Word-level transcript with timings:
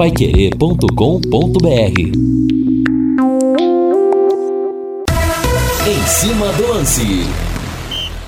paiquerê.com.br 0.00 2.00
Em 5.86 6.06
cima 6.06 6.50
do 6.54 6.68
lance. 6.68 7.26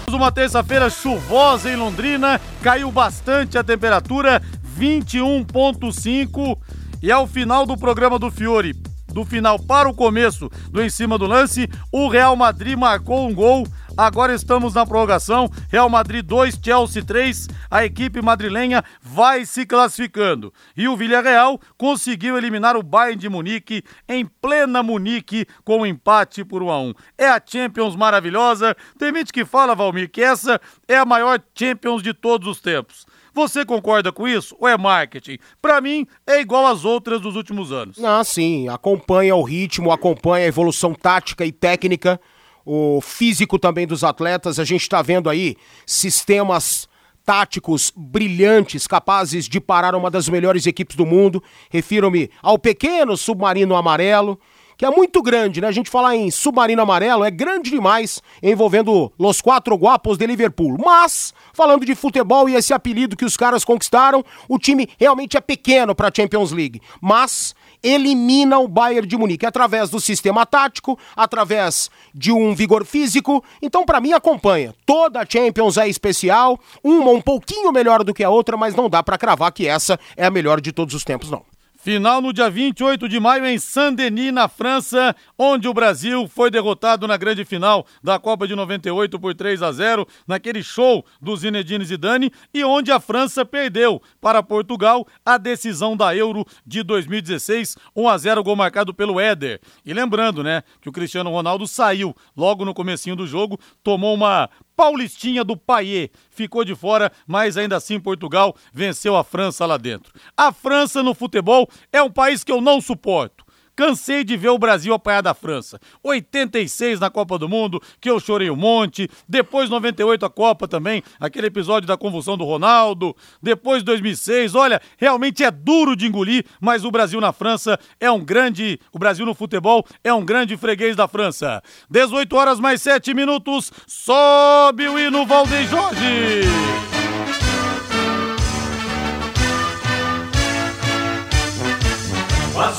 Uma 0.06 0.30
terça-feira 0.30 0.90
chuvosa 0.90 1.71
em 1.71 1.77
Londrina, 1.77 2.38
caiu 2.61 2.93
bastante 2.93 3.56
a 3.56 3.64
temperatura, 3.64 4.43
21.5 4.79 6.58
e 7.02 7.11
ao 7.11 7.27
final 7.27 7.64
do 7.64 7.79
programa 7.79 8.18
do 8.18 8.30
Fiore, 8.30 8.75
do 9.09 9.25
final 9.25 9.59
para 9.59 9.89
o 9.89 9.95
começo 9.95 10.50
do 10.70 10.82
em 10.82 10.91
cima 10.91 11.16
do 11.16 11.25
lance, 11.25 11.66
o 11.91 12.07
Real 12.07 12.36
Madrid 12.36 12.77
marcou 12.77 13.27
um 13.27 13.32
gol 13.32 13.66
Agora 13.96 14.34
estamos 14.34 14.74
na 14.74 14.86
prorrogação. 14.86 15.50
Real 15.68 15.88
Madrid 15.88 16.24
2, 16.24 16.59
Chelsea 16.62 17.04
3. 17.04 17.48
A 17.70 17.84
equipe 17.84 18.22
madrilenha 18.22 18.82
vai 19.00 19.45
se 19.45 19.66
classificando. 19.66 20.52
E 20.77 20.88
o 20.88 20.96
Villarreal 20.96 21.61
conseguiu 21.77 22.37
eliminar 22.37 22.77
o 22.77 22.82
Bayern 22.82 23.20
de 23.20 23.28
Munique 23.28 23.82
em 24.09 24.24
plena 24.24 24.82
Munique 24.82 25.46
com 25.65 25.80
um 25.80 25.87
empate 25.87 26.45
por 26.45 26.62
1 26.62 26.70
a 26.70 26.80
1. 26.80 26.95
É 27.18 27.28
a 27.28 27.42
Champions 27.45 27.95
maravilhosa. 27.95 28.74
Tem 28.98 29.15
gente 29.15 29.32
que 29.32 29.45
fala, 29.45 29.74
Valmir, 29.74 30.10
que 30.10 30.23
essa 30.23 30.60
é 30.88 30.96
a 30.96 31.04
maior 31.04 31.40
Champions 31.54 32.02
de 32.02 32.15
todos 32.15 32.48
os 32.48 32.60
tempos. 32.60 33.06
Você 33.34 33.65
concorda 33.65 34.12
com 34.12 34.29
isso 34.29 34.54
ou 34.59 34.68
é 34.68 34.77
marketing? 34.77 35.38
Para 35.60 35.80
mim, 35.80 36.06
é 36.27 36.40
igual 36.40 36.66
às 36.66 36.84
outras 36.84 37.20
dos 37.20 37.34
últimos 37.34 37.73
anos. 37.73 38.02
Ah, 38.02 38.23
sim. 38.24 38.68
Acompanha 38.68 39.34
o 39.34 39.43
ritmo, 39.43 39.90
acompanha 39.90 40.45
a 40.45 40.48
evolução 40.48 40.95
tática 40.95 41.45
e 41.45 41.52
técnica 41.52 42.20
o 42.65 43.01
físico 43.01 43.59
também 43.59 43.87
dos 43.87 44.05
atletas. 44.05 44.59
A 44.59 44.65
gente 44.65 44.83
está 44.83 45.02
vendo 45.02 45.29
aí 45.29 45.57
sistemas 45.87 46.88
táticos 47.25 47.93
brilhantes, 47.97 48.87
capazes 48.87 49.48
de 49.48 49.61
parar 49.61 49.95
uma 49.95 50.11
das 50.11 50.29
melhores 50.29 50.66
equipes 50.66 50.97
do 50.97 51.07
mundo. 51.07 51.43
Refiro-me 51.71 52.30
ao 52.43 52.59
pequeno 52.59 53.16
submarino 53.16 53.77
amarelo, 53.77 54.38
que 54.77 54.85
é 54.85 54.91
muito 54.91 55.23
grande, 55.23 55.60
né? 55.60 55.69
A 55.69 55.73
gente 55.73 55.88
falar 55.88 56.16
em 56.16 56.30
submarino 56.30 56.82
amarelo 56.82 57.24
é 57.24 57.30
grande 57.30 57.71
demais, 57.71 58.21
envolvendo 58.43 59.13
os 59.16 59.41
quatro 59.41 59.76
guapos 59.76 60.19
de 60.19 60.26
Liverpool. 60.26 60.76
Mas, 60.85 61.32
falando 61.52 61.87
de 61.87 61.95
futebol 61.95 62.49
e 62.49 62.57
esse 62.57 62.74
apelido 62.74 63.16
que 63.16 63.24
os 63.24 63.37
caras 63.37 63.65
conquistaram, 63.65 64.25
o 64.49 64.59
time 64.59 64.88
realmente 64.99 65.37
é 65.37 65.41
pequeno 65.41 65.94
para 65.94 66.09
a 66.09 66.12
Champions 66.15 66.50
League. 66.50 66.81
Mas 67.00 67.54
elimina 67.83 68.59
o 68.59 68.69
Bayern 68.69 69.06
de 69.06 69.16
Munique 69.16 69.47
através 69.47 69.91
do 69.91 70.00
sistema 70.00 70.47
tático, 70.47 70.99
através 71.16 71.91
de 72.15 72.33
um 72.33 72.55
vigor 72.55 72.84
físico. 72.84 73.43
Então, 73.61 73.84
para 73.84 74.00
mim, 74.00 74.12
acompanha. 74.12 74.75
Toda 74.87 75.21
a 75.21 75.27
Champions 75.27 75.77
é 75.77 75.88
especial, 75.88 76.59
uma 76.83 77.10
um 77.10 77.21
pouquinho 77.21 77.72
melhor 77.72 78.05
do 78.05 78.15
que 78.15 78.25
a 78.25 78.31
outra, 78.31 78.56
mas 78.56 78.75
não 78.75 78.88
dá 78.88 79.03
para 79.03 79.19
cravar 79.19 79.53
que 79.53 79.66
essa 79.66 79.99
é 80.16 80.25
a 80.25 80.31
melhor 80.31 80.60
de 80.60 80.72
todos 80.72 80.94
os 80.94 81.05
tempos, 81.05 81.31
não. 81.31 81.51
Final 81.83 82.21
no 82.21 82.33
dia 82.33 82.49
28 82.49 83.09
de 83.09 83.19
maio 83.19 83.44
em 83.44 83.59
Saint-Denis, 83.59 84.33
na 84.33 84.47
França, 84.47 85.16
onde 85.37 85.66
o 85.66 85.75
Brasil 85.75 86.28
foi 86.28 86.49
derrotado 86.49 87.09
na 87.09 87.16
grande 87.16 87.44
final 87.44 87.84
da 88.00 88.21
Copa 88.21 88.47
de 88.47 88.55
98 88.55 89.19
por 89.19 89.34
3 89.34 89.61
a 89.65 89.72
0, 89.72 90.06
naquele 90.25 90.62
show 90.62 91.05
do 91.21 91.37
Zinedine 91.37 91.84
Zidane, 91.84 92.31
e 92.55 92.62
onde 92.62 92.93
a 92.93 93.00
França 93.00 93.44
perdeu 93.44 94.00
para 94.21 94.44
Portugal 94.44 95.05
a 95.27 95.37
decisão 95.37 95.97
da 95.97 96.15
Euro 96.15 96.47
de 96.65 96.84
2016, 96.84 97.77
1 97.97 98.09
a 98.09 98.16
0 98.16 98.44
gol 98.44 98.55
marcado 98.55 98.94
pelo 98.94 99.19
Éder. 99.19 99.60
E 99.84 99.93
lembrando, 99.93 100.44
né, 100.44 100.62
que 100.81 100.88
o 100.88 100.93
Cristiano 100.93 101.31
Ronaldo 101.31 101.66
saiu 101.66 102.15
logo 102.37 102.65
no 102.65 102.72
comecinho 102.72 103.16
do 103.16 103.27
jogo, 103.27 103.59
tomou 103.83 104.15
uma 104.15 104.49
Paulistinha 104.76 105.44
do 105.44 105.56
Paier 105.56 106.10
ficou 106.31 106.65
de 106.65 106.75
fora, 106.75 107.12
mas 107.26 107.56
ainda 107.56 107.76
assim 107.76 108.00
Portugal 108.00 108.54
venceu 108.72 109.16
a 109.16 109.25
França 109.25 109.66
lá 109.66 109.76
dentro. 109.76 110.12
A 110.37 110.53
França 110.53 111.03
no 111.03 111.14
futebol 111.14 111.69
é 111.92 112.03
um 112.03 112.10
país 112.10 112.42
que 112.42 112.53
eu 112.53 112.60
não 112.60 112.81
suporto. 112.81 113.41
Cansei 113.75 114.22
de 114.25 114.37
ver 114.37 114.50
o 114.50 114.59
Brasil 114.59 114.92
apanhar 114.92 115.22
da 115.22 115.34
França. 115.34 115.81
86 116.03 117.00
na 117.00 117.10
Copa 117.10 117.38
do 117.38 117.48
Mundo, 117.48 117.81
que 118.00 118.10
eu 118.10 118.20
chorei 118.20 118.50
um 118.50 118.56
monte. 118.56 119.08
Depois 119.28 119.70
98 119.70 120.26
a 120.26 120.30
Copa 120.30 120.69
também, 120.69 121.02
aquele 121.19 121.47
episódio 121.47 121.86
da 121.86 121.97
convulsão 121.97 122.36
do 122.36 122.44
Ronaldo. 122.44 123.16
Depois 123.42 123.82
2006, 123.82 124.54
olha, 124.54 124.80
realmente 124.97 125.42
é 125.42 125.50
duro 125.50 125.97
de 125.97 126.06
engolir, 126.06 126.44
mas 126.60 126.84
o 126.84 126.91
Brasil 126.91 127.20
na 127.20 127.32
França 127.32 127.78
é 127.98 128.10
um 128.10 128.24
grande, 128.24 128.78
o 128.92 128.98
Brasil 128.98 129.24
no 129.24 129.34
futebol 129.34 129.84
é 130.04 130.12
um 130.12 130.24
grande 130.24 130.56
freguês 130.56 130.94
da 130.94 131.08
França. 131.08 131.62
18 131.91 132.36
horas 132.36 132.60
mais 132.60 132.82
7 132.82 133.14
minutos, 133.14 133.72
sobe 133.86 134.88
o 134.88 134.98
hino 134.98 135.24
Valdeir 135.26 135.68
Jorge. 135.68 136.91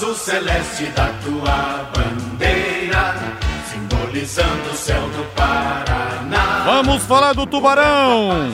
Azul 0.04 0.16
celeste 0.16 0.86
da 0.96 1.08
tua 1.24 1.90
bandeira, 1.96 3.16
simbolizando 3.72 4.70
o 4.72 4.76
céu 4.76 5.02
do 5.02 5.24
Paraná. 5.34 6.64
Vamos 6.66 7.04
falar 7.04 7.34
do 7.34 7.46
Tubarão. 7.46 8.52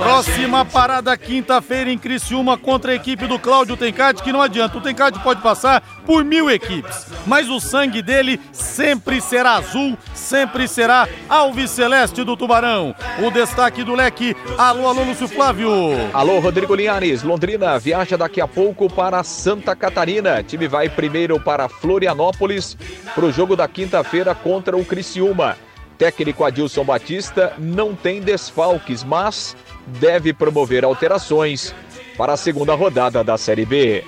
Próxima 0.00 0.64
parada 0.64 1.14
quinta-feira 1.14 1.92
em 1.92 1.98
Criciúma 1.98 2.56
contra 2.56 2.92
a 2.92 2.94
equipe 2.94 3.26
do 3.26 3.38
Cláudio 3.38 3.76
Tencati, 3.76 4.22
que 4.22 4.32
não 4.32 4.40
adianta, 4.40 4.78
o 4.78 4.80
Tencati 4.80 5.18
pode 5.18 5.42
passar 5.42 5.82
por 6.06 6.24
mil 6.24 6.50
equipes, 6.50 7.06
mas 7.26 7.50
o 7.50 7.60
sangue 7.60 8.00
dele 8.00 8.40
sempre 8.50 9.20
será 9.20 9.56
azul, 9.56 9.98
sempre 10.14 10.66
será 10.66 11.06
alves 11.28 11.70
celeste 11.70 12.24
do 12.24 12.34
Tubarão. 12.34 12.94
O 13.22 13.30
destaque 13.30 13.84
do 13.84 13.94
leque, 13.94 14.34
alô, 14.56 14.88
alô, 14.88 15.04
Lúcio 15.04 15.28
Flávio. 15.28 15.70
Alô, 16.14 16.40
Rodrigo 16.40 16.74
Linhares, 16.74 17.22
Londrina 17.22 17.78
viaja 17.78 18.16
daqui 18.16 18.40
a 18.40 18.48
pouco 18.48 18.88
para 18.88 19.22
Santa 19.22 19.76
Catarina. 19.76 20.42
time 20.42 20.66
vai 20.66 20.88
primeiro 20.88 21.38
para 21.38 21.68
Florianópolis 21.68 22.74
para 23.14 23.26
o 23.26 23.30
jogo 23.30 23.54
da 23.54 23.68
quinta-feira 23.68 24.34
contra 24.34 24.74
o 24.78 24.84
Criciúma. 24.84 25.58
Técnico 26.00 26.44
Adilson 26.44 26.82
Batista 26.82 27.52
não 27.58 27.94
tem 27.94 28.22
desfalques, 28.22 29.04
mas 29.04 29.54
deve 29.86 30.32
promover 30.32 30.84
alterações 30.84 31.74
para 32.16 32.34
a 32.34 32.36
segunda 32.36 32.74
rodada 32.74 33.24
da 33.24 33.36
Série 33.38 33.64
B. 33.64 34.04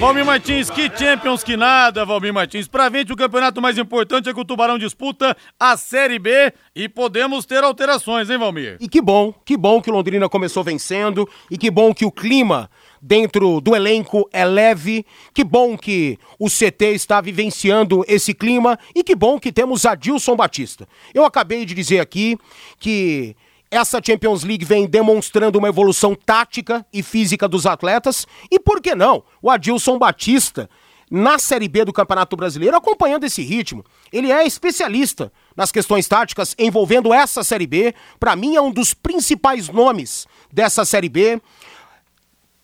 Valmir 0.00 0.24
Martins, 0.24 0.70
que 0.70 0.90
Champions 0.96 1.44
que 1.44 1.58
nada, 1.58 2.06
Valmir 2.06 2.32
Martins. 2.32 2.66
Pra 2.66 2.90
frente, 2.90 3.12
o 3.12 3.16
campeonato 3.16 3.60
mais 3.60 3.76
importante 3.76 4.30
é 4.30 4.32
que 4.32 4.40
o 4.40 4.44
Tubarão 4.46 4.78
disputa 4.78 5.36
a 5.58 5.76
Série 5.76 6.18
B 6.18 6.52
e 6.74 6.88
podemos 6.88 7.44
ter 7.44 7.62
alterações, 7.62 8.30
hein, 8.30 8.38
Valmir? 8.38 8.78
E 8.80 8.88
que 8.88 9.02
bom, 9.02 9.30
que 9.44 9.58
bom 9.58 9.78
que 9.82 9.90
o 9.90 9.92
Londrina 9.92 10.26
começou 10.26 10.64
vencendo 10.64 11.28
e 11.50 11.58
que 11.58 11.70
bom 11.70 11.92
que 11.92 12.06
o 12.06 12.10
clima 12.10 12.70
dentro 13.02 13.60
do 13.60 13.76
elenco 13.76 14.26
é 14.32 14.42
leve. 14.42 15.04
Que 15.34 15.44
bom 15.44 15.76
que 15.76 16.18
o 16.38 16.48
CT 16.48 16.94
está 16.94 17.20
vivenciando 17.20 18.02
esse 18.08 18.32
clima 18.32 18.78
e 18.94 19.04
que 19.04 19.14
bom 19.14 19.38
que 19.38 19.52
temos 19.52 19.84
Adilson 19.84 20.34
Batista. 20.34 20.88
Eu 21.12 21.26
acabei 21.26 21.66
de 21.66 21.74
dizer 21.74 22.00
aqui 22.00 22.38
que 22.78 23.36
essa 23.70 24.00
Champions 24.04 24.42
League 24.42 24.64
vem 24.64 24.86
demonstrando 24.86 25.58
uma 25.58 25.68
evolução 25.68 26.14
tática 26.14 26.84
e 26.92 27.02
física 27.02 27.46
dos 27.46 27.66
atletas. 27.66 28.26
E 28.50 28.58
por 28.58 28.80
que 28.80 28.94
não? 28.94 29.22
O 29.40 29.48
Adilson 29.48 29.96
Batista, 29.96 30.68
na 31.08 31.38
Série 31.38 31.68
B 31.68 31.84
do 31.84 31.92
Campeonato 31.92 32.36
Brasileiro, 32.36 32.76
acompanhando 32.76 33.24
esse 33.24 33.42
ritmo. 33.42 33.84
Ele 34.12 34.32
é 34.32 34.44
especialista 34.44 35.32
nas 35.56 35.70
questões 35.70 36.08
táticas 36.08 36.54
envolvendo 36.58 37.14
essa 37.14 37.44
Série 37.44 37.66
B. 37.66 37.94
Para 38.18 38.34
mim, 38.34 38.56
é 38.56 38.60
um 38.60 38.72
dos 38.72 38.92
principais 38.92 39.68
nomes 39.68 40.26
dessa 40.52 40.84
Série 40.84 41.08
B. 41.08 41.40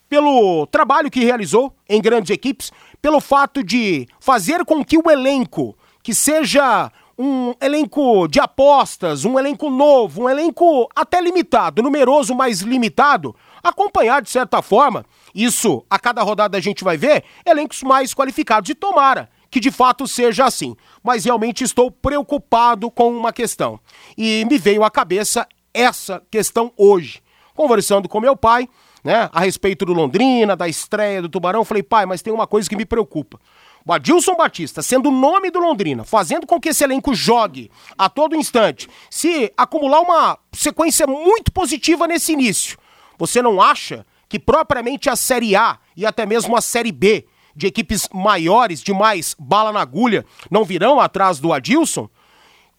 Pelo 0.09 0.65
trabalho 0.67 1.11
que 1.11 1.23
realizou 1.23 1.73
em 1.87 2.01
grandes 2.01 2.31
equipes, 2.31 2.71
pelo 3.01 3.19
fato 3.19 3.63
de 3.63 4.07
fazer 4.19 4.63
com 4.65 4.83
que 4.83 4.97
o 4.97 5.09
elenco, 5.09 5.77
que 6.01 6.13
seja 6.13 6.91
um 7.17 7.53
elenco 7.59 8.27
de 8.27 8.39
apostas, 8.39 9.25
um 9.25 9.39
elenco 9.39 9.69
novo, 9.69 10.23
um 10.23 10.29
elenco 10.29 10.87
até 10.95 11.19
limitado, 11.19 11.81
numeroso, 11.81 12.35
mas 12.35 12.61
limitado, 12.61 13.35
acompanhar 13.63 14.21
de 14.21 14.29
certa 14.29 14.61
forma, 14.61 15.05
isso 15.33 15.83
a 15.89 15.97
cada 15.97 16.21
rodada 16.21 16.57
a 16.57 16.61
gente 16.61 16.83
vai 16.83 16.97
ver, 16.97 17.23
elencos 17.45 17.81
mais 17.81 18.13
qualificados. 18.13 18.69
E 18.69 18.75
tomara 18.75 19.29
que 19.49 19.59
de 19.59 19.71
fato 19.71 20.07
seja 20.07 20.45
assim. 20.45 20.75
Mas 21.03 21.25
realmente 21.25 21.63
estou 21.63 21.89
preocupado 21.89 22.91
com 22.91 23.09
uma 23.09 23.33
questão. 23.33 23.79
E 24.17 24.45
me 24.45 24.57
veio 24.57 24.83
à 24.83 24.91
cabeça 24.91 25.47
essa 25.73 26.21
questão 26.29 26.71
hoje. 26.77 27.21
Conversando 27.55 28.07
com 28.07 28.19
meu 28.19 28.35
pai, 28.35 28.67
né, 29.03 29.29
a 29.31 29.39
respeito 29.39 29.85
do 29.85 29.93
Londrina, 29.93 30.55
da 30.55 30.67
estreia 30.67 31.21
do 31.21 31.29
Tubarão, 31.29 31.65
falei, 31.65 31.81
pai, 31.81 32.05
mas 32.05 32.21
tem 32.21 32.33
uma 32.33 32.45
coisa 32.45 32.69
que 32.69 32.75
me 32.75 32.85
preocupa. 32.85 33.39
O 33.87 33.93
Adilson 33.93 34.35
Batista, 34.35 34.81
sendo 34.81 35.07
o 35.07 35.13
nome 35.13 35.49
do 35.49 35.59
Londrina, 35.59 36.03
fazendo 36.03 36.45
com 36.45 36.59
que 36.59 36.67
esse 36.69 36.83
elenco 36.83 37.15
jogue 37.15 37.71
a 37.97 38.09
todo 38.09 38.35
instante, 38.35 38.89
se 39.09 39.53
acumular 39.55 40.01
uma 40.01 40.37
sequência 40.51 41.07
muito 41.07 41.53
positiva 41.53 42.05
nesse 42.05 42.33
início, 42.33 42.77
você 43.17 43.41
não 43.41 43.61
acha 43.61 44.05
que 44.27 44.37
propriamente 44.37 45.09
a 45.09 45.15
Série 45.15 45.55
A 45.55 45.79
e 45.95 46.05
até 46.05 46.25
mesmo 46.25 46.57
a 46.57 46.59
Série 46.59 46.91
B, 46.91 47.27
de 47.55 47.65
equipes 47.65 48.09
maiores, 48.13 48.83
de 48.83 48.91
mais 48.91 49.33
bala 49.39 49.71
na 49.71 49.79
agulha, 49.79 50.25
não 50.51 50.65
virão 50.65 50.99
atrás 50.99 51.39
do 51.39 51.53
Adilson? 51.53 52.09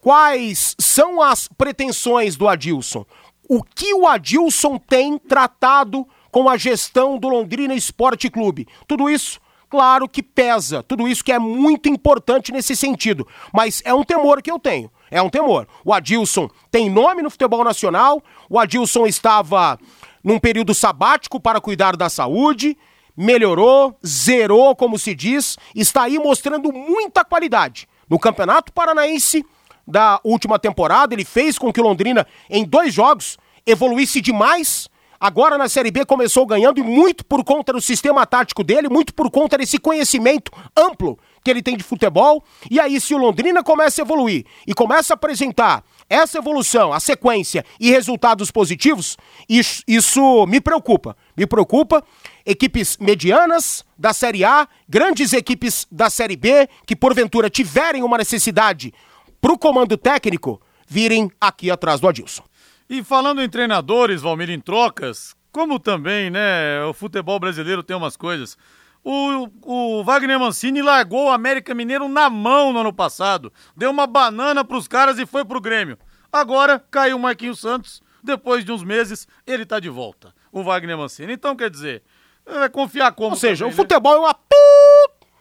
Quais 0.00 0.76
são 0.78 1.22
as 1.22 1.48
pretensões 1.48 2.36
do 2.36 2.46
Adilson? 2.46 3.06
O 3.48 3.62
que 3.62 3.94
o 3.94 4.06
Adilson 4.06 4.76
tem 4.76 5.16
tratado 5.16 6.06
com 6.30 6.50
a 6.50 6.58
gestão 6.58 7.18
do 7.18 7.28
Londrina 7.28 7.74
Esporte 7.74 8.28
Clube. 8.28 8.68
Tudo 8.86 9.08
isso 9.08 9.40
Claro 9.68 10.08
que 10.08 10.22
pesa, 10.22 10.82
tudo 10.82 11.06
isso 11.06 11.22
que 11.22 11.32
é 11.32 11.38
muito 11.38 11.88
importante 11.90 12.50
nesse 12.50 12.74
sentido, 12.74 13.26
mas 13.52 13.82
é 13.84 13.92
um 13.92 14.02
temor 14.02 14.40
que 14.40 14.50
eu 14.50 14.58
tenho. 14.58 14.90
É 15.10 15.20
um 15.20 15.28
temor. 15.28 15.66
O 15.84 15.92
Adilson 15.92 16.48
tem 16.70 16.88
nome 16.88 17.22
no 17.22 17.30
futebol 17.30 17.62
nacional, 17.62 18.22
o 18.48 18.58
Adilson 18.58 19.06
estava 19.06 19.78
num 20.24 20.38
período 20.38 20.74
sabático 20.74 21.38
para 21.38 21.60
cuidar 21.60 21.96
da 21.96 22.08
saúde, 22.08 22.78
melhorou, 23.16 23.94
zerou, 24.06 24.74
como 24.74 24.98
se 24.98 25.14
diz, 25.14 25.58
está 25.74 26.04
aí 26.04 26.18
mostrando 26.18 26.72
muita 26.72 27.24
qualidade. 27.24 27.86
No 28.08 28.18
Campeonato 28.18 28.72
Paranaense 28.72 29.44
da 29.86 30.18
última 30.24 30.58
temporada, 30.58 31.14
ele 31.14 31.24
fez 31.24 31.58
com 31.58 31.72
que 31.72 31.80
o 31.80 31.84
Londrina, 31.84 32.26
em 32.48 32.64
dois 32.64 32.94
jogos, 32.94 33.36
evoluísse 33.66 34.20
demais 34.20 34.88
Agora 35.20 35.58
na 35.58 35.68
Série 35.68 35.90
B 35.90 36.04
começou 36.04 36.46
ganhando 36.46 36.78
e 36.78 36.82
muito 36.82 37.24
por 37.24 37.42
conta 37.42 37.72
do 37.72 37.80
sistema 37.80 38.24
tático 38.24 38.62
dele, 38.62 38.88
muito 38.88 39.12
por 39.12 39.28
conta 39.30 39.58
desse 39.58 39.78
conhecimento 39.78 40.52
amplo 40.76 41.18
que 41.42 41.50
ele 41.50 41.62
tem 41.62 41.76
de 41.76 41.82
futebol. 41.82 42.44
E 42.70 42.78
aí, 42.78 43.00
se 43.00 43.14
o 43.14 43.18
Londrina 43.18 43.62
começa 43.62 44.00
a 44.00 44.04
evoluir 44.04 44.44
e 44.66 44.72
começa 44.72 45.12
a 45.12 45.16
apresentar 45.16 45.82
essa 46.08 46.38
evolução, 46.38 46.92
a 46.92 47.00
sequência 47.00 47.64
e 47.80 47.90
resultados 47.90 48.50
positivos, 48.50 49.16
isso, 49.48 49.82
isso 49.88 50.46
me 50.46 50.60
preocupa. 50.60 51.16
Me 51.36 51.46
preocupa. 51.46 52.04
Equipes 52.46 52.96
medianas 52.98 53.84
da 53.98 54.12
Série 54.12 54.44
A, 54.44 54.68
grandes 54.88 55.32
equipes 55.32 55.86
da 55.90 56.08
Série 56.08 56.36
B, 56.36 56.68
que 56.86 56.94
porventura 56.94 57.50
tiverem 57.50 58.02
uma 58.02 58.18
necessidade 58.18 58.94
para 59.40 59.52
o 59.52 59.58
comando 59.58 59.96
técnico, 59.98 60.60
virem 60.86 61.30
aqui 61.40 61.70
atrás 61.70 62.00
do 62.00 62.08
Adilson. 62.08 62.47
E 62.88 63.04
falando 63.04 63.42
em 63.42 63.48
treinadores, 63.48 64.22
Valmir, 64.22 64.50
em 64.50 64.60
trocas, 64.60 65.36
como 65.52 65.78
também, 65.78 66.30
né, 66.30 66.82
o 66.84 66.94
futebol 66.94 67.38
brasileiro 67.38 67.82
tem 67.82 67.96
umas 67.96 68.16
coisas. 68.16 68.56
O, 69.04 69.48
o 69.62 70.04
Wagner 70.04 70.38
Mancini 70.38 70.82
largou 70.82 71.26
o 71.26 71.30
América 71.30 71.74
Mineiro 71.74 72.08
na 72.08 72.28
mão 72.30 72.72
no 72.72 72.80
ano 72.80 72.92
passado. 72.92 73.52
Deu 73.76 73.90
uma 73.90 74.06
banana 74.06 74.64
pros 74.64 74.88
caras 74.88 75.18
e 75.18 75.26
foi 75.26 75.44
pro 75.44 75.60
Grêmio. 75.60 75.98
Agora 76.32 76.82
caiu 76.90 77.16
o 77.16 77.20
Marquinhos 77.20 77.60
Santos. 77.60 78.02
Depois 78.22 78.64
de 78.64 78.72
uns 78.72 78.82
meses, 78.82 79.28
ele 79.46 79.64
tá 79.64 79.78
de 79.78 79.88
volta. 79.88 80.34
O 80.50 80.62
Wagner 80.62 80.98
Mancini. 80.98 81.32
Então, 81.32 81.54
quer 81.54 81.70
dizer, 81.70 82.02
é 82.46 82.68
confiar 82.68 83.12
como. 83.12 83.30
Ou 83.30 83.36
seja, 83.36 83.64
também, 83.64 83.72
o 83.72 83.76
futebol 83.76 84.12
né? 84.12 84.18
é 84.18 84.20
uma 84.22 84.34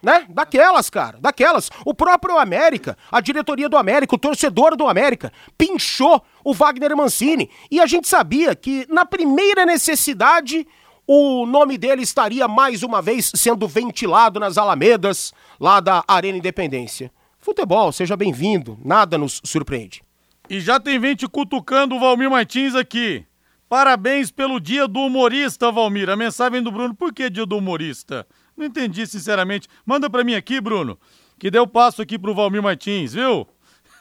né? 0.02 0.26
Daquelas, 0.30 0.90
cara, 0.90 1.18
daquelas. 1.20 1.70
O 1.86 1.94
próprio 1.94 2.38
América, 2.38 2.98
a 3.12 3.20
diretoria 3.22 3.68
do 3.68 3.78
América, 3.78 4.16
o 4.16 4.20
torcedor 4.20 4.76
do 4.76 4.88
América, 4.88 5.32
pinchou 5.58 6.24
o 6.44 6.54
Wagner 6.54 6.96
Mancini. 6.96 7.50
E 7.70 7.80
a 7.80 7.86
gente 7.86 8.08
sabia 8.08 8.56
que 8.56 8.86
na 8.90 9.06
primeira 9.06 9.66
necessidade 9.66 10.68
o 11.08 11.46
nome 11.46 11.78
dele 11.78 12.04
estaria 12.04 12.48
mais 12.48 12.84
uma 12.84 13.02
vez 13.02 13.32
sendo 13.34 13.68
ventilado 13.68 14.40
nas 14.40 14.58
alamedas 14.58 15.34
lá 15.60 15.80
da 15.80 16.04
Arena 16.08 16.38
Independência. 16.38 17.12
Futebol, 17.40 17.94
seja 17.94 18.18
bem-vindo, 18.18 18.78
nada 18.84 19.18
nos 19.18 19.42
surpreende. 19.46 20.02
E 20.50 20.60
já 20.60 20.80
tem 20.80 21.00
gente 21.00 21.28
cutucando 21.28 21.96
o 21.96 22.00
Valmir 22.00 22.30
Martins 22.30 22.76
aqui. 22.76 23.26
Parabéns 23.70 24.32
pelo 24.32 24.60
dia 24.60 24.88
do 24.88 25.00
humorista, 25.00 25.72
Valmir. 25.72 26.10
A 26.10 26.16
mensagem 26.16 26.62
do 26.62 26.72
Bruno, 26.72 26.96
por 26.96 27.14
que 27.14 27.30
dia 27.30 27.46
do 27.46 27.58
humorista? 27.58 28.26
Não 28.58 28.66
entendi, 28.66 29.06
sinceramente. 29.06 29.70
Manda 29.86 30.10
para 30.10 30.24
mim 30.24 30.34
aqui, 30.34 30.60
Bruno, 30.60 30.98
que 31.40 31.52
deu 31.52 31.68
passo 31.68 32.02
aqui 32.02 32.18
pro 32.18 32.34
Valmir 32.34 32.64
Martins, 32.64 33.14
viu? 33.14 33.48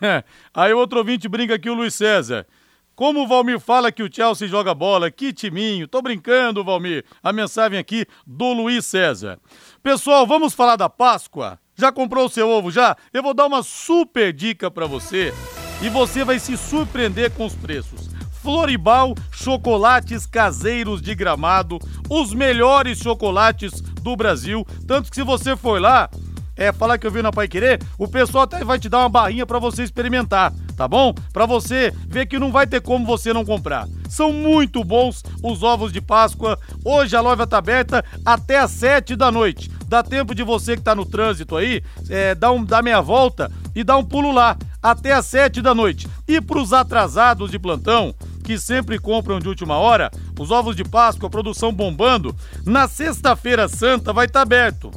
Aí 0.54 0.72
outro 0.72 0.98
ouvinte 0.98 1.28
brinca 1.28 1.54
aqui, 1.54 1.68
o 1.68 1.74
Luiz 1.74 1.94
César. 1.94 2.46
Como 2.94 3.22
o 3.22 3.28
Valmir 3.28 3.60
fala 3.60 3.92
que 3.92 4.02
o 4.02 4.10
Chelsea 4.10 4.48
joga 4.48 4.72
bola, 4.72 5.10
que 5.10 5.30
timinho. 5.30 5.86
Tô 5.86 6.00
brincando, 6.00 6.64
Valmir. 6.64 7.04
A 7.22 7.30
mensagem 7.30 7.78
aqui 7.78 8.06
do 8.26 8.54
Luiz 8.54 8.86
César. 8.86 9.38
Pessoal, 9.82 10.26
vamos 10.26 10.54
falar 10.54 10.76
da 10.76 10.88
Páscoa? 10.88 11.60
Já 11.74 11.92
comprou 11.92 12.24
o 12.24 12.30
seu 12.30 12.48
ovo 12.48 12.70
já? 12.70 12.96
Eu 13.12 13.22
vou 13.22 13.34
dar 13.34 13.44
uma 13.44 13.62
super 13.62 14.32
dica 14.32 14.70
para 14.70 14.86
você 14.86 15.34
e 15.82 15.90
você 15.90 16.24
vai 16.24 16.38
se 16.38 16.56
surpreender 16.56 17.30
com 17.32 17.44
os 17.44 17.54
preços. 17.54 18.05
Floribal 18.46 19.12
Chocolates 19.32 20.24
Caseiros 20.24 21.02
de 21.02 21.16
Gramado, 21.16 21.80
os 22.08 22.32
melhores 22.32 22.96
chocolates 22.96 23.80
do 23.80 24.14
Brasil. 24.14 24.64
Tanto 24.86 25.10
que 25.10 25.16
se 25.16 25.24
você 25.24 25.56
for 25.56 25.80
lá, 25.80 26.08
é, 26.56 26.72
falar 26.72 26.96
que 26.96 27.04
eu 27.04 27.10
vi 27.10 27.22
na 27.22 27.32
Pai 27.32 27.48
Querer, 27.48 27.82
o 27.98 28.06
pessoal 28.06 28.44
até 28.44 28.62
vai 28.62 28.78
te 28.78 28.88
dar 28.88 29.00
uma 29.00 29.08
barrinha 29.08 29.44
para 29.44 29.58
você 29.58 29.82
experimentar, 29.82 30.52
tá 30.76 30.86
bom? 30.86 31.12
Para 31.32 31.44
você 31.44 31.92
ver 32.06 32.26
que 32.26 32.38
não 32.38 32.52
vai 32.52 32.68
ter 32.68 32.80
como 32.80 33.04
você 33.04 33.32
não 33.32 33.44
comprar. 33.44 33.88
São 34.08 34.32
muito 34.32 34.84
bons 34.84 35.24
os 35.42 35.64
ovos 35.64 35.92
de 35.92 36.00
Páscoa. 36.00 36.56
Hoje 36.84 37.16
a 37.16 37.20
loja 37.20 37.48
tá 37.48 37.58
aberta 37.58 38.04
até 38.24 38.60
às 38.60 38.70
sete 38.70 39.16
da 39.16 39.32
noite. 39.32 39.68
Dá 39.88 40.04
tempo 40.04 40.36
de 40.36 40.44
você 40.44 40.76
que 40.76 40.82
tá 40.82 40.94
no 40.94 41.04
trânsito 41.04 41.56
aí, 41.56 41.82
é, 42.08 42.32
dar, 42.32 42.52
um, 42.52 42.64
meia 42.84 43.00
volta 43.00 43.50
e 43.74 43.82
dar 43.82 43.96
um 43.96 44.04
pulo 44.04 44.30
lá 44.30 44.56
até 44.80 45.12
às 45.12 45.26
sete 45.26 45.60
da 45.60 45.74
noite. 45.74 46.08
E 46.28 46.40
pros 46.40 46.72
atrasados 46.72 47.50
de 47.50 47.58
plantão, 47.58 48.14
que 48.46 48.60
sempre 48.60 48.96
compram 48.96 49.40
de 49.40 49.48
última 49.48 49.76
hora, 49.76 50.08
os 50.38 50.52
ovos 50.52 50.76
de 50.76 50.84
Páscoa, 50.84 51.28
produção 51.28 51.72
bombando, 51.72 52.32
na 52.64 52.86
sexta-feira 52.86 53.66
santa 53.68 54.12
vai 54.12 54.26
estar 54.26 54.38
tá 54.38 54.42
aberto. 54.42 54.88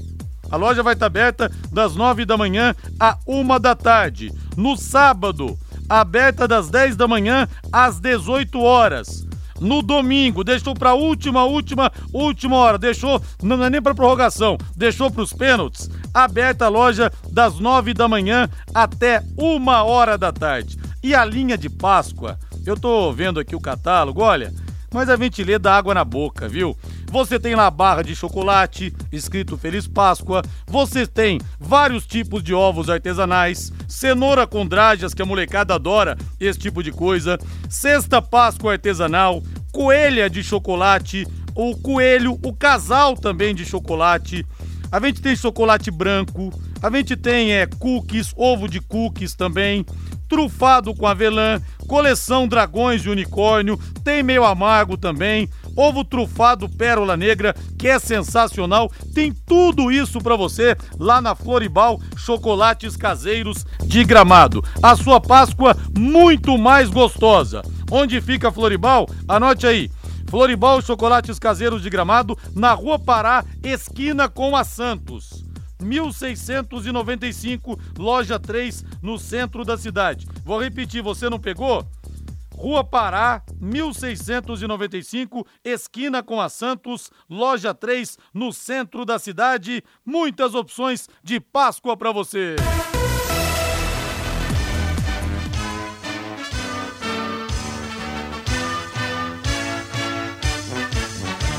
A 0.52 0.56
loja 0.56 0.84
vai 0.84 0.94
estar 0.94 1.06
tá 1.06 1.08
aberta 1.08 1.52
das 1.72 1.96
nove 1.96 2.26
da 2.26 2.38
manhã 2.38 2.76
à 3.00 3.18
uma 3.26 3.60
da 3.60 3.74
tarde. 3.74 4.32
No 4.56 4.78
sábado, 4.78 5.58
aberta 5.90 6.48
das 6.48 6.70
dez 6.70 6.96
da 6.96 7.08
manhã 7.08 7.48
às 7.72 8.00
dezoito 8.00 8.60
horas 8.60 9.28
no 9.60 9.82
domingo, 9.82 10.44
deixou 10.44 10.74
para 10.74 10.94
última, 10.94 11.44
última, 11.44 11.92
última 12.14 12.56
hora, 12.56 12.78
deixou, 12.78 13.22
não 13.42 13.62
é 13.64 13.70
nem 13.70 13.82
para 13.82 13.96
prorrogação, 13.96 14.58
deixou 14.76 15.12
para 15.12 15.24
os 15.24 15.34
pênaltis. 15.34 15.90
Aberta 16.14 16.66
a 16.66 16.70
loja 16.70 17.12
das 17.32 17.60
nove 17.60 17.94
da 17.94 18.08
manhã 18.08 18.48
até 18.74 19.22
uma 19.36 19.84
hora 19.84 20.18
da 20.18 20.32
tarde. 20.32 20.78
E 21.04 21.16
a 21.16 21.26
linha 21.26 21.58
de 21.58 21.70
Páscoa 21.70 22.38
eu 22.70 22.78
tô 22.78 23.12
vendo 23.12 23.40
aqui 23.40 23.56
o 23.56 23.60
catálogo, 23.60 24.22
olha, 24.22 24.54
mas 24.92 25.10
a 25.10 25.16
gente 25.16 25.44
lê 25.44 25.58
da 25.58 25.76
água 25.76 25.94
na 25.94 26.04
boca, 26.04 26.48
viu? 26.48 26.78
Você 27.12 27.40
tem 27.40 27.56
lá 27.56 27.68
a 27.68 27.72
barra 27.72 28.04
de 28.04 28.16
chocolate, 28.16 28.94
escrito 29.12 29.58
Feliz 29.58 29.88
Páscoa. 29.88 30.44
Você 30.68 31.08
tem 31.08 31.40
vários 31.60 32.06
tipos 32.06 32.44
de 32.44 32.54
ovos 32.54 32.90
artesanais, 32.90 33.72
cenoura 33.88 34.46
com 34.46 34.66
drágeas, 34.66 35.14
que 35.14 35.22
a 35.22 35.26
molecada 35.26 35.76
adora 35.76 36.18
esse 36.40 36.60
tipo 36.60 36.84
de 36.84 36.92
coisa, 36.92 37.38
cesta 37.68 38.22
Páscoa 38.22 38.74
artesanal, 38.74 39.42
coelha 39.72 40.30
de 40.30 40.44
chocolate, 40.44 41.26
o 41.56 41.76
coelho, 41.78 42.40
o 42.44 42.54
casal 42.54 43.16
também 43.16 43.54
de 43.54 43.66
chocolate. 43.66 44.46
A 44.92 45.00
gente 45.00 45.22
tem 45.22 45.36
chocolate 45.36 45.92
branco, 45.92 46.52
a 46.82 46.90
gente 46.90 47.16
tem 47.16 47.52
é, 47.52 47.68
cookies, 47.68 48.34
ovo 48.36 48.68
de 48.68 48.80
cookies 48.80 49.36
também, 49.36 49.86
trufado 50.30 50.94
com 50.96 51.08
avelã, 51.08 51.60
coleção 51.88 52.48
dragões 52.48 53.02
de 53.02 53.10
unicórnio, 53.10 53.80
tem 54.04 54.22
meio 54.22 54.46
amargo 54.46 54.96
também, 54.96 55.50
ovo 55.76 56.06
trufado 56.06 56.70
pérola 56.70 57.18
negra, 57.18 57.56
que 57.78 57.88
é 57.88 57.98
sensacional. 58.00 58.92
Tem 59.14 59.34
tudo 59.34 59.92
isso 59.92 60.20
para 60.20 60.36
você 60.36 60.78
lá 61.00 61.20
na 61.20 61.34
Floribal 61.34 62.00
Chocolates 62.16 62.96
Caseiros 62.96 63.66
de 63.84 64.04
Gramado. 64.04 64.64
A 64.84 64.96
sua 64.96 65.20
Páscoa 65.20 65.76
muito 65.98 66.58
mais 66.58 66.90
gostosa. 66.90 67.64
Onde 67.92 68.22
fica 68.22 68.50
a 68.50 68.52
Floribal? 68.52 69.10
Anote 69.28 69.66
aí. 69.66 69.90
Floribal 70.30 70.80
Chocolates 70.80 71.40
Caseiros 71.40 71.82
de 71.82 71.90
Gramado, 71.90 72.38
na 72.56 72.74
Rua 72.74 73.00
Pará, 73.00 73.44
esquina 73.64 74.30
com 74.30 74.56
a 74.56 74.64
Santos. 74.64 75.49
1695, 75.82 77.80
loja 77.98 78.40
3, 78.40 78.84
no 79.02 79.18
centro 79.18 79.64
da 79.64 79.78
cidade. 79.78 80.28
Vou 80.44 80.62
repetir, 80.62 81.02
você 81.02 81.30
não 81.30 81.40
pegou? 81.40 81.88
Rua 82.60 82.84
Pará, 82.84 83.42
1695, 83.62 85.48
esquina 85.64 86.22
com 86.22 86.42
a 86.42 86.50
Santos, 86.50 87.10
loja 87.30 87.74
3, 87.74 88.18
no 88.34 88.52
centro 88.52 89.06
da 89.06 89.18
cidade. 89.18 89.82
Muitas 90.06 90.54
opções 90.54 91.08
de 91.24 91.40
Páscoa 91.40 91.96
para 91.96 92.12
você. 92.12 92.58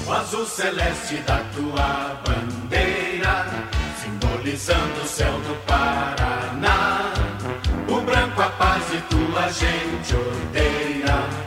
O 0.06 0.12
azul 0.12 0.44
celeste 0.44 1.16
da 1.18 1.38
tua 1.54 2.20
simbolizando 4.56 5.00
o 5.02 5.06
céu 5.06 5.32
do 5.40 5.54
Paraná. 5.66 7.12
O 7.88 8.00
branco 8.00 8.40
a 8.40 8.48
paz 8.50 8.84
e 8.92 9.00
tua 9.02 9.48
gente 9.48 10.14
odeia. 10.14 11.40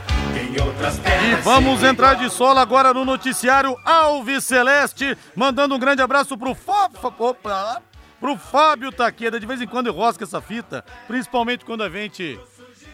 E 1.25 1.35
vamos 1.41 1.81
entrar 1.83 2.15
de 2.15 2.29
solo 2.29 2.59
agora 2.59 2.93
no 2.93 3.05
noticiário 3.05 3.77
Alves 3.85 4.43
Celeste, 4.43 5.17
mandando 5.35 5.75
um 5.75 5.79
grande 5.79 6.01
abraço 6.01 6.37
pro 6.37 6.53
Fábio. 6.53 6.99
Opa, 7.17 7.81
pro 8.19 8.37
Fábio 8.37 8.91
Taqueda. 8.91 9.39
De 9.39 9.45
vez 9.45 9.61
em 9.61 9.67
quando 9.67 9.87
eu 9.87 9.93
rosco 9.93 10.23
essa 10.23 10.41
fita, 10.41 10.83
principalmente 11.07 11.65
quando 11.65 11.83
a 11.83 11.89
gente, 11.89 12.39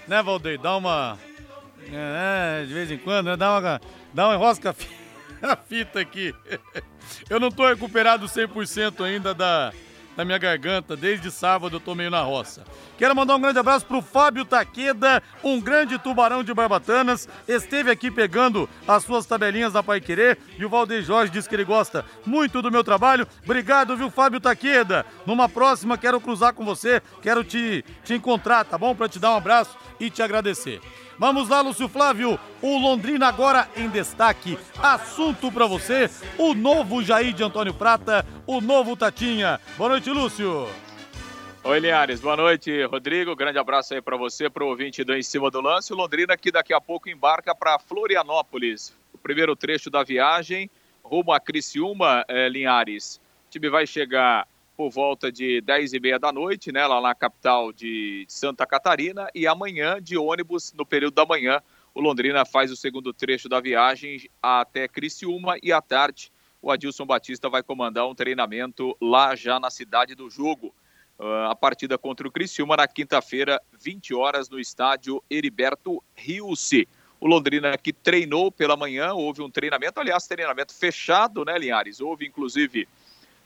né, 0.07 0.21
Valdeir, 0.21 0.59
dá 0.59 0.77
uma. 0.77 1.17
É, 1.91 2.65
de 2.65 2.73
vez 2.73 2.91
em 2.91 2.97
quando, 2.97 3.27
né, 3.27 3.35
dá 3.37 3.51
uma. 3.51 3.81
Dá 4.13 4.27
uma 4.27 4.35
enrosca 4.35 4.75
a 5.41 5.55
fita 5.67 5.99
aqui. 5.99 6.33
Eu 7.29 7.39
não 7.39 7.49
tô 7.49 7.67
recuperado 7.67 8.27
100% 8.27 9.03
ainda 9.03 9.33
da, 9.33 9.73
da 10.19 10.25
minha 10.25 10.37
garganta. 10.37 10.97
Desde 10.97 11.31
sábado 11.31 11.77
eu 11.77 11.79
tô 11.79 11.95
meio 11.95 12.11
na 12.11 12.21
roça. 12.21 12.65
Quero 12.97 13.15
mandar 13.15 13.37
um 13.37 13.39
grande 13.39 13.57
abraço 13.57 13.85
pro 13.85 14.01
Fábio 14.01 14.43
Taqueda, 14.43 15.23
um 15.41 15.61
grande 15.61 15.97
tubarão 15.97 16.43
de 16.43 16.53
Barbatanas. 16.53 17.29
Esteve 17.47 17.89
aqui 17.89 18.11
pegando 18.11 18.69
as 18.85 19.05
suas 19.05 19.25
tabelinhas 19.25 19.71
da 19.71 19.81
Pai 19.81 20.01
Querer 20.01 20.37
e 20.57 20.65
o 20.65 20.69
Valdeir 20.69 21.03
Jorge 21.03 21.31
disse 21.31 21.47
que 21.47 21.55
ele 21.55 21.63
gosta 21.63 22.03
muito 22.25 22.61
do 22.61 22.69
meu 22.69 22.83
trabalho. 22.83 23.25
Obrigado, 23.45 23.95
viu, 23.95 24.11
Fábio 24.11 24.41
Taqueda? 24.41 25.05
Numa 25.25 25.47
próxima 25.47 25.97
quero 25.97 26.19
cruzar 26.19 26.53
com 26.53 26.65
você, 26.65 27.01
quero 27.21 27.41
te, 27.41 27.85
te 28.03 28.13
encontrar, 28.13 28.65
tá 28.65 28.77
bom? 28.77 28.93
Pra 28.93 29.07
te 29.07 29.19
dar 29.19 29.31
um 29.31 29.37
abraço 29.37 29.77
e 30.01 30.09
te 30.09 30.21
agradecer. 30.21 30.81
Vamos 31.19 31.49
lá, 31.49 31.59
Lúcio 31.59 31.89
Flávio. 31.89 32.39
O 32.61 32.77
Londrina 32.77 33.27
agora 33.27 33.69
em 33.75 33.89
destaque. 33.89 34.57
Assunto 34.81 35.51
para 35.51 35.65
você: 35.67 36.09
o 36.37 36.53
novo 36.53 37.03
Jair 37.03 37.33
de 37.33 37.43
Antônio 37.43 37.73
Prata, 37.73 38.25
o 38.47 38.61
novo 38.61 38.95
Tatinha. 38.95 39.59
Boa 39.77 39.89
noite, 39.89 40.09
Lúcio. 40.09 40.65
Oi, 41.61 41.79
Linhares. 41.79 42.21
Boa 42.21 42.37
noite, 42.37 42.85
Rodrigo. 42.85 43.35
Grande 43.35 43.59
abraço 43.59 43.93
aí 43.93 44.01
para 44.01 44.15
você, 44.15 44.49
para 44.49 44.63
o 44.63 44.67
ouvinte 44.67 45.03
do 45.03 45.13
Em 45.13 45.21
Cima 45.21 45.51
do 45.51 45.59
Lance. 45.59 45.91
O 45.91 45.95
Londrina 45.97 46.37
que 46.37 46.53
daqui 46.53 46.73
a 46.73 46.79
pouco 46.79 47.09
embarca 47.09 47.53
para 47.53 47.77
Florianópolis. 47.77 48.97
O 49.13 49.17
primeiro 49.17 49.57
trecho 49.57 49.89
da 49.89 50.03
viagem 50.03 50.71
rumo 51.03 51.33
a 51.33 51.39
Criciúma, 51.39 52.23
eh, 52.29 52.47
Linhares. 52.47 53.19
O 53.47 53.49
time 53.49 53.69
vai 53.69 53.85
chegar 53.85 54.47
por 54.79 54.89
volta 54.89 55.29
de 55.29 55.59
10 55.59 55.91
e 55.91 55.99
meia 55.99 56.17
da 56.17 56.31
noite, 56.31 56.71
né, 56.71 56.87
lá 56.87 57.01
na 57.01 57.13
capital 57.13 57.73
de 57.73 58.23
Santa 58.29 58.65
Catarina, 58.65 59.27
e 59.35 59.45
amanhã, 59.45 60.01
de 60.01 60.17
ônibus, 60.17 60.71
no 60.71 60.85
período 60.85 61.15
da 61.15 61.25
manhã, 61.25 61.61
o 61.93 61.99
Londrina 61.99 62.45
faz 62.45 62.71
o 62.71 62.77
segundo 62.77 63.11
trecho 63.11 63.49
da 63.49 63.59
viagem 63.59 64.29
até 64.41 64.87
Criciúma 64.87 65.57
e 65.61 65.73
à 65.73 65.81
tarde 65.81 66.31
o 66.61 66.71
Adilson 66.71 67.05
Batista 67.05 67.49
vai 67.49 67.61
comandar 67.61 68.07
um 68.07 68.15
treinamento 68.15 68.95
lá 69.01 69.35
já 69.35 69.59
na 69.59 69.69
cidade 69.69 70.15
do 70.15 70.29
jogo. 70.29 70.73
Uh, 71.19 71.49
a 71.49 71.55
partida 71.55 71.97
contra 71.97 72.25
o 72.25 72.31
Criciúma 72.31 72.77
na 72.77 72.87
quinta-feira, 72.87 73.61
20 73.77 74.13
horas, 74.13 74.47
no 74.47 74.57
estádio 74.57 75.21
Heriberto 75.29 76.01
Riusi. 76.15 76.87
O 77.19 77.27
Londrina 77.27 77.77
que 77.77 77.91
treinou 77.91 78.49
pela 78.49 78.77
manhã, 78.77 79.11
houve 79.11 79.41
um 79.41 79.51
treinamento, 79.51 79.99
aliás, 79.99 80.25
treinamento 80.25 80.73
fechado, 80.73 81.43
né, 81.43 81.57
Linhares? 81.57 81.99
Houve, 81.99 82.25
inclusive, 82.25 82.87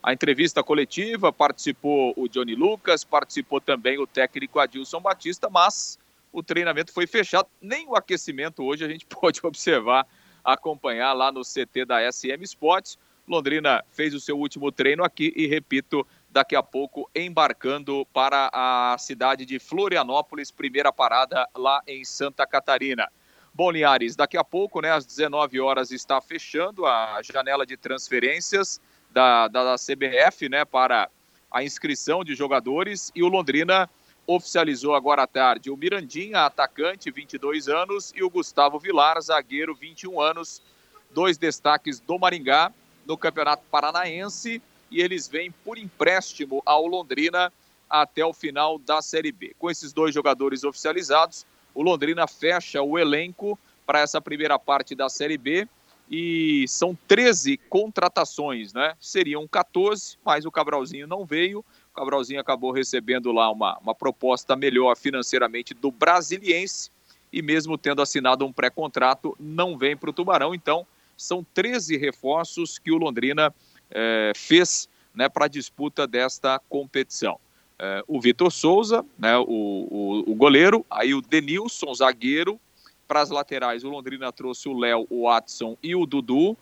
a 0.03 0.11
entrevista 0.11 0.61
coletiva, 0.61 1.31
participou 1.31 2.13
o 2.17 2.27
Johnny 2.27 2.55
Lucas, 2.55 3.05
participou 3.05 3.61
também 3.61 3.97
o 3.97 4.05
técnico 4.05 4.59
Adilson 4.59 4.99
Batista, 4.99 5.49
mas 5.49 5.97
o 6.33 6.43
treinamento 6.43 6.91
foi 6.91 7.07
fechado. 7.07 7.47
Nem 7.61 7.87
o 7.87 7.95
aquecimento 7.95 8.63
hoje 8.63 8.83
a 8.83 8.89
gente 8.89 9.05
pode 9.07 9.39
observar, 9.41 10.05
acompanhar 10.43 11.13
lá 11.13 11.31
no 11.31 11.41
CT 11.41 11.85
da 11.85 12.11
SM 12.11 12.43
Sports. 12.43 12.99
Londrina 13.25 13.81
fez 13.93 14.13
o 14.13 14.19
seu 14.19 14.37
último 14.37 14.73
treino 14.73 15.05
aqui 15.05 15.31
e, 15.37 15.47
repito, 15.47 16.05
daqui 16.29 16.57
a 16.57 16.61
pouco 16.61 17.09
embarcando 17.15 18.05
para 18.11 18.49
a 18.51 18.97
cidade 18.99 19.45
de 19.45 19.57
Florianópolis, 19.57 20.51
primeira 20.51 20.91
parada 20.91 21.47
lá 21.55 21.81
em 21.87 22.03
Santa 22.03 22.45
Catarina. 22.45 23.07
Bom, 23.53 23.71
Linhares, 23.71 24.17
daqui 24.17 24.35
a 24.35 24.43
pouco, 24.43 24.81
né, 24.81 24.91
às 24.91 25.05
19 25.05 25.61
horas, 25.61 25.91
está 25.91 26.19
fechando 26.19 26.85
a 26.85 27.21
janela 27.23 27.65
de 27.65 27.77
transferências 27.77 28.81
da, 29.13 29.47
da, 29.47 29.63
da 29.63 29.75
CBF 29.75 30.49
né, 30.49 30.65
para 30.65 31.09
a 31.51 31.63
inscrição 31.63 32.23
de 32.23 32.33
jogadores. 32.33 33.11
E 33.15 33.21
o 33.21 33.27
Londrina 33.27 33.89
oficializou 34.25 34.95
agora 34.95 35.23
à 35.23 35.27
tarde 35.27 35.69
o 35.69 35.77
Mirandinha, 35.77 36.45
atacante, 36.45 37.11
22 37.11 37.69
anos, 37.69 38.11
e 38.15 38.23
o 38.23 38.29
Gustavo 38.29 38.79
Vilar, 38.79 39.21
zagueiro, 39.21 39.75
21 39.75 40.19
anos, 40.19 40.61
dois 41.11 41.37
destaques 41.37 41.99
do 41.99 42.17
Maringá 42.17 42.73
no 43.05 43.17
Campeonato 43.17 43.63
Paranaense. 43.69 44.61
E 44.89 45.01
eles 45.01 45.27
vêm 45.27 45.51
por 45.51 45.77
empréstimo 45.77 46.61
ao 46.65 46.85
Londrina 46.87 47.51
até 47.89 48.25
o 48.25 48.33
final 48.33 48.79
da 48.79 49.01
Série 49.01 49.31
B. 49.31 49.55
Com 49.59 49.69
esses 49.69 49.93
dois 49.93 50.13
jogadores 50.13 50.63
oficializados, 50.63 51.45
o 51.73 51.81
Londrina 51.81 52.27
fecha 52.27 52.81
o 52.81 52.97
elenco 52.97 53.57
para 53.85 53.99
essa 53.99 54.21
primeira 54.21 54.57
parte 54.57 54.95
da 54.95 55.09
Série 55.09 55.37
B 55.37 55.67
e 56.09 56.65
são 56.67 56.97
13 57.07 57.57
contratações, 57.69 58.73
né? 58.73 58.93
Seriam 58.99 59.47
14, 59.47 60.17
mas 60.23 60.45
o 60.45 60.51
Cabralzinho 60.51 61.07
não 61.07 61.25
veio. 61.25 61.59
O 61.59 61.95
Cabralzinho 61.95 62.39
acabou 62.39 62.71
recebendo 62.71 63.31
lá 63.31 63.49
uma, 63.51 63.77
uma 63.79 63.95
proposta 63.95 64.55
melhor 64.55 64.95
financeiramente 64.97 65.73
do 65.73 65.91
Brasiliense 65.91 66.91
e 67.33 67.41
mesmo 67.41 67.77
tendo 67.77 68.01
assinado 68.01 68.45
um 68.45 68.53
pré-contrato, 68.53 69.35
não 69.39 69.75
vem 69.75 69.97
para 69.97 70.11
o 70.11 70.13
Tubarão. 70.13 70.53
Então, 70.53 70.85
são 71.17 71.43
13 71.53 71.97
reforços 71.97 72.77
que 72.77 72.91
o 72.91 72.97
Londrina 72.97 73.53
eh, 73.89 74.31
fez 74.35 74.87
né, 75.15 75.27
para 75.27 75.45
a 75.45 75.47
disputa 75.47 76.05
desta 76.05 76.59
competição. 76.69 77.39
Eh, 77.79 78.03
o 78.07 78.21
Vitor 78.21 78.51
Souza, 78.51 79.03
né, 79.17 79.35
o, 79.37 79.43
o, 79.47 80.31
o 80.31 80.35
goleiro, 80.35 80.85
aí 80.91 81.15
o 81.15 81.21
Denilson, 81.21 81.91
zagueiro, 81.95 82.59
para 83.07 83.21
as 83.21 83.29
laterais, 83.29 83.83
o 83.83 83.89
Londrina 83.89 84.31
trouxe 84.31 84.67
o 84.67 84.77
Léo, 84.77 85.05
o 85.09 85.23
Watson 85.23 85.77
e 85.81 85.95
o 85.95 86.05
Dudu. 86.05 86.57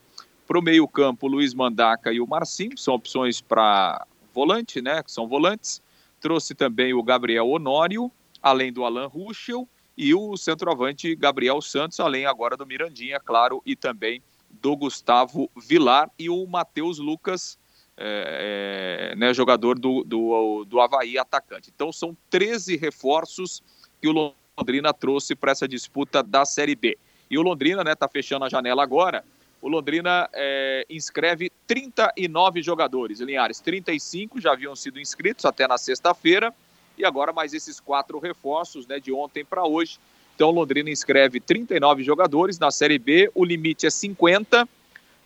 Para 0.47 0.59
o 0.59 0.61
meio-campo, 0.61 1.27
o 1.27 1.29
Luiz 1.29 1.53
Mandaca 1.53 2.11
e 2.11 2.19
o 2.19 2.27
Marcinho, 2.27 2.77
são 2.77 2.95
opções 2.95 3.39
para 3.39 4.05
volante, 4.33 4.81
né? 4.81 5.01
Que 5.01 5.11
são 5.11 5.27
volantes. 5.27 5.81
Trouxe 6.19 6.53
também 6.53 6.93
o 6.93 7.01
Gabriel 7.01 7.47
Honório, 7.47 8.11
além 8.41 8.71
do 8.71 8.83
Alan 8.83 9.07
Ruschel, 9.07 9.67
e 9.97 10.13
o 10.13 10.35
centroavante 10.35 11.15
Gabriel 11.15 11.61
Santos, 11.61 11.99
além 11.99 12.25
agora 12.25 12.57
do 12.57 12.65
Mirandinha, 12.65 13.19
claro, 13.19 13.61
e 13.65 13.75
também 13.75 14.21
do 14.49 14.75
Gustavo 14.75 15.49
Vilar 15.55 16.09
e 16.17 16.29
o 16.29 16.45
Matheus 16.45 16.97
Lucas, 16.97 17.57
é, 17.97 19.11
é, 19.13 19.15
né, 19.15 19.33
jogador 19.33 19.77
do, 19.77 20.03
do, 20.03 20.65
do 20.65 20.79
Havaí, 20.79 21.17
atacante. 21.17 21.71
Então 21.73 21.91
são 21.91 22.17
13 22.29 22.75
reforços 22.77 23.61
que 24.01 24.07
o 24.07 24.33
Londrina 24.57 24.93
trouxe 24.93 25.35
para 25.35 25.51
essa 25.51 25.67
disputa 25.67 26.21
da 26.21 26.45
Série 26.45 26.75
B. 26.75 26.97
E 27.29 27.37
o 27.37 27.41
Londrina, 27.41 27.83
né, 27.83 27.95
tá 27.95 28.07
fechando 28.07 28.45
a 28.45 28.49
janela 28.49 28.83
agora. 28.83 29.23
O 29.61 29.69
Londrina 29.69 30.29
é, 30.33 30.85
inscreve 30.89 31.51
39 31.65 32.61
jogadores. 32.61 33.19
Linhares, 33.19 33.59
35 33.59 34.41
já 34.41 34.51
haviam 34.51 34.75
sido 34.75 34.99
inscritos 34.99 35.45
até 35.45 35.67
na 35.67 35.77
sexta-feira. 35.77 36.53
E 36.97 37.05
agora 37.05 37.31
mais 37.31 37.53
esses 37.53 37.79
quatro 37.79 38.19
reforços, 38.19 38.85
né, 38.85 38.99
de 38.99 39.11
ontem 39.13 39.45
para 39.45 39.63
hoje. 39.63 39.97
Então, 40.35 40.49
o 40.49 40.51
Londrina 40.51 40.89
inscreve 40.89 41.39
39 41.39 42.03
jogadores 42.03 42.59
na 42.59 42.71
Série 42.71 42.99
B. 42.99 43.31
O 43.33 43.45
limite 43.45 43.85
é 43.85 43.89
50. 43.89 44.67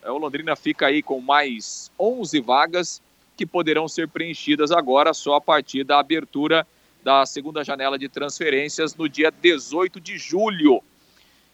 É, 0.03 0.12
o 0.12 0.17
Londrina 0.17 0.55
fica 0.55 0.88
aí 0.88 1.01
com 1.01 1.20
mais 1.20 1.91
11 2.00 2.39
vagas 2.41 3.01
que 3.36 3.46
poderão 3.46 3.88
ser 3.88 4.08
preenchidas 4.08 4.72
agora 4.72 5.13
só 5.13 5.36
a 5.36 5.41
partir 5.41 5.84
da 5.84 6.00
abertura 6.00 6.65
da 7.06 7.24
segunda 7.24 7.64
janela 7.64 8.00
de 8.00 8.10
transferências 8.10 8.96
no 8.96 9.08
dia 9.08 9.32
18 9.32 10.02
de 10.02 10.18
julho. 10.18 10.82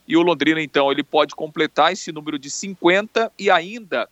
E 0.08 0.16
o 0.16 0.22
Londrina, 0.22 0.62
então, 0.62 0.90
ele 0.90 1.04
pode 1.04 1.34
completar 1.34 1.92
esse 1.92 2.10
número 2.10 2.38
de 2.38 2.48
50 2.48 3.30
e 3.38 3.50
ainda 3.50 4.08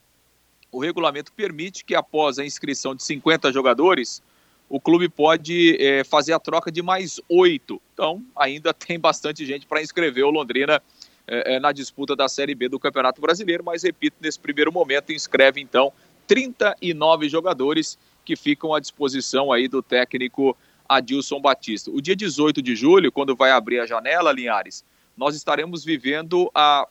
o 0.71 0.79
regulamento 0.79 1.33
permite 1.33 1.83
que 1.83 1.95
após 1.95 2.39
a 2.39 2.45
inscrição 2.45 2.95
de 2.95 3.03
50 3.03 3.51
jogadores, 3.55 4.23
o 4.69 4.79
clube 4.79 5.09
pode 5.09 5.83
é, 5.83 6.05
fazer 6.05 6.35
a 6.35 6.39
troca 6.39 6.71
de 6.71 6.83
mais 6.83 7.19
oito. 7.27 7.81
Então, 7.95 8.23
ainda 8.37 8.75
tem 8.77 9.01
bastante 9.01 9.47
gente 9.47 9.67
para 9.67 9.81
inscrever 9.81 10.27
o 10.27 10.31
Londrina 10.31 10.81
é, 11.27 11.59
na 11.59 11.73
disputa 11.73 12.15
da 12.15 12.29
Série 12.29 12.55
B 12.55 12.69
do 12.69 12.79
Campeonato 12.79 13.19
Brasileiro, 13.19 13.65
mas 13.65 13.83
repito, 13.83 14.19
nesse 14.21 14.39
primeiro 14.39 14.71
momento 14.71 15.11
inscreve 15.11 15.59
então 15.59 15.91
39 16.27 17.31
jogadores 17.31 17.99
que 18.27 18.37
ficam 18.37 18.75
à 18.75 18.79
disposição 18.79 19.51
aí 19.51 19.69
do 19.69 19.83
técnico 19.83 20.55
Adilson 20.91 21.41
Batista. 21.41 21.89
O 21.91 22.03
dia 22.03 22.17
18 22.17 22.61
de 22.61 22.75
julho, 22.75 23.13
quando 23.13 23.37
vai 23.37 23.53
abrir 23.53 23.79
a 23.79 23.87
janela, 23.87 24.33
Linhares, 24.33 24.85
nós 25.17 25.37
estaremos 25.37 25.85
vivendo 25.85 26.51
a 26.53 26.89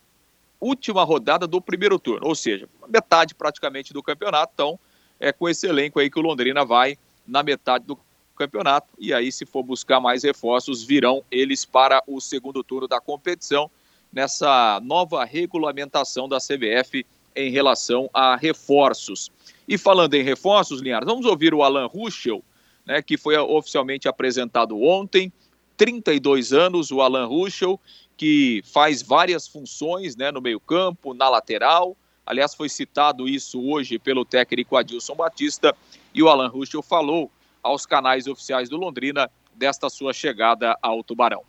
última 0.60 1.03
rodada 1.03 1.46
do 1.46 1.62
primeiro 1.62 2.00
turno, 2.00 2.27
ou 2.27 2.36
seja, 2.36 2.68
metade 2.88 3.36
praticamente 3.36 3.91
do 3.91 4.01
campeonato. 4.01 4.53
Então, 4.53 4.79
é 5.20 5.34
com 5.34 5.50
esse 5.50 5.68
elenco 5.68 6.00
aí 6.00 6.10
que 6.10 6.18
o 6.18 6.22
Londrina 6.22 6.63
vai 6.63 6.98
na 7.27 7.44
metade 7.44 7.86
do 7.86 8.00
campeonato. 8.38 8.88
E 8.98 9.13
aí, 9.13 9.32
se 9.34 9.46
for 9.46 9.63
buscar 9.63 10.00
mais 10.00 10.24
reforços, 10.24 10.82
virão 10.82 11.22
eles 11.29 11.65
para 11.65 12.01
o 12.08 12.22
segundo 12.22 12.63
turno 12.63 12.88
da 12.88 13.01
competição, 13.01 13.70
nessa 14.12 14.79
nova 14.82 15.25
regulamentação 15.25 16.27
da 16.27 16.38
CBF 16.38 17.06
em 17.36 17.51
relação 17.51 18.10
a 18.13 18.38
reforços. 18.38 19.29
E 19.68 19.77
falando 19.77 20.13
em 20.13 20.24
reforços, 20.24 20.82
Linhares, 20.82 21.06
vamos 21.06 21.25
ouvir 21.25 21.53
o 21.53 21.63
Alan 21.63 21.86
Ruschel, 21.86 22.41
né, 22.86 23.01
que 23.01 23.17
foi 23.17 23.38
oficialmente 23.38 24.07
apresentado 24.07 24.81
ontem. 24.81 25.31
32 25.77 26.51
anos, 26.51 26.91
o 26.91 27.01
Alan 27.01 27.25
Ruschel, 27.25 27.79
que 28.17 28.62
faz 28.65 29.01
várias 29.01 29.48
funções 29.48 30.15
né, 30.15 30.31
no 30.31 30.41
meio-campo, 30.41 31.13
na 31.13 31.29
lateral. 31.29 31.95
Aliás, 32.25 32.53
foi 32.53 32.67
citado 32.67 33.27
isso 33.27 33.62
hoje 33.65 33.98
pelo 33.98 34.25
técnico 34.25 34.75
Adilson 34.75 35.15
Batista. 35.15 35.75
E 36.13 36.21
o 36.21 36.27
Alan 36.27 36.50
Ruschel 36.50 36.81
falou 36.81 37.31
aos 37.63 37.86
canais 37.86 38.27
oficiais 38.27 38.69
do 38.69 38.77
Londrina 38.77 39.29
desta 39.55 39.89
sua 39.89 40.13
chegada 40.13 40.77
ao 40.81 41.03
Tubarão. 41.03 41.43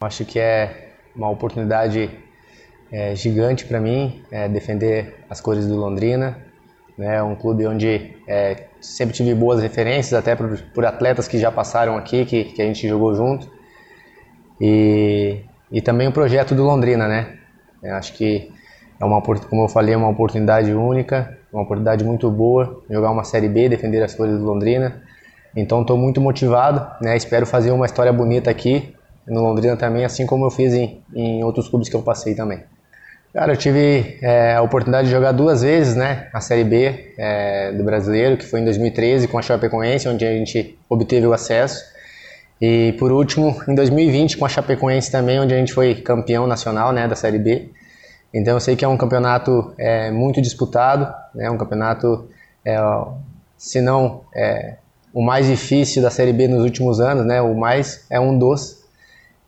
Acho 0.00 0.24
que 0.24 0.38
é 0.38 0.96
uma 1.14 1.30
oportunidade 1.30 2.10
é, 2.90 3.14
gigante 3.14 3.64
para 3.64 3.80
mim 3.80 4.22
é, 4.30 4.48
defender 4.48 5.24
as 5.30 5.40
cores 5.40 5.66
do 5.66 5.76
Londrina. 5.76 6.51
É 7.02 7.06
né? 7.06 7.22
um 7.22 7.34
clube 7.34 7.66
onde 7.66 8.12
é, 8.28 8.64
sempre 8.80 9.14
tive 9.14 9.34
boas 9.34 9.60
referências, 9.60 10.12
até 10.12 10.36
por, 10.36 10.56
por, 10.72 10.86
atletas 10.86 11.26
que 11.26 11.36
já 11.36 11.50
passaram 11.50 11.96
aqui, 11.96 12.24
que, 12.24 12.44
que 12.44 12.62
a 12.62 12.64
gente 12.64 12.86
jogou 12.86 13.12
junto. 13.14 13.50
E, 14.60 15.40
e 15.70 15.80
também 15.80 16.06
o 16.06 16.12
projeto 16.12 16.54
do 16.54 16.62
Londrina, 16.62 17.08
né? 17.08 17.38
Eu 17.82 17.96
acho 17.96 18.12
que 18.12 18.52
é 19.00 19.04
uma, 19.04 19.20
como 19.20 19.64
eu 19.64 19.68
falei, 19.68 19.94
é 19.94 19.96
uma 19.96 20.10
oportunidade 20.10 20.72
única, 20.72 21.36
uma 21.52 21.64
oportunidade 21.64 22.04
muito 22.04 22.30
boa, 22.30 22.80
jogar 22.88 23.10
uma 23.10 23.24
Série 23.24 23.48
B, 23.48 23.68
defender 23.68 24.00
as 24.02 24.14
cores 24.14 24.38
do 24.38 24.44
Londrina. 24.44 25.02
Então 25.56 25.82
estou 25.82 25.98
muito 25.98 26.20
motivado, 26.20 26.88
né? 27.04 27.16
Espero 27.16 27.44
fazer 27.46 27.72
uma 27.72 27.86
história 27.86 28.12
bonita 28.12 28.48
aqui 28.48 28.94
no 29.26 29.42
Londrina 29.42 29.76
também, 29.76 30.04
assim 30.04 30.24
como 30.24 30.46
eu 30.46 30.50
fiz 30.50 30.72
em, 30.72 31.02
em 31.12 31.42
outros 31.42 31.68
clubes 31.68 31.88
que 31.88 31.96
eu 31.96 32.02
passei 32.02 32.34
também. 32.36 32.62
Cara, 33.32 33.52
eu 33.52 33.56
tive 33.56 34.18
é, 34.20 34.56
a 34.56 34.60
oportunidade 34.60 35.08
de 35.08 35.14
jogar 35.14 35.32
duas 35.32 35.62
vezes, 35.62 35.96
né, 35.96 36.28
a 36.34 36.40
Série 36.40 36.64
B 36.64 37.14
é, 37.16 37.72
do 37.72 37.82
Brasileiro, 37.82 38.36
que 38.36 38.44
foi 38.44 38.60
em 38.60 38.64
2013 38.64 39.26
com 39.26 39.38
a 39.38 39.42
Chapecoense, 39.42 40.06
onde 40.06 40.26
a 40.26 40.30
gente 40.32 40.78
obteve 40.86 41.26
o 41.26 41.32
acesso. 41.32 41.82
E 42.60 42.94
por 42.98 43.10
último, 43.10 43.58
em 43.66 43.74
2020 43.74 44.36
com 44.36 44.44
a 44.44 44.50
Chapecoense 44.50 45.10
também, 45.10 45.40
onde 45.40 45.54
a 45.54 45.56
gente 45.56 45.72
foi 45.72 45.94
campeão 45.94 46.46
nacional, 46.46 46.92
né, 46.92 47.08
da 47.08 47.16
Série 47.16 47.38
B. 47.38 47.70
Então 48.34 48.52
eu 48.52 48.60
sei 48.60 48.76
que 48.76 48.84
é 48.84 48.88
um 48.88 48.98
campeonato 48.98 49.72
é, 49.78 50.10
muito 50.10 50.42
disputado, 50.42 51.10
né, 51.34 51.50
um 51.50 51.56
campeonato, 51.56 52.28
é, 52.62 52.76
se 53.56 53.80
não 53.80 54.24
é, 54.34 54.76
o 55.10 55.22
mais 55.22 55.46
difícil 55.46 56.02
da 56.02 56.10
Série 56.10 56.34
B 56.34 56.48
nos 56.48 56.62
últimos 56.62 57.00
anos, 57.00 57.24
né, 57.24 57.40
o 57.40 57.54
mais 57.54 58.04
é 58.10 58.20
um 58.20 58.38
dos. 58.38 58.81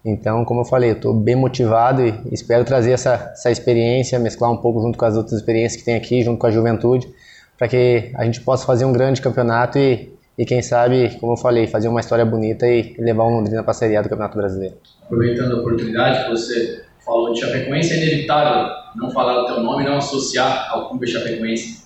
Então, 0.05 0.45
como 0.45 0.61
eu 0.61 0.65
falei, 0.67 0.91
eu 0.91 0.97
estou 0.97 1.15
bem 1.15 1.35
motivado 1.35 2.05
e 2.05 2.15
espero 2.31 2.63
trazer 2.63 2.93
essa, 2.93 3.31
essa 3.33 3.51
experiência, 3.51 4.19
mesclar 4.19 4.53
um 4.53 4.59
pouco 4.59 4.83
junto 4.83 4.99
com 4.99 5.05
as 5.07 5.17
outras 5.17 5.41
experiências 5.41 5.81
que 5.81 5.85
tem 5.87 5.95
aqui, 5.95 6.23
junto 6.23 6.39
com 6.39 6.47
a 6.47 6.51
juventude, 6.51 7.09
para 7.57 7.69
que 7.69 8.11
a 8.15 8.25
gente 8.25 8.43
possa 8.43 8.67
fazer 8.67 8.85
um 8.85 8.93
grande 8.93 9.23
campeonato 9.23 9.79
e, 9.79 10.13
e, 10.37 10.45
quem 10.45 10.61
sabe, 10.61 11.17
como 11.19 11.33
eu 11.33 11.37
falei, 11.39 11.67
fazer 11.67 11.89
uma 11.89 12.01
história 12.01 12.25
bonita 12.25 12.67
e 12.67 12.95
levar 12.99 13.25
o 13.25 13.31
Londrina 13.31 13.63
para 13.63 13.71
a 13.71 13.75
Série 13.75 13.97
A 13.97 14.03
do 14.03 14.11
Campeonato 14.11 14.37
Brasileiro. 14.37 14.77
Aproveitando 15.05 15.57
a 15.57 15.61
oportunidade 15.61 16.29
você 16.29 16.83
falou 17.03 17.33
de 17.33 17.41
Chapecoense, 17.41 17.95
é 17.95 17.97
inevitável 17.97 18.75
não 18.97 19.11
falar 19.11 19.43
o 19.43 19.47
teu 19.47 19.61
nome, 19.61 19.85
não 19.85 19.97
associar 19.97 20.69
ao 20.71 20.91
clube 20.91 21.07
Chapecoense. 21.07 21.85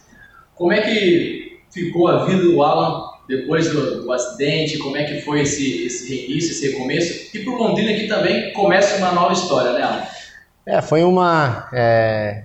Como 0.57 0.73
é 0.73 0.81
que 0.81 1.61
ficou 1.71 2.09
a 2.09 2.25
vida 2.25 2.43
do 2.43 2.63
Alan 2.63 3.18
depois 3.29 3.71
do, 3.71 4.03
do, 4.03 4.13
acidente, 4.13 4.79
como 4.79 4.97
é 4.97 5.05
que 5.05 5.21
foi 5.21 5.43
esse, 5.43 5.87
esse 5.87 6.09
reinício, 6.09 6.51
esse 6.51 6.71
recomeço, 6.71 7.37
e 7.37 7.45
para 7.45 7.53
o 7.53 7.57
Londrina 7.57 7.93
que 7.93 8.09
também 8.09 8.53
começa 8.55 8.97
uma 8.97 9.13
nova 9.13 9.35
história, 9.35 9.75
né, 9.75 9.83
Alan? 9.83 10.03
É, 10.65 10.81
foi 10.81 11.05
uma... 11.05 11.69
É... 11.73 12.45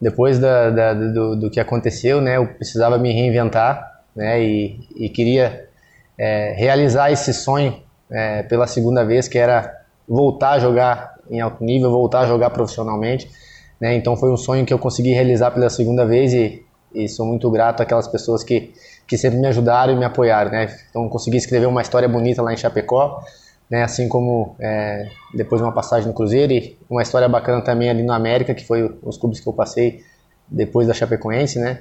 Depois 0.00 0.38
da, 0.38 0.70
da, 0.70 0.94
do, 0.94 1.36
do, 1.36 1.50
que 1.50 1.60
aconteceu, 1.60 2.22
né, 2.22 2.38
eu 2.38 2.46
precisava 2.46 2.96
me 2.96 3.12
reinventar, 3.12 4.00
né, 4.16 4.42
e, 4.42 4.80
e 4.96 5.10
queria 5.10 5.68
é, 6.16 6.54
realizar 6.56 7.12
esse 7.12 7.34
sonho 7.34 7.82
é, 8.10 8.42
pela 8.44 8.66
segunda 8.66 9.04
vez, 9.04 9.28
que 9.28 9.36
era 9.36 9.78
voltar 10.08 10.52
a 10.52 10.58
jogar 10.58 11.16
em 11.30 11.42
alto 11.42 11.62
nível, 11.62 11.90
voltar 11.90 12.20
a 12.20 12.26
jogar 12.26 12.48
profissionalmente, 12.48 13.30
né, 13.78 13.94
então 13.94 14.16
foi 14.16 14.32
um 14.32 14.38
sonho 14.38 14.64
que 14.64 14.72
eu 14.72 14.78
consegui 14.78 15.12
realizar 15.12 15.50
pela 15.50 15.68
segunda 15.68 16.06
vez 16.06 16.32
e, 16.32 16.64
e 16.94 17.06
sou 17.06 17.26
muito 17.26 17.50
grato 17.50 17.82
àquelas 17.82 18.08
pessoas 18.08 18.42
que 18.42 18.72
que 19.10 19.18
sempre 19.18 19.40
me 19.40 19.48
ajudaram 19.48 19.92
e 19.92 19.96
me 19.96 20.04
apoiaram, 20.04 20.52
né? 20.52 20.72
Então 20.88 21.08
consegui 21.08 21.36
escrever 21.36 21.66
uma 21.66 21.82
história 21.82 22.08
bonita 22.08 22.40
lá 22.40 22.52
em 22.52 22.56
Chapecó, 22.56 23.20
né? 23.68 23.82
Assim 23.82 24.08
como 24.08 24.54
é, 24.60 25.08
depois 25.34 25.60
uma 25.60 25.72
passagem 25.72 26.06
no 26.06 26.14
Cruzeiro 26.14 26.52
e 26.52 26.78
uma 26.88 27.02
história 27.02 27.28
bacana 27.28 27.60
também 27.60 27.90
ali 27.90 28.04
no 28.04 28.12
América, 28.12 28.54
que 28.54 28.64
foi 28.64 28.96
os 29.02 29.18
clubes 29.18 29.40
que 29.40 29.48
eu 29.48 29.52
passei 29.52 30.04
depois 30.48 30.86
da 30.86 30.94
Chapecoense, 30.94 31.58
né? 31.58 31.80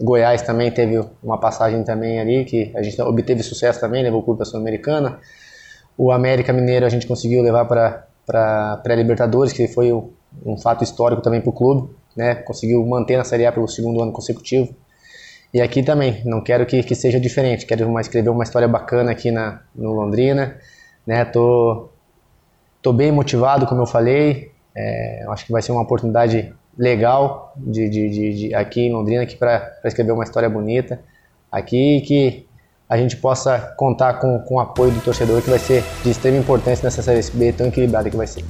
Goiás 0.00 0.42
também 0.42 0.70
teve 0.70 1.04
uma 1.20 1.36
passagem 1.36 1.82
também 1.82 2.20
ali 2.20 2.44
que 2.44 2.70
a 2.76 2.82
gente 2.82 3.02
obteve 3.02 3.42
sucesso 3.42 3.80
também, 3.80 4.04
levou 4.04 4.20
o 4.20 4.22
clube 4.22 4.38
para 4.38 4.46
Sul-Americana. 4.46 5.18
O 5.98 6.12
América 6.12 6.52
Mineiro 6.52 6.86
a 6.86 6.88
gente 6.88 7.08
conseguiu 7.08 7.42
levar 7.42 7.64
para 7.64 8.06
para 8.24 8.76
pré-Libertadores, 8.84 9.52
que 9.52 9.66
foi 9.66 9.92
um 9.92 10.56
fato 10.56 10.84
histórico 10.84 11.20
também 11.22 11.40
para 11.40 11.50
o 11.50 11.52
clube, 11.52 11.90
né? 12.16 12.36
Conseguiu 12.36 12.86
manter 12.86 13.16
na 13.16 13.24
Série 13.24 13.44
A 13.46 13.50
pelo 13.50 13.66
segundo 13.66 14.00
ano 14.00 14.12
consecutivo. 14.12 14.72
E 15.52 15.60
aqui 15.60 15.82
também, 15.82 16.22
não 16.24 16.40
quero 16.40 16.64
que, 16.64 16.82
que 16.82 16.94
seja 16.94 17.20
diferente, 17.20 17.66
quero 17.66 17.86
uma, 17.86 18.00
escrever 18.00 18.30
uma 18.30 18.42
história 18.42 18.66
bacana 18.66 19.10
aqui 19.10 19.30
na, 19.30 19.60
no 19.74 19.92
Londrina, 19.92 20.56
né? 21.06 21.26
Tô, 21.26 21.90
tô 22.80 22.90
bem 22.90 23.12
motivado, 23.12 23.66
como 23.66 23.82
eu 23.82 23.86
falei, 23.86 24.50
é, 24.74 25.26
acho 25.28 25.44
que 25.44 25.52
vai 25.52 25.60
ser 25.60 25.72
uma 25.72 25.82
oportunidade 25.82 26.54
legal 26.78 27.52
de, 27.54 27.86
de, 27.86 28.08
de, 28.08 28.34
de 28.34 28.54
aqui 28.54 28.80
em 28.80 28.92
Londrina 28.92 29.26
para 29.38 29.78
escrever 29.84 30.12
uma 30.12 30.24
história 30.24 30.48
bonita 30.48 31.02
aqui 31.50 32.00
que 32.00 32.46
a 32.88 32.96
gente 32.96 33.18
possa 33.18 33.74
contar 33.76 34.14
com, 34.14 34.38
com 34.40 34.54
o 34.54 34.60
apoio 34.60 34.90
do 34.90 35.02
torcedor 35.02 35.42
que 35.42 35.50
vai 35.50 35.58
ser 35.58 35.84
de 36.02 36.10
extrema 36.10 36.38
importância 36.38 36.82
nessa 36.82 37.02
Série 37.02 37.22
B 37.36 37.52
tão 37.52 37.66
equilibrada 37.66 38.08
que 38.08 38.16
vai 38.16 38.26
ser. 38.26 38.42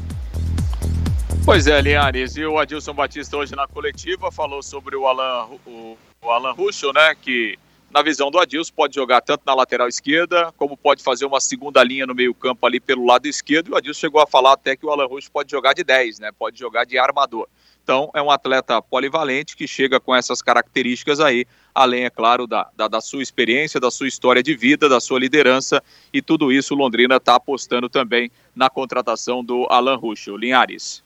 Pois 1.44 1.66
é, 1.66 1.80
Linhares, 1.80 2.36
e 2.36 2.44
o 2.44 2.58
Adilson 2.58 2.94
Batista 2.94 3.36
hoje 3.36 3.56
na 3.56 3.66
coletiva 3.66 4.30
falou 4.30 4.62
sobre 4.62 4.94
o 4.94 5.04
Alan, 5.08 5.48
o 5.66 5.96
o 6.22 6.30
Alan 6.30 6.52
Ruschel, 6.52 6.92
né, 6.92 7.14
que 7.20 7.58
na 7.90 8.00
visão 8.00 8.30
do 8.30 8.38
Adilson 8.38 8.72
pode 8.74 8.94
jogar 8.94 9.20
tanto 9.20 9.42
na 9.44 9.54
lateral 9.54 9.88
esquerda, 9.88 10.52
como 10.56 10.76
pode 10.76 11.02
fazer 11.02 11.26
uma 11.26 11.40
segunda 11.40 11.82
linha 11.82 12.06
no 12.06 12.14
meio 12.14 12.32
campo 12.32 12.64
ali 12.64 12.80
pelo 12.80 13.04
lado 13.04 13.26
esquerdo, 13.26 13.68
e 13.68 13.72
o 13.72 13.76
Adilson 13.76 14.00
chegou 14.00 14.20
a 14.20 14.26
falar 14.26 14.52
até 14.52 14.76
que 14.76 14.86
o 14.86 14.90
Alan 14.90 15.06
Ruschel 15.06 15.32
pode 15.32 15.50
jogar 15.50 15.74
de 15.74 15.82
10, 15.82 16.20
né, 16.20 16.30
pode 16.32 16.58
jogar 16.58 16.84
de 16.84 16.96
armador. 16.96 17.48
Então, 17.82 18.08
é 18.14 18.22
um 18.22 18.30
atleta 18.30 18.80
polivalente 18.80 19.56
que 19.56 19.66
chega 19.66 19.98
com 19.98 20.14
essas 20.14 20.40
características 20.40 21.18
aí, 21.18 21.44
além, 21.74 22.04
é 22.04 22.10
claro, 22.10 22.46
da, 22.46 22.70
da, 22.76 22.86
da 22.86 23.00
sua 23.00 23.20
experiência, 23.20 23.80
da 23.80 23.90
sua 23.90 24.06
história 24.06 24.40
de 24.42 24.54
vida, 24.54 24.88
da 24.88 25.00
sua 25.00 25.18
liderança, 25.18 25.82
e 26.12 26.22
tudo 26.22 26.52
isso 26.52 26.74
o 26.74 26.76
Londrina 26.76 27.16
está 27.16 27.34
apostando 27.34 27.88
também 27.88 28.30
na 28.54 28.70
contratação 28.70 29.44
do 29.44 29.66
Alan 29.68 29.96
Ruschel. 29.96 30.36
Linhares. 30.36 31.02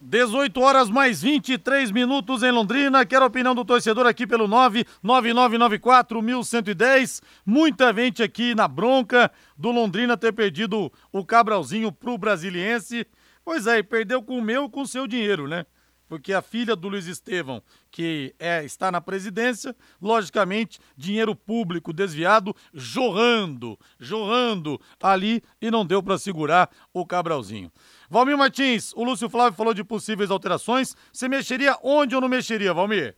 18 0.00 0.60
horas 0.60 0.88
mais 0.90 1.22
23 1.22 1.90
minutos 1.90 2.42
em 2.42 2.50
Londrina. 2.50 3.06
Quero 3.06 3.24
a 3.24 3.28
opinião 3.28 3.54
do 3.54 3.64
torcedor 3.64 4.06
aqui 4.06 4.26
pelo 4.26 4.48
99994-1110. 4.48 7.22
Muita 7.44 7.92
gente 7.92 8.22
aqui 8.22 8.54
na 8.54 8.66
bronca 8.68 9.30
do 9.56 9.70
Londrina 9.70 10.16
ter 10.16 10.32
perdido 10.32 10.90
o 11.12 11.24
Cabralzinho 11.24 11.92
pro 11.92 12.18
Brasiliense. 12.18 13.06
Pois 13.44 13.66
é, 13.66 13.82
perdeu 13.82 14.22
com 14.22 14.38
o 14.38 14.42
meu 14.42 14.70
com 14.70 14.82
o 14.82 14.86
seu 14.86 15.06
dinheiro, 15.06 15.46
né? 15.46 15.66
porque 16.08 16.32
a 16.32 16.42
filha 16.42 16.76
do 16.76 16.88
Luiz 16.88 17.06
Estevão, 17.06 17.62
que 17.90 18.34
é, 18.38 18.64
está 18.64 18.92
na 18.92 19.00
presidência, 19.00 19.74
logicamente, 20.00 20.78
dinheiro 20.96 21.34
público 21.34 21.92
desviado, 21.92 22.54
jorrando, 22.72 23.78
jorrando 23.98 24.80
ali 25.02 25.42
e 25.60 25.70
não 25.70 25.84
deu 25.84 26.02
para 26.02 26.18
segurar 26.18 26.70
o 26.92 27.06
Cabralzinho. 27.06 27.72
Valmir 28.10 28.36
Martins, 28.36 28.92
o 28.94 29.04
Lúcio 29.04 29.28
Flávio 29.28 29.56
falou 29.56 29.74
de 29.74 29.82
possíveis 29.82 30.30
alterações. 30.30 30.96
Você 31.12 31.28
mexeria 31.28 31.78
onde 31.82 32.14
ou 32.14 32.20
não 32.20 32.28
mexeria, 32.28 32.74
Valmir? 32.74 33.16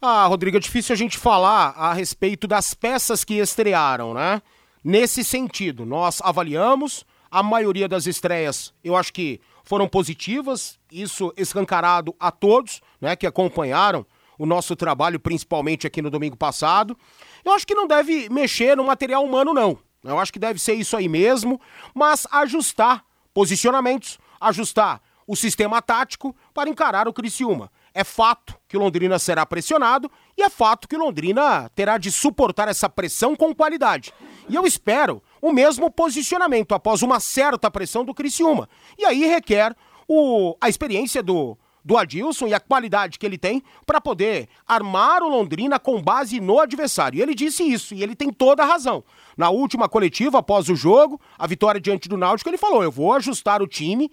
Ah, 0.00 0.26
Rodrigo, 0.26 0.56
é 0.56 0.60
difícil 0.60 0.92
a 0.92 0.96
gente 0.96 1.18
falar 1.18 1.74
a 1.76 1.92
respeito 1.92 2.46
das 2.46 2.72
peças 2.72 3.24
que 3.24 3.34
estrearam, 3.34 4.14
né? 4.14 4.40
Nesse 4.82 5.24
sentido, 5.24 5.84
nós 5.84 6.20
avaliamos 6.22 7.04
a 7.30 7.42
maioria 7.42 7.88
das 7.88 8.06
estreias, 8.06 8.72
eu 8.82 8.96
acho 8.96 9.12
que 9.12 9.40
foram 9.64 9.86
positivas, 9.86 10.78
isso 10.90 11.32
escancarado 11.36 12.14
a 12.18 12.30
todos, 12.30 12.80
né, 12.98 13.14
que 13.14 13.26
acompanharam 13.26 14.06
o 14.38 14.46
nosso 14.46 14.74
trabalho, 14.74 15.20
principalmente 15.20 15.86
aqui 15.86 16.00
no 16.00 16.10
domingo 16.10 16.36
passado. 16.36 16.96
Eu 17.44 17.52
acho 17.52 17.66
que 17.66 17.74
não 17.74 17.86
deve 17.86 18.30
mexer 18.30 18.76
no 18.76 18.84
material 18.84 19.22
humano, 19.22 19.52
não. 19.52 19.78
Eu 20.02 20.18
acho 20.18 20.32
que 20.32 20.38
deve 20.38 20.58
ser 20.58 20.74
isso 20.74 20.96
aí 20.96 21.08
mesmo, 21.08 21.60
mas 21.94 22.26
ajustar 22.30 23.04
posicionamentos, 23.38 24.18
ajustar 24.40 25.00
o 25.24 25.36
sistema 25.36 25.80
tático 25.80 26.34
para 26.52 26.68
encarar 26.68 27.06
o 27.06 27.12
Criciúma. 27.12 27.70
É 27.94 28.02
fato 28.02 28.58
que 28.66 28.76
o 28.76 28.80
Londrina 28.80 29.16
será 29.16 29.46
pressionado 29.46 30.10
e 30.36 30.42
é 30.42 30.50
fato 30.50 30.88
que 30.88 30.96
o 30.96 30.98
Londrina 30.98 31.70
terá 31.72 31.98
de 31.98 32.10
suportar 32.10 32.66
essa 32.66 32.88
pressão 32.88 33.36
com 33.36 33.54
qualidade. 33.54 34.12
E 34.48 34.56
eu 34.56 34.66
espero 34.66 35.22
o 35.40 35.52
mesmo 35.52 35.88
posicionamento 35.88 36.74
após 36.74 37.00
uma 37.00 37.20
certa 37.20 37.70
pressão 37.70 38.04
do 38.04 38.12
Criciúma. 38.12 38.68
E 38.98 39.04
aí 39.04 39.24
requer 39.24 39.72
o, 40.08 40.56
a 40.60 40.68
experiência 40.68 41.22
do, 41.22 41.56
do 41.88 41.96
Adilson 41.96 42.46
e 42.46 42.52
a 42.52 42.60
qualidade 42.60 43.18
que 43.18 43.24
ele 43.24 43.38
tem 43.38 43.62
para 43.86 43.98
poder 43.98 44.46
armar 44.66 45.22
o 45.22 45.28
Londrina 45.28 45.78
com 45.78 46.02
base 46.02 46.38
no 46.38 46.60
adversário. 46.60 47.16
E 47.18 47.22
ele 47.22 47.34
disse 47.34 47.62
isso 47.62 47.94
e 47.94 48.02
ele 48.02 48.14
tem 48.14 48.30
toda 48.30 48.62
a 48.62 48.66
razão. 48.66 49.02
Na 49.34 49.48
última 49.48 49.88
coletiva, 49.88 50.38
após 50.38 50.68
o 50.68 50.76
jogo, 50.76 51.18
a 51.38 51.46
vitória 51.46 51.80
diante 51.80 52.06
do 52.06 52.18
Náutico, 52.18 52.50
ele 52.50 52.58
falou: 52.58 52.82
eu 52.82 52.92
vou 52.92 53.14
ajustar 53.14 53.62
o 53.62 53.66
time 53.66 54.12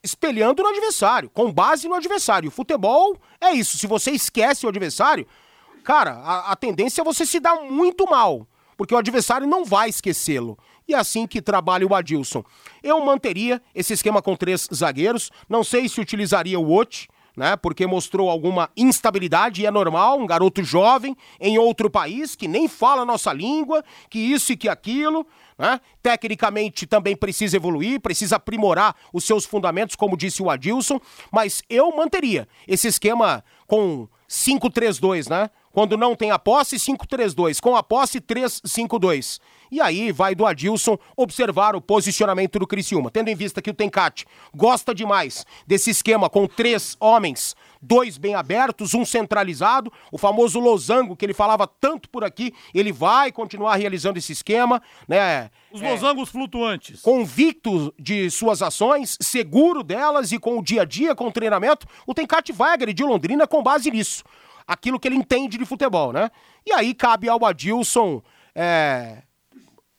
espelhando 0.00 0.62
no 0.62 0.68
adversário, 0.68 1.28
com 1.28 1.52
base 1.52 1.88
no 1.88 1.96
adversário. 1.96 2.50
O 2.50 2.52
futebol 2.52 3.16
é 3.40 3.50
isso. 3.50 3.76
Se 3.76 3.88
você 3.88 4.12
esquece 4.12 4.64
o 4.64 4.68
adversário, 4.68 5.26
cara, 5.82 6.12
a, 6.12 6.52
a 6.52 6.56
tendência 6.56 7.00
é 7.00 7.04
você 7.04 7.26
se 7.26 7.40
dar 7.40 7.56
muito 7.62 8.08
mal. 8.08 8.46
porque 8.76 8.94
o 8.94 8.98
adversário 8.98 9.44
não 9.44 9.64
vai 9.64 9.88
esquecê-lo. 9.88 10.56
E 10.88 10.94
assim 10.94 11.26
que 11.26 11.42
trabalha 11.42 11.86
o 11.86 11.94
Adilson. 11.94 12.42
Eu 12.82 13.04
manteria 13.04 13.60
esse 13.74 13.92
esquema 13.92 14.22
com 14.22 14.34
três 14.34 14.66
zagueiros, 14.74 15.30
não 15.46 15.62
sei 15.62 15.86
se 15.86 16.00
utilizaria 16.00 16.58
o 16.58 16.74
Ot, 16.74 17.08
né? 17.36 17.56
Porque 17.56 17.86
mostrou 17.86 18.30
alguma 18.30 18.70
instabilidade 18.74 19.60
e 19.60 19.66
é 19.66 19.70
normal, 19.70 20.18
um 20.18 20.26
garoto 20.26 20.64
jovem 20.64 21.14
em 21.38 21.58
outro 21.58 21.90
país 21.90 22.34
que 22.34 22.48
nem 22.48 22.66
fala 22.66 23.02
a 23.02 23.04
nossa 23.04 23.34
língua, 23.34 23.84
que 24.08 24.18
isso 24.18 24.50
e 24.52 24.56
que 24.56 24.66
aquilo, 24.66 25.26
né? 25.58 25.78
Tecnicamente 26.02 26.86
também 26.86 27.14
precisa 27.14 27.56
evoluir, 27.56 28.00
precisa 28.00 28.36
aprimorar 28.36 28.96
os 29.12 29.24
seus 29.24 29.44
fundamentos, 29.44 29.94
como 29.94 30.16
disse 30.16 30.42
o 30.42 30.48
Adilson, 30.48 30.98
mas 31.30 31.62
eu 31.68 31.94
manteria 31.94 32.48
esse 32.66 32.88
esquema 32.88 33.44
com 33.66 34.08
5-3-2, 34.26 35.28
né? 35.28 35.50
Quando 35.78 35.96
não 35.96 36.16
tem 36.16 36.32
a 36.32 36.40
posse, 36.40 36.74
5-3-2. 36.74 37.60
Com 37.60 37.76
a 37.76 37.84
posse, 37.84 38.20
3-5-2. 38.20 39.38
E 39.70 39.80
aí 39.80 40.10
vai 40.10 40.34
do 40.34 40.44
Adilson 40.44 40.98
observar 41.16 41.76
o 41.76 41.80
posicionamento 41.80 42.58
do 42.58 42.66
Criciúma. 42.66 43.12
Tendo 43.12 43.28
em 43.28 43.36
vista 43.36 43.62
que 43.62 43.70
o 43.70 43.74
Tencate 43.74 44.26
gosta 44.52 44.92
demais 44.92 45.46
desse 45.68 45.90
esquema 45.90 46.28
com 46.28 46.48
três 46.48 46.96
homens, 46.98 47.54
dois 47.80 48.18
bem 48.18 48.34
abertos, 48.34 48.92
um 48.92 49.04
centralizado, 49.04 49.92
o 50.10 50.18
famoso 50.18 50.58
losango 50.58 51.14
que 51.14 51.24
ele 51.24 51.32
falava 51.32 51.64
tanto 51.64 52.08
por 52.08 52.24
aqui, 52.24 52.52
ele 52.74 52.90
vai 52.90 53.30
continuar 53.30 53.76
realizando 53.76 54.18
esse 54.18 54.32
esquema, 54.32 54.82
né? 55.06 55.48
Os 55.70 55.80
losangos 55.80 56.28
é, 56.28 56.32
flutuantes. 56.32 57.02
Convicto 57.02 57.94
de 57.96 58.28
suas 58.32 58.62
ações, 58.62 59.16
seguro 59.20 59.84
delas 59.84 60.32
e 60.32 60.40
com 60.40 60.58
o 60.58 60.62
dia 60.64 60.82
a 60.82 60.84
dia, 60.84 61.14
com 61.14 61.28
o 61.28 61.32
treinamento, 61.32 61.86
o 62.04 62.12
Tencate 62.12 62.50
vai 62.50 62.72
agredir 62.72 63.06
Londrina 63.06 63.46
com 63.46 63.62
base 63.62 63.92
nisso. 63.92 64.24
Aquilo 64.68 65.00
que 65.00 65.08
ele 65.08 65.16
entende 65.16 65.56
de 65.56 65.64
futebol, 65.64 66.12
né? 66.12 66.30
E 66.64 66.72
aí 66.72 66.92
cabe 66.92 67.28
ao 67.28 67.44
Adilson 67.44 68.22
é, 68.54 69.22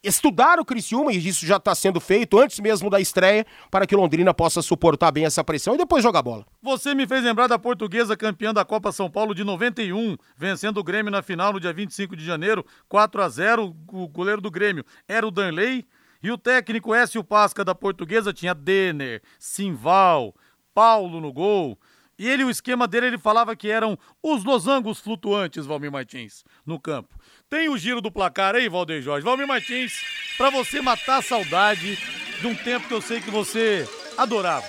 estudar 0.03 0.59
o 0.59 0.65
Criciúma, 0.65 1.11
e 1.11 1.17
isso 1.17 1.45
já 1.45 1.57
está 1.57 1.75
sendo 1.75 1.99
feito 1.99 2.37
antes 2.39 2.59
mesmo 2.59 2.89
da 2.89 2.99
estreia, 2.99 3.45
para 3.69 3.85
que 3.85 3.95
Londrina 3.95 4.33
possa 4.33 4.61
suportar 4.61 5.11
bem 5.11 5.25
essa 5.25 5.43
pressão 5.43 5.75
e 5.75 5.77
depois 5.77 6.03
jogar 6.03 6.21
bola. 6.21 6.45
Você 6.61 6.93
me 6.93 7.05
fez 7.05 7.23
lembrar 7.23 7.47
da 7.47 7.59
portuguesa 7.59 8.15
campeã 8.15 8.53
da 8.53 8.63
Copa 8.63 8.91
São 8.91 9.09
Paulo 9.09 9.35
de 9.35 9.43
91, 9.43 10.15
vencendo 10.37 10.77
o 10.77 10.83
Grêmio 10.83 11.11
na 11.11 11.21
final 11.21 11.53
no 11.53 11.59
dia 11.59 11.73
25 11.73 12.15
de 12.15 12.23
janeiro, 12.23 12.65
4 12.87 13.21
a 13.21 13.29
0 13.29 13.75
O 13.91 14.07
goleiro 14.07 14.41
do 14.41 14.51
Grêmio 14.51 14.85
era 15.07 15.27
o 15.27 15.31
Danley, 15.31 15.85
e 16.21 16.31
o 16.31 16.37
técnico 16.37 16.93
Écio 16.93 17.23
Pasca 17.23 17.63
da 17.63 17.73
portuguesa 17.73 18.33
tinha 18.33 18.53
Denner, 18.53 19.21
Simval, 19.37 20.35
Paulo 20.73 21.19
no 21.19 21.31
gol. 21.31 21.77
E 22.19 22.27
ele, 22.27 22.43
o 22.43 22.49
esquema 22.49 22.85
dele, 22.85 23.07
ele 23.07 23.17
falava 23.17 23.55
que 23.55 23.71
eram 23.71 23.97
os 24.21 24.43
losangos 24.43 24.99
flutuantes, 24.99 25.65
Valmir 25.65 25.89
Martins, 25.89 26.43
no 26.65 26.77
campo. 26.77 27.17
Tem 27.49 27.69
o 27.69 27.77
giro 27.77 28.01
do 28.01 28.11
placar 28.11 28.55
aí, 28.55 28.67
Valdeir 28.67 29.01
Jorge. 29.01 29.23
Valmir 29.23 29.47
Martins, 29.47 29.93
para 30.37 30.49
você 30.49 30.81
matar 30.81 31.19
a 31.19 31.21
saudade 31.21 31.97
de 32.41 32.45
um 32.45 32.53
tempo 32.53 32.89
que 32.89 32.93
eu 32.93 33.01
sei 33.01 33.21
que 33.21 33.31
você 33.31 33.87
adorava. 34.17 34.67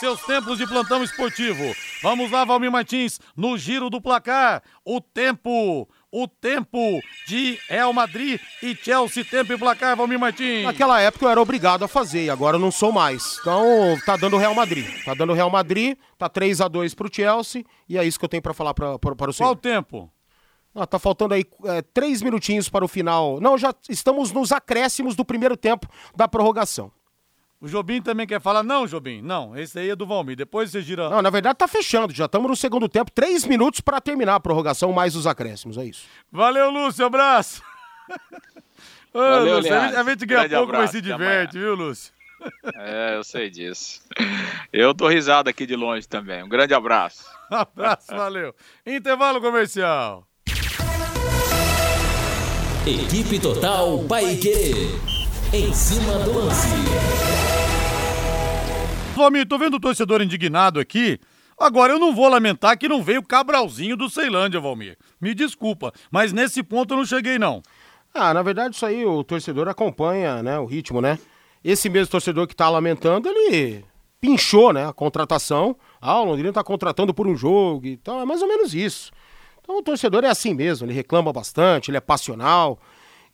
Seus 0.00 0.22
tempos 0.22 0.56
de 0.56 0.66
plantão 0.66 1.04
esportivo. 1.04 1.76
Vamos 2.02 2.30
lá, 2.30 2.46
Valmir 2.46 2.72
Martins, 2.72 3.20
no 3.36 3.58
giro 3.58 3.90
do 3.90 4.00
placar. 4.00 4.62
O 4.82 4.98
tempo, 4.98 5.86
o 6.10 6.26
tempo 6.28 7.00
de 7.26 7.58
Real 7.68 7.92
Madrid 7.92 8.40
e 8.62 8.74
Chelsea, 8.74 9.24
tempo 9.24 9.52
e 9.52 9.58
placar, 9.58 9.96
Valmir 9.96 10.18
Martins. 10.18 10.64
Naquela 10.64 11.00
época 11.00 11.24
eu 11.24 11.30
era 11.30 11.40
obrigado 11.40 11.84
a 11.84 11.88
fazer, 11.88 12.24
e 12.24 12.30
agora 12.30 12.56
eu 12.56 12.60
não 12.60 12.70
sou 12.70 12.92
mais. 12.92 13.38
Então, 13.40 13.98
tá 14.04 14.16
dando 14.16 14.36
Real 14.36 14.54
Madrid. 14.54 14.86
Tá 15.04 15.14
dando 15.14 15.32
Real 15.32 15.50
Madrid, 15.50 15.96
tá 16.16 16.28
3 16.28 16.60
a 16.60 16.68
2 16.68 16.94
pro 16.94 17.12
Chelsea, 17.12 17.64
e 17.88 17.98
é 17.98 18.04
isso 18.04 18.18
que 18.18 18.24
eu 18.24 18.28
tenho 18.28 18.42
para 18.42 18.54
falar 18.54 18.74
para 18.74 18.94
o 18.94 19.32
senhor. 19.32 19.48
Qual 19.48 19.52
o 19.52 19.56
tempo? 19.56 20.10
Ah, 20.74 20.86
tá 20.86 20.98
faltando 20.98 21.32
aí 21.32 21.44
é, 21.64 21.80
três 21.80 22.20
minutinhos 22.20 22.68
para 22.68 22.84
o 22.84 22.88
final. 22.88 23.40
Não, 23.40 23.56
já 23.56 23.74
estamos 23.88 24.30
nos 24.30 24.52
acréscimos 24.52 25.16
do 25.16 25.24
primeiro 25.24 25.56
tempo 25.56 25.88
da 26.14 26.28
prorrogação. 26.28 26.92
O 27.66 27.68
Jobim 27.68 28.00
também 28.00 28.28
quer 28.28 28.40
falar, 28.40 28.62
não, 28.62 28.86
Jobim, 28.86 29.20
não, 29.20 29.56
esse 29.56 29.76
aí 29.76 29.90
é 29.90 29.96
do 29.96 30.06
Valmir, 30.06 30.36
depois 30.36 30.70
você 30.70 30.80
gira... 30.80 31.10
Não, 31.10 31.20
na 31.20 31.30
verdade 31.30 31.58
tá 31.58 31.66
fechando, 31.66 32.14
já 32.14 32.26
estamos 32.26 32.48
no 32.48 32.54
segundo 32.54 32.88
tempo, 32.88 33.10
três 33.10 33.44
minutos 33.44 33.80
para 33.80 34.00
terminar 34.00 34.36
a 34.36 34.40
prorrogação, 34.40 34.92
mais 34.92 35.16
os 35.16 35.26
acréscimos, 35.26 35.76
é 35.76 35.86
isso. 35.86 36.06
Valeu, 36.30 36.70
Lúcio, 36.70 37.04
abraço! 37.04 37.60
Ô, 39.12 39.18
Valeu, 39.18 39.56
Lúcio, 39.56 39.74
a 39.74 40.04
gente 40.04 40.26
ganha 40.26 40.48
pouco, 40.48 40.62
abraço, 40.62 40.82
mas 40.82 40.90
se 40.92 41.00
diverte, 41.00 41.58
viu, 41.58 41.74
Lúcio? 41.74 42.14
É, 42.76 43.16
eu 43.16 43.24
sei 43.24 43.50
disso. 43.50 44.02
Eu 44.72 44.94
tô 44.94 45.08
risado 45.08 45.48
aqui 45.48 45.66
de 45.66 45.74
longe 45.74 46.06
também, 46.06 46.44
um 46.44 46.48
grande 46.48 46.74
abraço. 46.74 47.24
abraço, 47.50 48.14
valeu. 48.14 48.54
Intervalo 48.86 49.40
comercial. 49.40 50.24
Equipe 52.86 53.40
Total 53.40 53.98
Paique. 54.04 54.90
Em 55.52 55.72
cima 55.72 56.18
do 56.18 56.32
lance. 56.32 56.68
Valmir, 59.16 59.48
tô 59.48 59.56
vendo 59.56 59.74
o 59.74 59.80
torcedor 59.80 60.20
indignado 60.20 60.78
aqui. 60.78 61.18
Agora 61.58 61.94
eu 61.94 61.98
não 61.98 62.14
vou 62.14 62.28
lamentar 62.28 62.76
que 62.76 62.88
não 62.88 63.02
veio 63.02 63.20
o 63.20 63.26
Cabralzinho 63.26 63.96
do 63.96 64.10
Ceilândia, 64.10 64.60
Valmir. 64.60 64.98
Me 65.18 65.34
desculpa, 65.34 65.92
mas 66.10 66.32
nesse 66.32 66.62
ponto 66.62 66.92
eu 66.92 66.98
não 66.98 67.06
cheguei 67.06 67.38
não. 67.38 67.62
Ah, 68.12 68.34
na 68.34 68.42
verdade 68.42 68.74
isso 68.74 68.84
aí 68.84 69.04
o 69.06 69.24
torcedor 69.24 69.68
acompanha, 69.68 70.42
né, 70.42 70.58
o 70.58 70.66
ritmo, 70.66 71.00
né? 71.00 71.18
Esse 71.64 71.88
mesmo 71.88 72.10
torcedor 72.10 72.46
que 72.46 72.54
tá 72.54 72.68
lamentando, 72.68 73.28
ele 73.28 73.84
pinchou, 74.20 74.72
né, 74.72 74.86
a 74.86 74.92
contratação. 74.92 75.76
Ah, 76.00 76.20
o 76.20 76.24
Londrina 76.24 76.52
tá 76.52 76.62
contratando 76.62 77.14
por 77.14 77.26
um 77.26 77.36
jogo 77.36 77.86
e 77.86 77.96
tal, 77.96 78.20
é 78.20 78.24
mais 78.24 78.42
ou 78.42 78.48
menos 78.48 78.74
isso. 78.74 79.10
Então 79.62 79.78
o 79.78 79.82
torcedor 79.82 80.24
é 80.24 80.28
assim 80.28 80.54
mesmo, 80.54 80.86
ele 80.86 80.94
reclama 80.94 81.32
bastante, 81.32 81.90
ele 81.90 81.98
é 81.98 82.00
passional. 82.00 82.78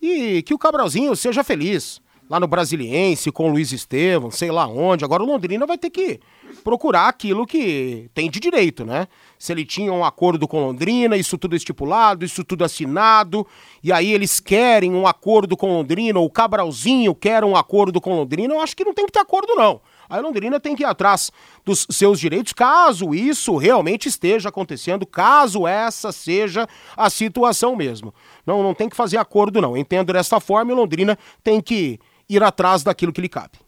E 0.01 0.43
que 0.43 0.55
o 0.55 0.59
Cabralzinho 0.59 1.15
seja 1.15 1.45
feliz. 1.45 2.02
Lá 2.33 2.41
no 2.41 2.47
Brasiliense, 2.47 3.31
com 3.31 3.51
o 3.51 3.53
Luiz 3.53 3.73
Estevam, 3.73 4.31
sei 4.31 4.51
lá 4.51 4.67
onde. 4.67 5.05
Agora 5.05 5.23
o 5.23 5.27
Londrina 5.27 5.67
vai 5.67 5.77
ter 5.77 5.91
que 5.91 6.19
procurar 6.65 7.07
aquilo 7.07 7.47
que 7.47 8.09
tem 8.15 8.31
de 8.31 8.41
direito, 8.41 8.87
né? 8.87 9.07
Se 9.39 9.53
ele 9.53 9.67
tinha 9.67 9.93
um 9.93 10.03
acordo 10.03 10.49
com 10.49 10.59
Londrina, 10.59 11.15
isso 11.15 11.37
tudo 11.37 11.55
estipulado, 11.55 12.25
isso 12.25 12.43
tudo 12.43 12.65
assinado, 12.65 13.47
e 13.83 13.93
aí 13.93 14.11
eles 14.15 14.41
querem 14.41 14.95
um 14.95 15.07
acordo 15.07 15.59
com 15.59 15.75
Londrina, 15.75 16.19
ou 16.19 16.25
o 16.25 16.31
Cabralzinho 16.31 17.15
quer 17.15 17.45
um 17.45 17.55
acordo 17.55 18.01
com 18.01 18.17
Londrina, 18.17 18.55
eu 18.55 18.61
acho 18.61 18.75
que 18.75 18.85
não 18.85 18.95
tem 18.95 19.05
que 19.05 19.13
ter 19.13 19.21
acordo, 19.21 19.55
não. 19.55 19.83
A 20.09 20.19
Londrina 20.19 20.59
tem 20.59 20.75
que 20.75 20.85
ir 20.85 20.87
atrás 20.87 21.31
dos 21.67 21.87
seus 21.91 22.19
direitos, 22.19 22.55
caso 22.55 23.15
isso 23.15 23.59
realmente 23.59 24.09
esteja 24.09 24.49
acontecendo, 24.49 25.05
caso 25.05 25.67
essa 25.67 26.11
seja 26.11 26.67
a 26.97 27.11
situação 27.11 27.77
mesmo. 27.77 28.15
Não, 28.47 28.63
não 28.63 28.73
tem 28.73 28.89
que 28.89 28.97
fazer 28.97 29.19
acordo, 29.19 29.61
não. 29.61 29.77
Entendo 29.77 30.15
dessa 30.15 30.41
forma 30.41 30.73
e 30.73 30.75
Londrina 30.75 31.19
tem 31.45 31.61
que 31.61 32.01
ir 32.35 32.43
atrás 32.43 32.83
daquilo 32.83 33.13
que 33.13 33.21
lhe 33.21 33.29
cabe. 33.29 33.59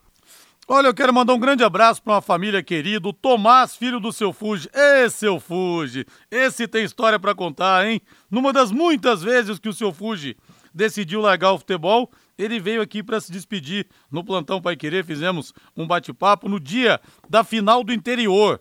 Olha, 0.67 0.87
eu 0.87 0.95
quero 0.95 1.13
mandar 1.13 1.35
um 1.35 1.39
grande 1.39 1.63
abraço 1.63 2.03
para 2.03 2.15
uma 2.15 2.23
família 2.23 2.63
querida, 2.63 3.07
o 3.07 3.13
Tomás, 3.13 3.77
filho 3.77 4.01
do 4.01 4.11
seu 4.11 4.33
Fuji. 4.33 4.69
Ê, 4.73 5.11
seu 5.11 5.39
Fuji, 5.39 6.07
esse 6.31 6.67
tem 6.67 6.85
história 6.85 7.19
para 7.19 7.35
contar, 7.35 7.87
hein? 7.87 8.01
Numa 8.31 8.51
das 8.51 8.71
muitas 8.71 9.23
vezes 9.23 9.59
que 9.59 9.69
o 9.69 9.75
seu 9.75 9.93
Fuji 9.93 10.37
decidiu 10.73 11.21
largar 11.21 11.53
o 11.53 11.59
futebol, 11.59 12.11
ele 12.39 12.59
veio 12.59 12.81
aqui 12.81 13.03
para 13.03 13.21
se 13.21 13.31
despedir 13.31 13.87
no 14.11 14.25
plantão 14.25 14.61
Pai 14.61 14.75
Querer. 14.75 15.05
Fizemos 15.05 15.53
um 15.77 15.87
bate-papo 15.87 16.49
no 16.49 16.59
dia 16.59 16.99
da 17.29 17.45
final 17.45 17.85
do 17.85 17.93
interior 17.93 18.59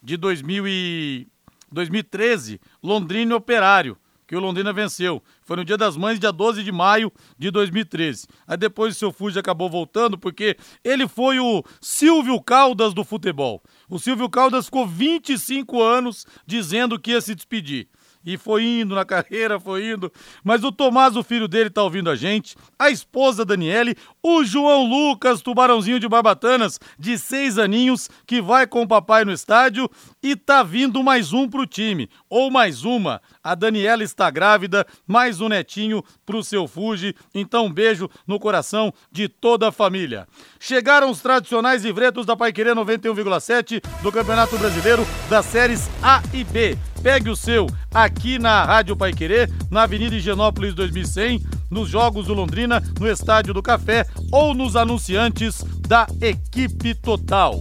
de 0.00 0.16
2000 0.16 0.68
e 0.68 1.28
2013, 1.72 2.60
Londrina 2.82 3.34
Operário, 3.34 3.96
que 4.32 4.36
o 4.36 4.40
Londrina 4.40 4.72
venceu. 4.72 5.22
Foi 5.42 5.58
no 5.58 5.64
dia 5.64 5.76
das 5.76 5.94
mães, 5.94 6.18
dia 6.18 6.32
12 6.32 6.64
de 6.64 6.72
maio 6.72 7.12
de 7.38 7.50
2013. 7.50 8.26
Aí 8.46 8.56
depois 8.56 8.96
o 8.96 8.98
seu 8.98 9.12
Fuji 9.12 9.38
acabou 9.38 9.68
voltando 9.68 10.16
porque 10.16 10.56
ele 10.82 11.06
foi 11.06 11.38
o 11.38 11.62
Silvio 11.82 12.40
Caldas 12.40 12.94
do 12.94 13.04
futebol. 13.04 13.62
O 13.90 13.98
Silvio 13.98 14.30
Caldas 14.30 14.64
ficou 14.64 14.86
25 14.86 15.82
anos 15.82 16.24
dizendo 16.46 16.98
que 16.98 17.10
ia 17.10 17.20
se 17.20 17.34
despedir 17.34 17.88
e 18.24 18.36
foi 18.36 18.64
indo 18.64 18.94
na 18.94 19.04
carreira, 19.04 19.58
foi 19.58 19.92
indo. 19.92 20.12
Mas 20.42 20.64
o 20.64 20.72
Tomás, 20.72 21.16
o 21.16 21.22
filho 21.22 21.48
dele, 21.48 21.70
tá 21.70 21.82
ouvindo 21.82 22.10
a 22.10 22.14
gente, 22.14 22.56
a 22.78 22.90
esposa 22.90 23.44
Daniele, 23.44 23.96
o 24.22 24.44
João 24.44 24.84
Lucas, 24.84 25.42
tubarãozinho 25.42 26.00
de 26.00 26.08
Barbatanas, 26.08 26.78
de 26.98 27.18
seis 27.18 27.58
aninhos, 27.58 28.08
que 28.26 28.40
vai 28.40 28.66
com 28.66 28.82
o 28.82 28.88
papai 28.88 29.24
no 29.24 29.32
estádio, 29.32 29.90
e 30.22 30.36
tá 30.36 30.62
vindo 30.62 31.02
mais 31.02 31.32
um 31.32 31.48
pro 31.48 31.66
time, 31.66 32.08
ou 32.28 32.50
mais 32.50 32.84
uma. 32.84 33.20
A 33.42 33.54
Daniela 33.54 34.04
está 34.04 34.30
grávida, 34.30 34.86
mais 35.06 35.40
um 35.40 35.48
netinho 35.48 36.02
pro 36.24 36.44
seu 36.44 36.68
Fuji. 36.68 37.14
Então, 37.34 37.66
um 37.66 37.72
beijo 37.72 38.08
no 38.26 38.38
coração 38.38 38.92
de 39.10 39.28
toda 39.28 39.68
a 39.68 39.72
família. 39.72 40.28
Chegaram 40.60 41.10
os 41.10 41.20
tradicionais 41.20 41.84
livretos 41.84 42.24
da 42.24 42.36
Paiquerê 42.36 42.70
91,7 42.70 43.82
do 44.02 44.12
Campeonato 44.12 44.56
Brasileiro 44.58 45.06
das 45.28 45.46
séries 45.46 45.88
A 46.02 46.22
e 46.32 46.44
B. 46.44 46.91
Pegue 47.02 47.28
o 47.28 47.36
seu 47.36 47.66
aqui 47.92 48.38
na 48.38 48.64
Rádio 48.64 48.96
Pai 48.96 49.12
Querer, 49.12 49.50
na 49.68 49.82
Avenida 49.82 50.14
Higienópolis 50.14 50.72
2100, 50.72 51.42
nos 51.68 51.88
Jogos 51.88 52.26
do 52.26 52.34
Londrina, 52.34 52.80
no 53.00 53.10
Estádio 53.10 53.52
do 53.52 53.60
Café 53.60 54.06
ou 54.30 54.54
nos 54.54 54.76
anunciantes 54.76 55.64
da 55.80 56.06
equipe 56.20 56.94
total. 56.94 57.58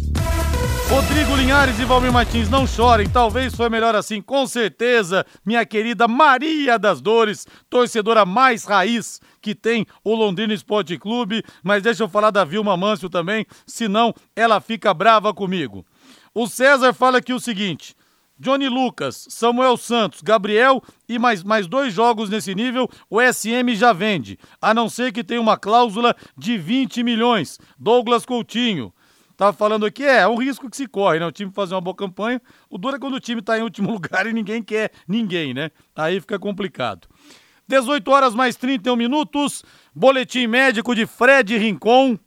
Rodrigo 0.87 1.35
Linhares 1.35 1.79
e 1.79 1.85
Valmir 1.85 2.11
Martins, 2.11 2.49
não 2.49 2.67
chorem, 2.67 3.09
talvez 3.09 3.55
foi 3.55 3.67
melhor 3.67 3.95
assim, 3.95 4.21
com 4.21 4.45
certeza, 4.45 5.25
minha 5.43 5.65
querida 5.65 6.07
Maria 6.07 6.77
das 6.77 7.01
Dores, 7.01 7.47
torcedora 7.67 8.25
mais 8.25 8.63
raiz 8.65 9.19
que 9.41 9.55
tem 9.55 9.87
o 10.03 10.13
Londrina 10.13 10.53
Esporte 10.53 10.99
Clube, 10.99 11.43
mas 11.63 11.81
deixa 11.81 12.03
eu 12.03 12.09
falar 12.09 12.29
da 12.29 12.43
Vilma 12.43 12.77
Mâncio 12.77 13.09
também, 13.09 13.45
senão 13.65 14.13
ela 14.35 14.61
fica 14.61 14.93
brava 14.93 15.33
comigo. 15.33 15.83
O 16.33 16.45
César 16.45 16.93
fala 16.93 17.17
aqui 17.17 17.33
o 17.33 17.39
seguinte: 17.39 17.95
Johnny 18.41 18.67
Lucas, 18.67 19.27
Samuel 19.29 19.77
Santos, 19.77 20.23
Gabriel 20.23 20.81
e 21.07 21.19
mais, 21.19 21.43
mais 21.43 21.67
dois 21.67 21.93
jogos 21.93 22.27
nesse 22.27 22.55
nível, 22.55 22.89
o 23.07 23.21
SM 23.21 23.75
já 23.75 23.93
vende, 23.93 24.39
a 24.59 24.73
não 24.73 24.89
ser 24.89 25.11
que 25.11 25.23
tenha 25.23 25.39
uma 25.39 25.55
cláusula 25.55 26.15
de 26.35 26.57
20 26.57 27.03
milhões. 27.03 27.59
Douglas 27.77 28.25
Coutinho. 28.25 28.91
Tava 29.37 29.53
falando 29.53 29.85
aqui, 29.85 30.03
é, 30.03 30.21
é 30.21 30.27
um 30.27 30.35
risco 30.35 30.67
que 30.71 30.75
se 30.75 30.87
corre, 30.87 31.19
né? 31.19 31.25
O 31.27 31.31
time 31.31 31.51
fazer 31.51 31.75
uma 31.75 31.81
boa 31.81 31.95
campanha. 31.95 32.41
O 32.67 32.79
duro 32.79 32.95
é 32.95 32.99
quando 32.99 33.13
o 33.13 33.19
time 33.19 33.43
tá 33.43 33.59
em 33.59 33.61
último 33.61 33.91
lugar 33.93 34.25
e 34.25 34.33
ninguém 34.33 34.63
quer 34.63 34.91
ninguém, 35.07 35.53
né? 35.53 35.69
Aí 35.95 36.19
fica 36.19 36.39
complicado. 36.39 37.07
18 37.67 38.09
horas 38.09 38.33
mais 38.33 38.55
31 38.55 38.95
minutos. 38.95 39.63
Boletim 39.93 40.47
médico 40.47 40.95
de 40.95 41.05
Fred 41.05 41.55
Rincon. 41.59 42.17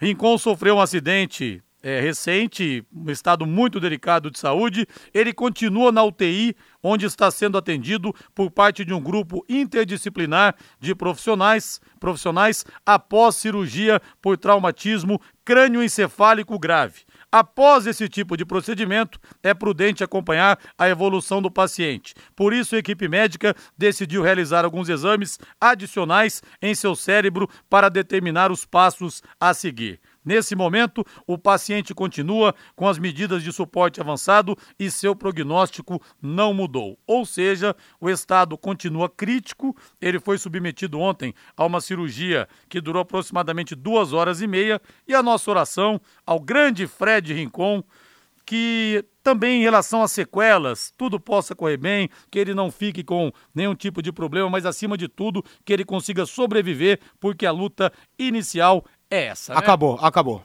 Rincon 0.00 0.38
sofreu 0.38 0.76
um 0.76 0.80
acidente 0.80 1.60
é, 1.82 2.00
recente, 2.00 2.84
um 2.94 3.10
estado 3.10 3.46
muito 3.46 3.80
delicado 3.80 4.30
de 4.30 4.38
saúde. 4.38 4.86
Ele 5.12 5.32
continua 5.32 5.90
na 5.90 6.02
UTI, 6.02 6.54
onde 6.82 7.06
está 7.06 7.30
sendo 7.30 7.58
atendido 7.58 8.14
por 8.34 8.50
parte 8.50 8.84
de 8.84 8.92
um 8.92 9.00
grupo 9.00 9.44
interdisciplinar 9.48 10.54
de 10.78 10.94
profissionais, 10.94 11.80
profissionais 11.98 12.64
após 12.84 13.36
cirurgia 13.36 14.00
por 14.20 14.36
traumatismo 14.36 15.20
crânioencefálico 15.44 16.58
grave. 16.58 17.02
Após 17.32 17.86
esse 17.86 18.08
tipo 18.08 18.36
de 18.36 18.44
procedimento, 18.44 19.18
é 19.42 19.54
prudente 19.54 20.02
acompanhar 20.02 20.58
a 20.76 20.88
evolução 20.88 21.40
do 21.40 21.50
paciente. 21.50 22.14
Por 22.34 22.52
isso, 22.52 22.74
a 22.74 22.78
equipe 22.78 23.08
médica 23.08 23.54
decidiu 23.76 24.22
realizar 24.22 24.64
alguns 24.64 24.88
exames 24.88 25.38
adicionais 25.60 26.42
em 26.60 26.74
seu 26.74 26.96
cérebro 26.96 27.48
para 27.68 27.88
determinar 27.88 28.50
os 28.50 28.64
passos 28.64 29.22
a 29.38 29.54
seguir. 29.54 30.00
Nesse 30.24 30.54
momento, 30.54 31.04
o 31.26 31.38
paciente 31.38 31.94
continua 31.94 32.54
com 32.76 32.86
as 32.86 32.98
medidas 32.98 33.42
de 33.42 33.52
suporte 33.52 34.00
avançado 34.00 34.56
e 34.78 34.90
seu 34.90 35.16
prognóstico 35.16 36.00
não 36.20 36.52
mudou. 36.52 36.98
Ou 37.06 37.24
seja, 37.24 37.74
o 38.00 38.10
estado 38.10 38.56
continua 38.58 39.08
crítico. 39.08 39.74
Ele 40.00 40.20
foi 40.20 40.36
submetido 40.36 41.00
ontem 41.00 41.32
a 41.56 41.64
uma 41.64 41.80
cirurgia 41.80 42.46
que 42.68 42.80
durou 42.80 43.00
aproximadamente 43.02 43.74
duas 43.74 44.12
horas 44.12 44.42
e 44.42 44.46
meia. 44.46 44.80
E 45.08 45.14
a 45.14 45.22
nossa 45.22 45.50
oração 45.50 46.00
ao 46.26 46.38
grande 46.38 46.86
Fred 46.86 47.32
Rincon, 47.32 47.82
que 48.44 49.04
também 49.22 49.60
em 49.60 49.62
relação 49.62 50.02
às 50.02 50.12
sequelas, 50.12 50.92
tudo 50.96 51.20
possa 51.20 51.54
correr 51.54 51.76
bem, 51.76 52.10
que 52.30 52.38
ele 52.38 52.52
não 52.52 52.70
fique 52.70 53.04
com 53.04 53.30
nenhum 53.54 53.74
tipo 53.74 54.02
de 54.02 54.10
problema, 54.10 54.50
mas 54.50 54.66
acima 54.66 54.96
de 54.96 55.08
tudo, 55.08 55.44
que 55.64 55.72
ele 55.72 55.84
consiga 55.84 56.26
sobreviver, 56.26 56.98
porque 57.18 57.46
a 57.46 57.52
luta 57.52 57.92
inicial 58.18 58.84
é 59.10 59.26
essa. 59.26 59.52
Né? 59.52 59.58
Acabou, 59.58 59.98
acabou. 60.00 60.42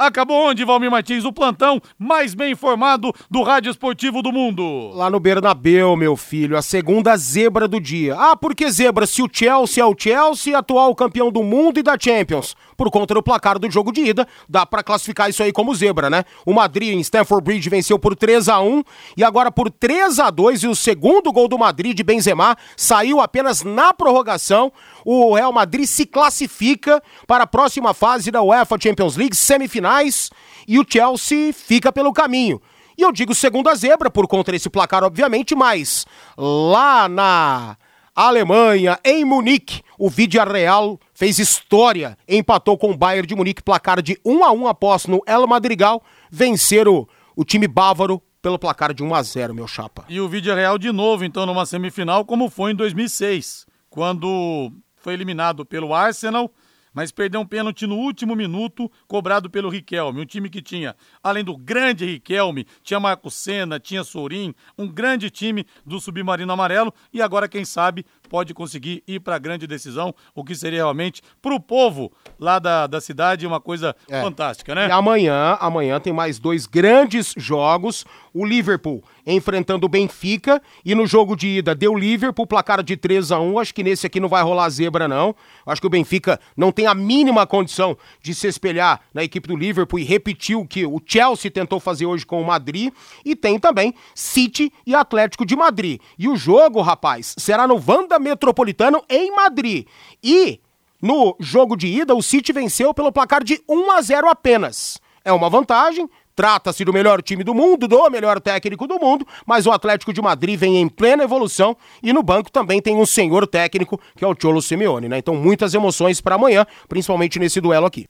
Acabou 0.00 0.48
onde, 0.48 0.64
Valmir 0.64 0.92
Martins? 0.92 1.24
O 1.24 1.32
plantão 1.32 1.82
mais 1.98 2.32
bem 2.32 2.52
informado 2.52 3.12
do 3.28 3.42
Rádio 3.42 3.68
Esportivo 3.68 4.22
do 4.22 4.30
Mundo. 4.30 4.92
Lá 4.94 5.10
no 5.10 5.18
Bernabeu, 5.18 5.96
meu 5.96 6.16
filho, 6.16 6.56
a 6.56 6.62
segunda 6.62 7.16
zebra 7.16 7.66
do 7.66 7.80
dia. 7.80 8.14
Ah, 8.16 8.36
por 8.36 8.54
que 8.54 8.70
zebra? 8.70 9.08
Se 9.08 9.22
o 9.22 9.28
Chelsea 9.30 9.82
é 9.82 9.84
o 9.84 9.96
Chelsea, 9.98 10.56
atual 10.56 10.94
campeão 10.94 11.32
do 11.32 11.42
mundo 11.42 11.80
e 11.80 11.82
da 11.82 11.98
Champions. 11.98 12.54
Por 12.76 12.92
conta 12.92 13.12
do 13.12 13.20
placar 13.20 13.58
do 13.58 13.68
jogo 13.68 13.90
de 13.90 14.02
ida, 14.02 14.24
dá 14.48 14.64
para 14.64 14.84
classificar 14.84 15.30
isso 15.30 15.42
aí 15.42 15.50
como 15.50 15.74
zebra, 15.74 16.08
né? 16.08 16.22
O 16.46 16.52
Madrid 16.52 16.94
em 16.94 17.00
Stamford 17.00 17.42
Bridge 17.42 17.68
venceu 17.68 17.98
por 17.98 18.14
3 18.14 18.48
a 18.48 18.60
1 18.60 18.84
e 19.16 19.24
agora 19.24 19.50
por 19.50 19.68
3 19.68 20.20
a 20.20 20.30
2 20.30 20.62
e 20.62 20.68
o 20.68 20.76
segundo 20.76 21.32
gol 21.32 21.48
do 21.48 21.58
Madrid 21.58 21.96
de 21.96 22.04
Benzema 22.04 22.56
saiu 22.76 23.20
apenas 23.20 23.64
na 23.64 23.92
prorrogação. 23.92 24.72
O 25.10 25.34
Real 25.34 25.50
Madrid 25.54 25.86
se 25.86 26.04
classifica 26.04 27.02
para 27.26 27.44
a 27.44 27.46
próxima 27.46 27.94
fase 27.94 28.30
da 28.30 28.42
UEFA 28.42 28.76
Champions 28.78 29.16
League, 29.16 29.34
semifinais, 29.34 30.28
e 30.68 30.78
o 30.78 30.84
Chelsea 30.86 31.50
fica 31.54 31.90
pelo 31.90 32.12
caminho. 32.12 32.60
E 32.94 33.00
eu 33.00 33.10
digo 33.10 33.34
segunda 33.34 33.74
zebra 33.74 34.10
por 34.10 34.28
conta 34.28 34.52
desse 34.52 34.68
placar, 34.68 35.02
obviamente, 35.02 35.54
mas 35.54 36.04
lá 36.36 37.08
na 37.08 37.78
Alemanha, 38.14 38.98
em 39.02 39.24
Munique, 39.24 39.80
o 39.98 40.10
Real 40.10 41.00
fez 41.14 41.38
história, 41.38 42.18
empatou 42.28 42.76
com 42.76 42.90
o 42.90 42.96
Bayern 42.96 43.26
de 43.26 43.34
Munique, 43.34 43.62
placar 43.62 44.02
de 44.02 44.20
1 44.22 44.44
a 44.44 44.52
1 44.52 44.68
após 44.68 45.06
no 45.06 45.22
El 45.26 45.46
Madrigal 45.46 46.02
vencer 46.30 46.86
o, 46.86 47.08
o 47.34 47.46
time 47.46 47.66
bávaro 47.66 48.20
pelo 48.42 48.58
placar 48.58 48.92
de 48.92 49.02
1 49.02 49.14
a 49.14 49.22
0, 49.22 49.54
meu 49.54 49.66
chapa. 49.66 50.04
E 50.06 50.20
o 50.20 50.28
Real 50.28 50.76
de 50.76 50.92
novo, 50.92 51.24
então, 51.24 51.46
numa 51.46 51.64
semifinal, 51.64 52.26
como 52.26 52.50
foi 52.50 52.72
em 52.72 52.74
2006, 52.74 53.64
quando 53.88 54.70
foi 55.08 55.14
eliminado 55.14 55.64
pelo 55.64 55.94
Arsenal, 55.94 56.52
mas 56.92 57.10
perdeu 57.10 57.40
um 57.40 57.46
pênalti 57.46 57.86
no 57.86 57.96
último 57.96 58.36
minuto, 58.36 58.92
cobrado 59.06 59.48
pelo 59.48 59.70
Riquelme. 59.70 60.20
Um 60.20 60.26
time 60.26 60.50
que 60.50 60.60
tinha, 60.60 60.94
além 61.22 61.42
do 61.42 61.56
grande 61.56 62.04
Riquelme, 62.04 62.66
tinha 62.82 63.00
Marco 63.00 63.30
Senna, 63.30 63.80
tinha 63.80 64.04
Sourim, 64.04 64.54
um 64.76 64.86
grande 64.86 65.30
time 65.30 65.64
do 65.86 65.98
Submarino 65.98 66.52
Amarelo, 66.52 66.92
e 67.10 67.22
agora, 67.22 67.48
quem 67.48 67.64
sabe, 67.64 68.04
pode 68.28 68.52
conseguir 68.54 69.02
ir 69.06 69.20
para 69.20 69.36
a 69.36 69.38
grande 69.38 69.66
decisão, 69.66 70.14
o 70.34 70.44
que 70.44 70.54
seria 70.54 70.80
realmente 70.80 71.22
para 71.40 71.54
o 71.54 71.60
povo 71.60 72.12
lá 72.38 72.58
da, 72.58 72.86
da 72.86 73.00
cidade 73.00 73.46
uma 73.46 73.60
coisa 73.60 73.94
é. 74.08 74.20
fantástica, 74.20 74.74
né? 74.74 74.88
E 74.88 74.90
amanhã, 74.90 75.56
amanhã 75.60 75.98
tem 75.98 76.12
mais 76.12 76.38
dois 76.38 76.66
grandes 76.66 77.34
jogos. 77.36 78.04
O 78.34 78.44
Liverpool 78.44 79.02
enfrentando 79.26 79.86
o 79.86 79.88
Benfica 79.88 80.62
e 80.84 80.94
no 80.94 81.06
jogo 81.06 81.36
de 81.36 81.58
ida 81.58 81.74
deu 81.74 81.94
Liverpool, 81.94 82.46
placar 82.46 82.82
de 82.82 82.96
3 82.96 83.32
a 83.32 83.40
1 83.40 83.58
Acho 83.58 83.74
que 83.74 83.82
nesse 83.82 84.06
aqui 84.06 84.18
não 84.18 84.28
vai 84.28 84.42
rolar 84.42 84.68
zebra, 84.70 85.06
não. 85.06 85.34
Acho 85.66 85.80
que 85.80 85.86
o 85.86 85.90
Benfica 85.90 86.40
não 86.56 86.72
tem 86.72 86.86
a 86.86 86.94
mínima 86.94 87.46
condição 87.46 87.96
de 88.22 88.34
se 88.34 88.46
espelhar 88.46 89.00
na 89.12 89.22
equipe 89.22 89.46
do 89.46 89.56
Liverpool 89.56 89.98
e 89.98 90.04
repetir 90.04 90.56
o 90.56 90.66
que 90.66 90.86
o 90.86 91.00
Chelsea 91.04 91.50
tentou 91.50 91.78
fazer 91.78 92.06
hoje 92.06 92.24
com 92.24 92.40
o 92.40 92.46
Madrid. 92.46 92.92
E 93.24 93.36
tem 93.36 93.58
também 93.58 93.94
City 94.14 94.72
e 94.86 94.94
Atlético 94.94 95.44
de 95.44 95.54
Madrid. 95.54 96.00
E 96.18 96.28
o 96.28 96.36
jogo, 96.36 96.80
rapaz, 96.80 97.34
será 97.36 97.66
no 97.68 97.78
Vanda 97.78 98.17
Metropolitano 98.18 99.02
em 99.08 99.34
Madrid. 99.34 99.86
E 100.22 100.60
no 101.00 101.36
jogo 101.38 101.76
de 101.76 101.86
ida, 101.86 102.14
o 102.14 102.22
City 102.22 102.52
venceu 102.52 102.92
pelo 102.92 103.12
placar 103.12 103.44
de 103.44 103.60
1 103.68 103.90
a 103.92 104.02
0 104.02 104.28
apenas. 104.28 105.00
É 105.24 105.32
uma 105.32 105.48
vantagem, 105.48 106.08
Trata-se 106.38 106.84
do 106.84 106.92
melhor 106.92 107.20
time 107.20 107.42
do 107.42 107.52
mundo, 107.52 107.88
do 107.88 108.08
melhor 108.08 108.40
técnico 108.40 108.86
do 108.86 108.96
mundo, 109.00 109.26
mas 109.44 109.66
o 109.66 109.72
Atlético 109.72 110.12
de 110.12 110.22
Madrid 110.22 110.56
vem 110.56 110.76
em 110.76 110.88
plena 110.88 111.24
evolução 111.24 111.76
e 112.00 112.12
no 112.12 112.22
banco 112.22 112.48
também 112.48 112.80
tem 112.80 112.94
um 112.94 113.04
senhor 113.04 113.44
técnico, 113.44 114.00
que 114.14 114.24
é 114.24 114.28
o 114.28 114.36
Cholo 114.40 114.62
Simeone, 114.62 115.08
né? 115.08 115.18
Então 115.18 115.34
muitas 115.34 115.74
emoções 115.74 116.20
para 116.20 116.36
amanhã, 116.36 116.64
principalmente 116.88 117.40
nesse 117.40 117.60
duelo 117.60 117.86
aqui. 117.86 118.06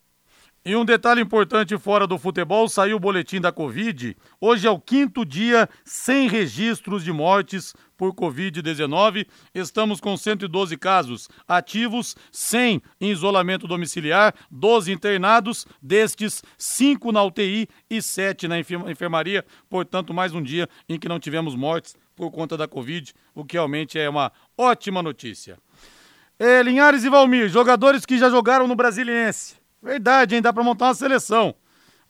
E 0.64 0.76
um 0.76 0.84
detalhe 0.84 1.22
importante 1.22 1.78
fora 1.78 2.06
do 2.06 2.18
futebol, 2.18 2.68
saiu 2.68 2.96
o 2.96 3.00
boletim 3.00 3.40
da 3.40 3.50
Covid. 3.50 4.16
Hoje 4.40 4.66
é 4.66 4.70
o 4.70 4.78
quinto 4.78 5.24
dia 5.24 5.68
sem 5.84 6.28
registros 6.28 7.04
de 7.04 7.12
mortes 7.12 7.74
por 7.96 8.12
Covid-19. 8.12 9.26
Estamos 9.54 10.00
com 10.00 10.16
112 10.16 10.76
casos 10.76 11.28
ativos, 11.46 12.16
100 12.32 12.82
em 13.00 13.10
isolamento 13.10 13.66
domiciliar, 13.66 14.34
12 14.50 14.92
internados, 14.92 15.66
destes 15.80 16.42
5 16.58 17.12
na 17.12 17.22
UTI 17.22 17.68
e 17.88 18.02
7 18.02 18.48
na 18.48 18.58
enfermaria. 18.58 19.44
Portanto, 19.70 20.12
mais 20.12 20.34
um 20.34 20.42
dia 20.42 20.68
em 20.88 20.98
que 20.98 21.08
não 21.08 21.20
tivemos 21.20 21.54
mortes 21.54 21.96
por 22.14 22.30
conta 22.30 22.56
da 22.56 22.66
Covid, 22.66 23.14
o 23.34 23.44
que 23.44 23.54
realmente 23.54 23.98
é 23.98 24.08
uma 24.10 24.32
ótima 24.56 25.02
notícia. 25.02 25.56
É, 26.38 26.62
Linhares 26.62 27.04
e 27.04 27.08
Valmir, 27.08 27.48
jogadores 27.48 28.04
que 28.04 28.18
já 28.18 28.28
jogaram 28.28 28.66
no 28.66 28.76
Brasiliense. 28.76 29.57
Verdade, 29.82 30.34
hein? 30.34 30.42
Dá 30.42 30.52
pra 30.52 30.62
montar 30.62 30.86
uma 30.86 30.94
seleção. 30.94 31.54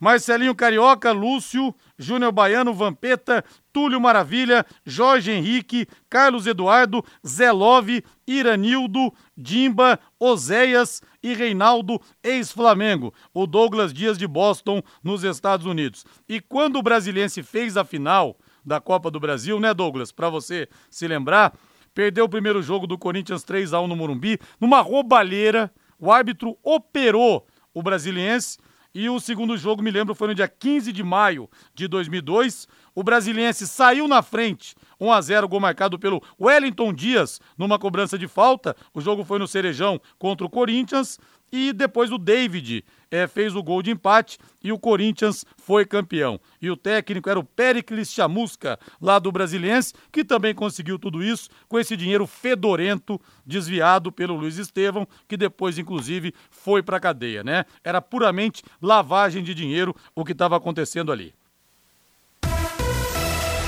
Marcelinho 0.00 0.54
Carioca, 0.54 1.11
Lúcio, 1.11 1.74
Júnior 1.98 2.31
Baiano, 2.31 2.72
Vampeta, 2.72 3.44
Túlio 3.72 4.00
Maravilha, 4.00 4.64
Jorge 4.87 5.33
Henrique, 5.33 5.88
Carlos 6.09 6.46
Eduardo, 6.46 7.04
Zé 7.26 7.50
Love, 7.50 8.04
Iranildo, 8.26 9.12
Dimba, 9.37 9.98
Oséias 10.18 11.02
e 11.20 11.35
Reinaldo, 11.35 12.00
ex-Flamengo, 12.22 13.12
o 13.35 13.44
Douglas 13.46 13.92
Dias 13.92 14.16
de 14.16 14.26
Boston, 14.26 14.81
nos 15.02 15.24
Estados 15.24 15.66
Unidos. 15.66 16.07
E 16.28 16.40
quando 16.40 16.76
o 16.76 16.83
Brasiliense 16.83 17.42
fez 17.42 17.76
a 17.76 17.85
final 17.85 18.38
da 18.64 18.81
Copa 18.81 19.11
do 19.11 19.18
Brasil, 19.18 19.59
né, 19.59 19.74
Douglas? 19.74 20.12
Para 20.12 20.31
você 20.31 20.68
se 20.88 21.09
lembrar, 21.09 21.52
perdeu 21.92 22.26
o 22.26 22.28
primeiro 22.28 22.62
jogo 22.62 22.87
do 22.87 22.96
Corinthians 22.96 23.42
3 23.42 23.72
a 23.72 23.81
1 23.81 23.88
no 23.88 23.96
Morumbi, 23.96 24.38
numa 24.61 24.81
roubalheira. 24.81 25.72
O 25.98 26.12
árbitro 26.12 26.57
operou 26.62 27.44
o 27.72 27.83
Brasiliense. 27.83 28.59
E 28.94 29.09
o 29.09 29.20
segundo 29.20 29.57
jogo, 29.57 29.83
me 29.83 29.90
lembro, 29.90 30.14
foi 30.14 30.28
no 30.28 30.35
dia 30.35 30.48
15 30.48 30.92
de 30.92 31.02
maio 31.02 31.48
de 31.74 31.87
2002. 31.87 32.66
O 32.98 33.02
Brasiliense 33.04 33.64
saiu 33.68 34.08
na 34.08 34.22
frente 34.22 34.74
1 34.98 35.12
a 35.12 35.20
0 35.20 35.46
gol 35.46 35.61
marcado 35.61 36.00
pelo 36.00 36.20
Wellington 36.37 36.92
Dias 36.92 37.40
numa 37.56 37.78
cobrança 37.78 38.18
de 38.18 38.26
falta. 38.26 38.74
O 38.92 39.00
jogo 39.00 39.22
foi 39.22 39.38
no 39.38 39.46
Cerejão 39.46 40.00
contra 40.18 40.44
o 40.44 40.50
Corinthians 40.50 41.16
e 41.52 41.72
depois 41.72 42.11
o 42.11 42.18
David 42.18 42.84
é, 43.08 43.28
fez 43.28 43.54
o 43.54 43.62
gol 43.62 43.84
de 43.84 43.92
empate 43.92 44.37
e 44.61 44.72
o 44.72 44.78
Corinthians 44.80 45.44
foi 45.56 45.87
campeão. 45.87 46.40
E 46.61 46.68
o 46.72 46.76
técnico 46.76 47.30
era 47.30 47.38
o 47.38 47.44
Pericles 47.44 48.12
Chamusca, 48.12 48.76
lá 49.00 49.20
do 49.20 49.30
Brasiliense, 49.30 49.94
que 50.11 50.24
também 50.24 50.52
conseguiu 50.52 50.98
tudo 50.98 51.22
isso 51.22 51.48
com 51.68 51.78
esse 51.78 51.96
dinheiro 51.96 52.26
fedorento 52.26 53.20
desviado 53.46 54.11
pelo 54.11 54.34
Luiz 54.34 54.58
Estevão, 54.58 55.06
que 55.28 55.37
depois, 55.37 55.78
inclusive, 55.78 56.34
foi 56.50 56.82
para 56.82 56.98
cadeia, 56.98 57.44
né? 57.44 57.64
Era 57.84 58.02
puramente 58.02 58.64
lavagem 58.82 59.44
de 59.44 59.54
dinheiro 59.54 59.94
o 60.16 60.24
que 60.24 60.32
estava 60.32 60.56
acontecendo 60.56 61.12
ali. 61.12 61.38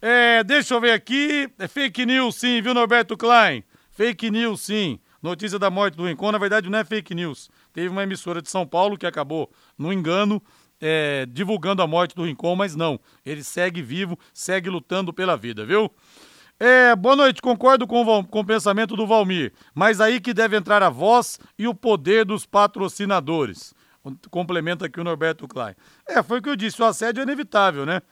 É, 0.00 0.42
deixa 0.42 0.74
eu 0.74 0.80
ver 0.80 0.90
aqui. 0.92 1.48
É 1.58 1.68
fake 1.68 2.04
news, 2.04 2.34
sim, 2.34 2.60
viu, 2.60 2.74
Norberto 2.74 3.16
Klein? 3.16 3.62
Fake 3.92 4.30
news, 4.30 4.62
sim. 4.62 4.98
Notícia 5.22 5.58
da 5.58 5.70
morte 5.70 5.96
do 5.96 6.04
Rincon, 6.04 6.32
na 6.32 6.38
verdade, 6.38 6.68
não 6.68 6.78
é 6.78 6.84
fake 6.84 7.14
news. 7.14 7.48
Teve 7.72 7.88
uma 7.88 8.02
emissora 8.02 8.42
de 8.42 8.50
São 8.50 8.66
Paulo 8.66 8.98
que 8.98 9.06
acabou, 9.06 9.50
no 9.78 9.92
engano, 9.92 10.42
é, 10.80 11.26
divulgando 11.26 11.80
a 11.80 11.86
morte 11.86 12.14
do 12.14 12.24
Rincon, 12.24 12.56
mas 12.56 12.74
não. 12.74 12.98
Ele 13.24 13.44
segue 13.44 13.80
vivo, 13.80 14.18
segue 14.34 14.68
lutando 14.68 15.12
pela 15.12 15.36
vida, 15.36 15.64
viu? 15.64 15.88
É, 16.58 16.94
boa 16.96 17.14
noite, 17.14 17.40
concordo 17.40 17.86
com 17.86 18.02
o, 18.02 18.24
com 18.24 18.40
o 18.40 18.44
pensamento 18.44 18.96
do 18.96 19.06
Valmir, 19.06 19.52
mas 19.74 20.00
aí 20.00 20.20
que 20.20 20.34
deve 20.34 20.56
entrar 20.56 20.82
a 20.82 20.90
voz 20.90 21.38
e 21.58 21.66
o 21.66 21.74
poder 21.74 22.24
dos 22.24 22.44
patrocinadores. 22.44 23.72
Complementa 24.30 24.86
aqui 24.86 25.00
o 25.00 25.04
Norberto 25.04 25.46
Klein. 25.46 25.74
É, 26.08 26.22
foi 26.22 26.40
o 26.40 26.42
que 26.42 26.48
eu 26.48 26.56
disse, 26.56 26.82
o 26.82 26.84
assédio 26.84 27.20
é 27.20 27.22
inevitável, 27.22 27.86
né? 27.86 28.02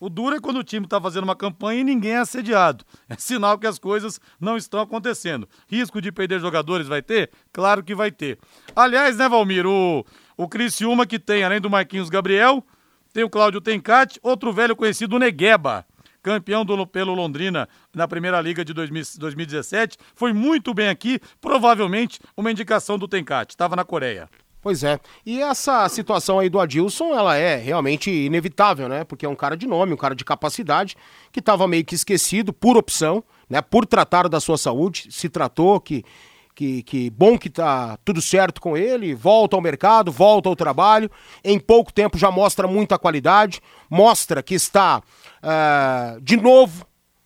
O 0.00 0.08
duro 0.08 0.34
é 0.34 0.40
quando 0.40 0.56
o 0.56 0.64
time 0.64 0.86
está 0.86 0.98
fazendo 0.98 1.24
uma 1.24 1.36
campanha 1.36 1.82
e 1.82 1.84
ninguém 1.84 2.12
é 2.12 2.18
assediado. 2.18 2.86
É 3.06 3.16
sinal 3.16 3.58
que 3.58 3.66
as 3.66 3.78
coisas 3.78 4.18
não 4.40 4.56
estão 4.56 4.80
acontecendo. 4.80 5.46
Risco 5.68 6.00
de 6.00 6.10
perder 6.10 6.40
jogadores 6.40 6.88
vai 6.88 7.02
ter? 7.02 7.30
Claro 7.52 7.84
que 7.84 7.94
vai 7.94 8.10
ter. 8.10 8.38
Aliás, 8.74 9.18
né, 9.18 9.28
Valmir, 9.28 9.66
o, 9.66 10.02
o 10.38 10.48
Criciúma 10.48 11.04
que 11.04 11.18
tem, 11.18 11.44
além 11.44 11.60
do 11.60 11.68
Marquinhos 11.68 12.08
Gabriel, 12.08 12.64
tem 13.12 13.24
o 13.24 13.28
Cláudio 13.28 13.60
Tencati, 13.60 14.18
outro 14.22 14.50
velho 14.54 14.74
conhecido, 14.74 15.16
o 15.16 15.18
Negueba, 15.18 15.84
campeão 16.22 16.64
do, 16.64 16.86
pelo 16.86 17.14
Londrina 17.14 17.68
na 17.94 18.08
Primeira 18.08 18.40
Liga 18.40 18.64
de 18.64 18.72
2000 18.72 19.04
2017. 19.18 19.98
Foi 20.14 20.32
muito 20.32 20.72
bem 20.72 20.88
aqui, 20.88 21.20
provavelmente 21.42 22.18
uma 22.34 22.50
indicação 22.50 22.98
do 22.98 23.06
Tencati. 23.06 23.52
Estava 23.52 23.76
na 23.76 23.84
Coreia. 23.84 24.30
Pois 24.62 24.84
é. 24.84 25.00
E 25.24 25.40
essa 25.40 25.88
situação 25.88 26.38
aí 26.38 26.50
do 26.50 26.60
Adilson, 26.60 27.14
ela 27.14 27.36
é 27.36 27.56
realmente 27.56 28.10
inevitável, 28.10 28.88
né? 28.88 29.04
Porque 29.04 29.24
é 29.24 29.28
um 29.28 29.34
cara 29.34 29.56
de 29.56 29.66
nome, 29.66 29.94
um 29.94 29.96
cara 29.96 30.14
de 30.14 30.24
capacidade, 30.24 30.96
que 31.32 31.40
estava 31.40 31.66
meio 31.66 31.84
que 31.84 31.94
esquecido 31.94 32.52
por 32.52 32.76
opção, 32.76 33.24
né? 33.48 33.62
Por 33.62 33.86
tratar 33.86 34.28
da 34.28 34.38
sua 34.38 34.58
saúde, 34.58 35.08
se 35.10 35.28
tratou 35.28 35.80
que 35.80 36.04
que, 36.52 36.82
que 36.82 37.08
bom 37.08 37.38
que 37.38 37.48
tá 37.48 37.96
tudo 38.04 38.20
certo 38.20 38.60
com 38.60 38.76
ele, 38.76 39.14
volta 39.14 39.56
ao 39.56 39.62
mercado, 39.62 40.12
volta 40.12 40.46
ao 40.46 40.54
trabalho, 40.54 41.10
em 41.42 41.58
pouco 41.58 41.90
tempo 41.90 42.18
já 42.18 42.30
mostra 42.30 42.68
muita 42.68 42.98
qualidade, 42.98 43.62
mostra 43.88 44.42
que 44.42 44.54
está 44.54 45.02
ah, 45.42 46.18
de 46.20 46.36
novo 46.36 46.84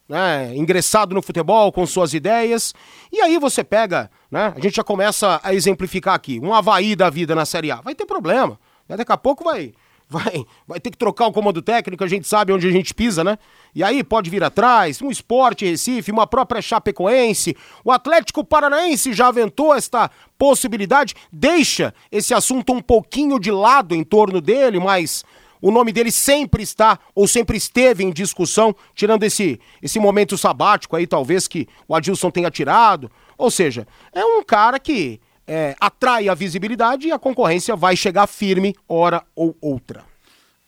né, 0.08 0.54
ingressado 0.54 1.14
no 1.14 1.22
futebol 1.22 1.72
com 1.72 1.86
suas 1.86 2.14
ideias. 2.14 2.74
E 3.12 3.20
aí 3.20 3.38
você 3.38 3.64
pega, 3.64 4.10
né, 4.30 4.52
a 4.56 4.60
gente 4.60 4.76
já 4.76 4.84
começa 4.84 5.40
a 5.42 5.54
exemplificar 5.54 6.14
aqui, 6.14 6.40
um 6.40 6.52
Havaí 6.52 6.94
da 6.94 7.10
vida 7.10 7.34
na 7.34 7.44
Série 7.44 7.70
A. 7.70 7.80
Vai 7.80 7.94
ter 7.94 8.06
problema. 8.06 8.58
né, 8.88 8.96
Daqui 8.96 9.12
a 9.12 9.16
pouco 9.16 9.44
vai, 9.44 9.72
vai, 10.08 10.44
vai 10.66 10.78
ter 10.78 10.90
que 10.90 10.98
trocar 10.98 11.26
o 11.26 11.32
comando 11.32 11.62
técnico, 11.62 12.04
a 12.04 12.08
gente 12.08 12.28
sabe 12.28 12.52
onde 12.52 12.66
a 12.68 12.70
gente 12.70 12.94
pisa, 12.94 13.24
né? 13.24 13.38
E 13.74 13.82
aí 13.82 14.04
pode 14.04 14.30
vir 14.30 14.44
atrás, 14.44 15.00
um 15.02 15.10
esporte 15.10 15.64
Recife, 15.64 16.12
uma 16.12 16.26
própria 16.26 16.62
Chapecoense, 16.62 17.56
o 17.84 17.90
Atlético 17.90 18.44
Paranaense 18.44 19.12
já 19.12 19.28
aventou 19.28 19.74
esta 19.74 20.10
possibilidade, 20.38 21.14
deixa 21.32 21.94
esse 22.12 22.34
assunto 22.34 22.72
um 22.72 22.80
pouquinho 22.80 23.40
de 23.40 23.50
lado 23.50 23.94
em 23.94 24.04
torno 24.04 24.40
dele, 24.40 24.78
mas 24.78 25.24
o 25.64 25.70
nome 25.70 25.92
dele 25.92 26.12
sempre 26.12 26.62
está 26.62 26.98
ou 27.14 27.26
sempre 27.26 27.56
esteve 27.56 28.04
em 28.04 28.12
discussão, 28.12 28.76
tirando 28.94 29.22
esse, 29.22 29.58
esse 29.82 29.98
momento 29.98 30.36
sabático 30.36 30.94
aí, 30.94 31.06
talvez 31.06 31.48
que 31.48 31.66
o 31.88 31.94
Adilson 31.94 32.30
tenha 32.30 32.50
tirado. 32.50 33.10
Ou 33.38 33.50
seja, 33.50 33.88
é 34.12 34.22
um 34.22 34.44
cara 34.44 34.78
que 34.78 35.18
é, 35.46 35.74
atrai 35.80 36.28
a 36.28 36.34
visibilidade 36.34 37.08
e 37.08 37.12
a 37.12 37.18
concorrência 37.18 37.74
vai 37.74 37.96
chegar 37.96 38.26
firme 38.26 38.74
hora 38.86 39.24
ou 39.34 39.56
outra. 39.58 40.04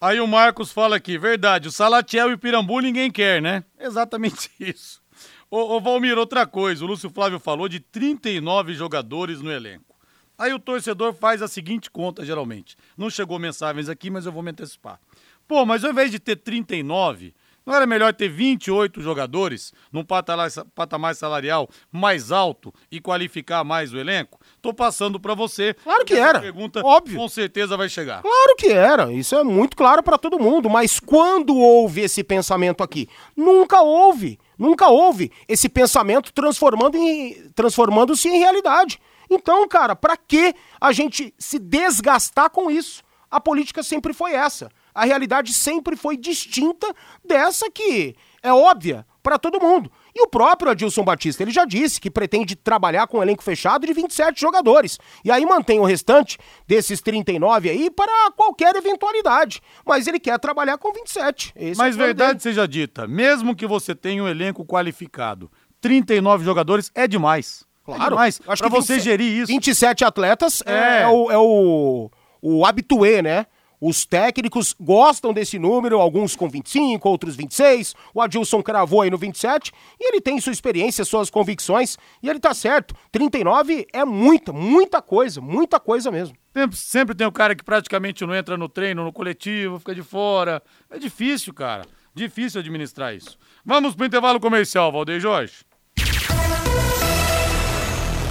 Aí 0.01 0.19
o 0.19 0.27
Marcos 0.27 0.73
fala 0.73 0.97
aqui, 0.97 1.19
verdade, 1.19 1.69
o 1.69 1.73
Salatiel 1.73 2.31
e 2.31 2.33
o 2.35 2.39
Pirambu 2.39 2.81
ninguém 2.81 3.11
quer, 3.11 3.43
né? 3.43 3.65
Exatamente 3.79 4.51
isso. 4.59 5.03
Ô, 5.51 5.77
ô 5.77 5.81
Valmir, 5.81 6.17
outra 6.17 6.47
coisa, 6.47 6.83
o 6.83 6.89
Lúcio 6.89 7.11
Flávio 7.11 7.39
falou 7.39 7.69
de 7.69 7.81
39 7.81 8.73
jogadores 8.73 9.43
no 9.43 9.53
elenco. 9.53 9.95
Aí 10.39 10.53
o 10.53 10.59
torcedor 10.59 11.15
faz 11.15 11.41
a 11.43 11.49
seguinte 11.49 11.91
conta, 11.91 12.25
geralmente. 12.25 12.77
Não 12.97 13.09
chegou 13.11 13.39
mensagens 13.39 13.89
aqui, 13.89 14.11
mas 14.11 14.27
eu 14.27 14.33
vou 14.33 14.43
me 14.43 14.51
antecipar. 14.51 15.01
Pô, 15.49 15.65
mas 15.65 15.85
ao 15.85 15.91
invés 15.91 16.11
de 16.11 16.19
ter 16.19 16.37
39, 16.37 17.33
não 17.65 17.75
era 17.75 17.87
melhor 17.87 18.13
ter 18.15 18.29
28 18.29 19.01
jogadores 19.01 19.73
num 19.91 20.05
patamar, 20.05 20.49
patamar 20.75 21.15
salarial 21.17 21.69
mais 21.91 22.31
alto 22.31 22.73
e 22.91 23.01
qualificar 23.01 23.65
mais 23.65 23.93
o 23.93 23.99
elenco? 23.99 24.39
Tô 24.63 24.73
passando 24.73 25.19
pra 25.19 25.35
você. 25.35 25.75
Claro 25.75 26.05
que 26.05 26.15
Essa 26.15 26.29
era, 26.29 26.41
pergunta 26.41 26.81
óbvio. 26.85 27.17
com 27.17 27.29
certeza 27.29 27.77
vai 27.77 27.89
chegar. 27.89 28.23
Claro 28.23 28.57
que 28.57 28.69
era, 28.69 29.13
isso 29.13 29.35
é 29.35 29.43
muito 29.43 29.77
claro 29.77 30.03
para 30.03 30.19
todo 30.19 30.39
mundo, 30.39 30.69
mas 30.71 31.01
quando 31.01 31.57
houve 31.57 32.03
esse 32.03 32.23
pensamento 32.23 32.85
aqui? 32.85 33.09
Nunca 33.37 33.81
houve, 33.83 34.39
nunca 34.59 34.89
houve 34.89 35.33
esse 35.49 35.69
pensamento 35.69 36.33
transformando 36.33 36.97
em, 36.97 37.51
transformando-se 37.55 38.29
em 38.29 38.39
realidade. 38.39 39.01
Então, 39.31 39.67
cara, 39.69 39.97
para 39.97 40.17
que 40.17 40.55
a 40.81 40.93
gente 40.93 41.35
se 41.39 41.59
desgastar 41.59 42.51
com 42.51 42.71
isso? 42.71 43.03
A 43.31 43.41
política 43.41 43.83
sempre 43.83 44.13
foi 44.13 44.33
essa. 44.33 44.71
A 44.95 45.05
realidade 45.05 45.53
sempre 45.53 45.97
foi 45.97 46.17
distinta 46.17 46.87
dessa 47.25 47.71
que 47.71 48.15
é 48.43 48.53
óbvia 48.53 49.05
para 49.23 49.39
todo 49.39 49.61
mundo. 49.61 49.91
E 50.15 50.23
o 50.23 50.29
próprio 50.29 50.71
Adilson 50.71 51.03
Batista, 51.03 51.43
ele 51.43 51.51
já 51.51 51.65
disse 51.65 52.01
que 52.01 52.11
pretende 52.11 52.55
trabalhar 52.55 53.07
com 53.09 53.19
um 53.19 53.23
elenco 53.23 53.43
fechado 53.43 53.85
de 53.85 53.93
27 53.93 54.41
jogadores. 54.41 54.99
E 55.25 55.31
aí 55.31 55.45
mantém 55.45 55.81
o 55.81 55.85
restante 55.85 56.39
desses 56.67 57.03
39 57.03 57.69
aí 57.69 57.91
para 57.91 58.31
qualquer 58.31 58.75
eventualidade. 58.77 59.61
Mas 59.85 60.07
ele 60.07 60.21
quer 60.21 60.39
trabalhar 60.39 60.79
com 60.79 60.93
27. 60.93 61.53
Esse 61.57 61.77
Mas 61.77 61.89
é 61.89 61.91
o 61.91 61.99
plano 61.99 62.07
verdade 62.07 62.31
dele. 62.31 62.41
seja 62.41 62.67
dita, 62.67 63.07
mesmo 63.07 63.55
que 63.55 63.67
você 63.67 63.95
tenha 63.95 64.23
um 64.23 64.29
elenco 64.29 64.65
qualificado, 64.65 65.51
39 65.81 66.45
jogadores 66.45 66.91
é 66.95 67.07
demais. 67.07 67.67
É 67.89 67.95
Claro. 67.97 68.17
pra 68.17 68.57
que 68.57 68.69
você 68.69 68.95
27 68.95 69.01
gerir 69.05 69.43
isso. 69.43 69.47
27 69.53 70.05
atletas 70.05 70.63
é, 70.67 71.03
É. 71.03 71.09
o, 71.09 71.31
é 71.31 71.39
o, 71.39 72.11
o 72.43 72.65
habitué, 72.67 73.23
né? 73.23 73.47
Os 73.79 74.07
técnicos 74.07 74.75
gostam 74.81 75.35
desse 75.35 75.59
número, 75.59 76.01
alguns 76.01 76.35
com 76.35 76.49
25, 76.49 77.07
outros 77.07 77.37
26. 77.37 77.95
O 78.15 78.23
Adilson 78.23 78.63
cravou 78.63 79.03
aí 79.03 79.11
no 79.11 79.19
27 79.19 79.71
e 80.01 80.09
ele 80.09 80.21
tem 80.21 80.41
sua 80.41 80.51
experiência, 80.53 81.05
suas 81.05 81.29
convicções 81.29 81.99
e 82.23 82.29
ele 82.31 82.41
tá 82.41 82.55
certo. 82.55 82.95
39 83.13 83.87
é 83.93 84.03
muita, 84.03 84.51
muita 84.51 85.03
coisa, 85.03 85.43
muita 85.43 85.79
coisa 85.79 86.11
mesmo. 86.11 86.35
Sempre, 86.55 86.77
sempre 86.79 87.15
tem 87.15 87.27
o 87.27 87.33
cara 87.33 87.55
que 87.55 87.63
praticamente 87.63 88.25
não 88.25 88.35
entra 88.35 88.57
no 88.57 88.67
treino, 88.67 89.05
no 89.05 89.13
coletivo, 89.13 89.79
fica 89.79 89.95
de 89.95 90.03
fora. 90.03 90.63
É 90.91 90.99
difícil, 90.99 91.53
cara. 91.53 91.83
Difícil 92.15 92.61
administrar 92.61 93.15
isso. 93.15 93.37
Vamos 93.63 93.95
pro 93.95 94.07
intervalo 94.07 94.41
comercial, 94.41 94.91
Valdeir 94.91 95.21
Jorge. 95.21 95.53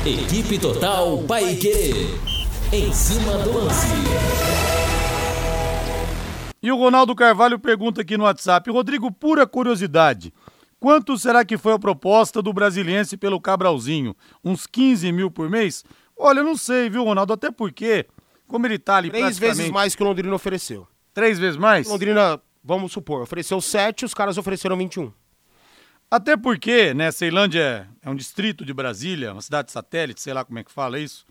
Equipe 0.05 0.59
Total 0.59 1.17
Paique. 1.23 2.13
Em 2.71 2.93
cima 2.93 3.39
do 3.39 3.57
lance. 3.57 3.87
E 6.61 6.71
o 6.71 6.75
Ronaldo 6.75 7.15
Carvalho 7.15 7.57
pergunta 7.57 8.01
aqui 8.01 8.15
no 8.15 8.25
WhatsApp. 8.25 8.69
Rodrigo, 8.69 9.11
pura 9.11 9.47
curiosidade. 9.47 10.31
Quanto 10.79 11.17
será 11.17 11.43
que 11.43 11.57
foi 11.57 11.73
a 11.73 11.79
proposta 11.79 12.39
do 12.39 12.53
Brasiliense 12.53 13.17
pelo 13.17 13.41
Cabralzinho? 13.41 14.15
Uns 14.43 14.67
15 14.67 15.11
mil 15.11 15.31
por 15.31 15.49
mês? 15.49 15.83
Olha, 16.15 16.41
eu 16.41 16.45
não 16.45 16.55
sei, 16.55 16.87
viu, 16.87 17.03
Ronaldo? 17.03 17.33
Até 17.33 17.49
porque, 17.49 18.05
como 18.47 18.67
ele 18.67 18.77
tá 18.77 18.97
ali 18.97 19.09
Três 19.09 19.23
praticamente... 19.23 19.57
vezes 19.57 19.71
mais 19.71 19.95
que 19.95 20.03
o 20.03 20.05
Londrina 20.05 20.35
ofereceu. 20.35 20.87
Três 21.15 21.39
vezes 21.39 21.57
mais? 21.57 21.87
Londrina, 21.87 22.39
vamos 22.63 22.91
supor, 22.91 23.23
ofereceu 23.23 23.59
7, 23.59 24.05
os 24.05 24.13
caras 24.13 24.37
ofereceram 24.37 24.77
21. 24.77 25.11
Até 26.15 26.37
porque, 26.37 26.93
né, 26.93 27.11
Ceilândia 27.11 27.89
é, 28.01 28.07
é 28.07 28.09
um 28.09 28.15
distrito 28.15 28.63
de 28.63 28.73
Brasília, 28.73 29.33
uma 29.33 29.41
cidade 29.41 29.69
satélite, 29.69 30.21
sei 30.21 30.33
lá 30.33 30.45
como 30.45 30.57
é 30.57 30.63
que 30.63 30.71
fala 30.71 30.97
isso. 30.97 31.25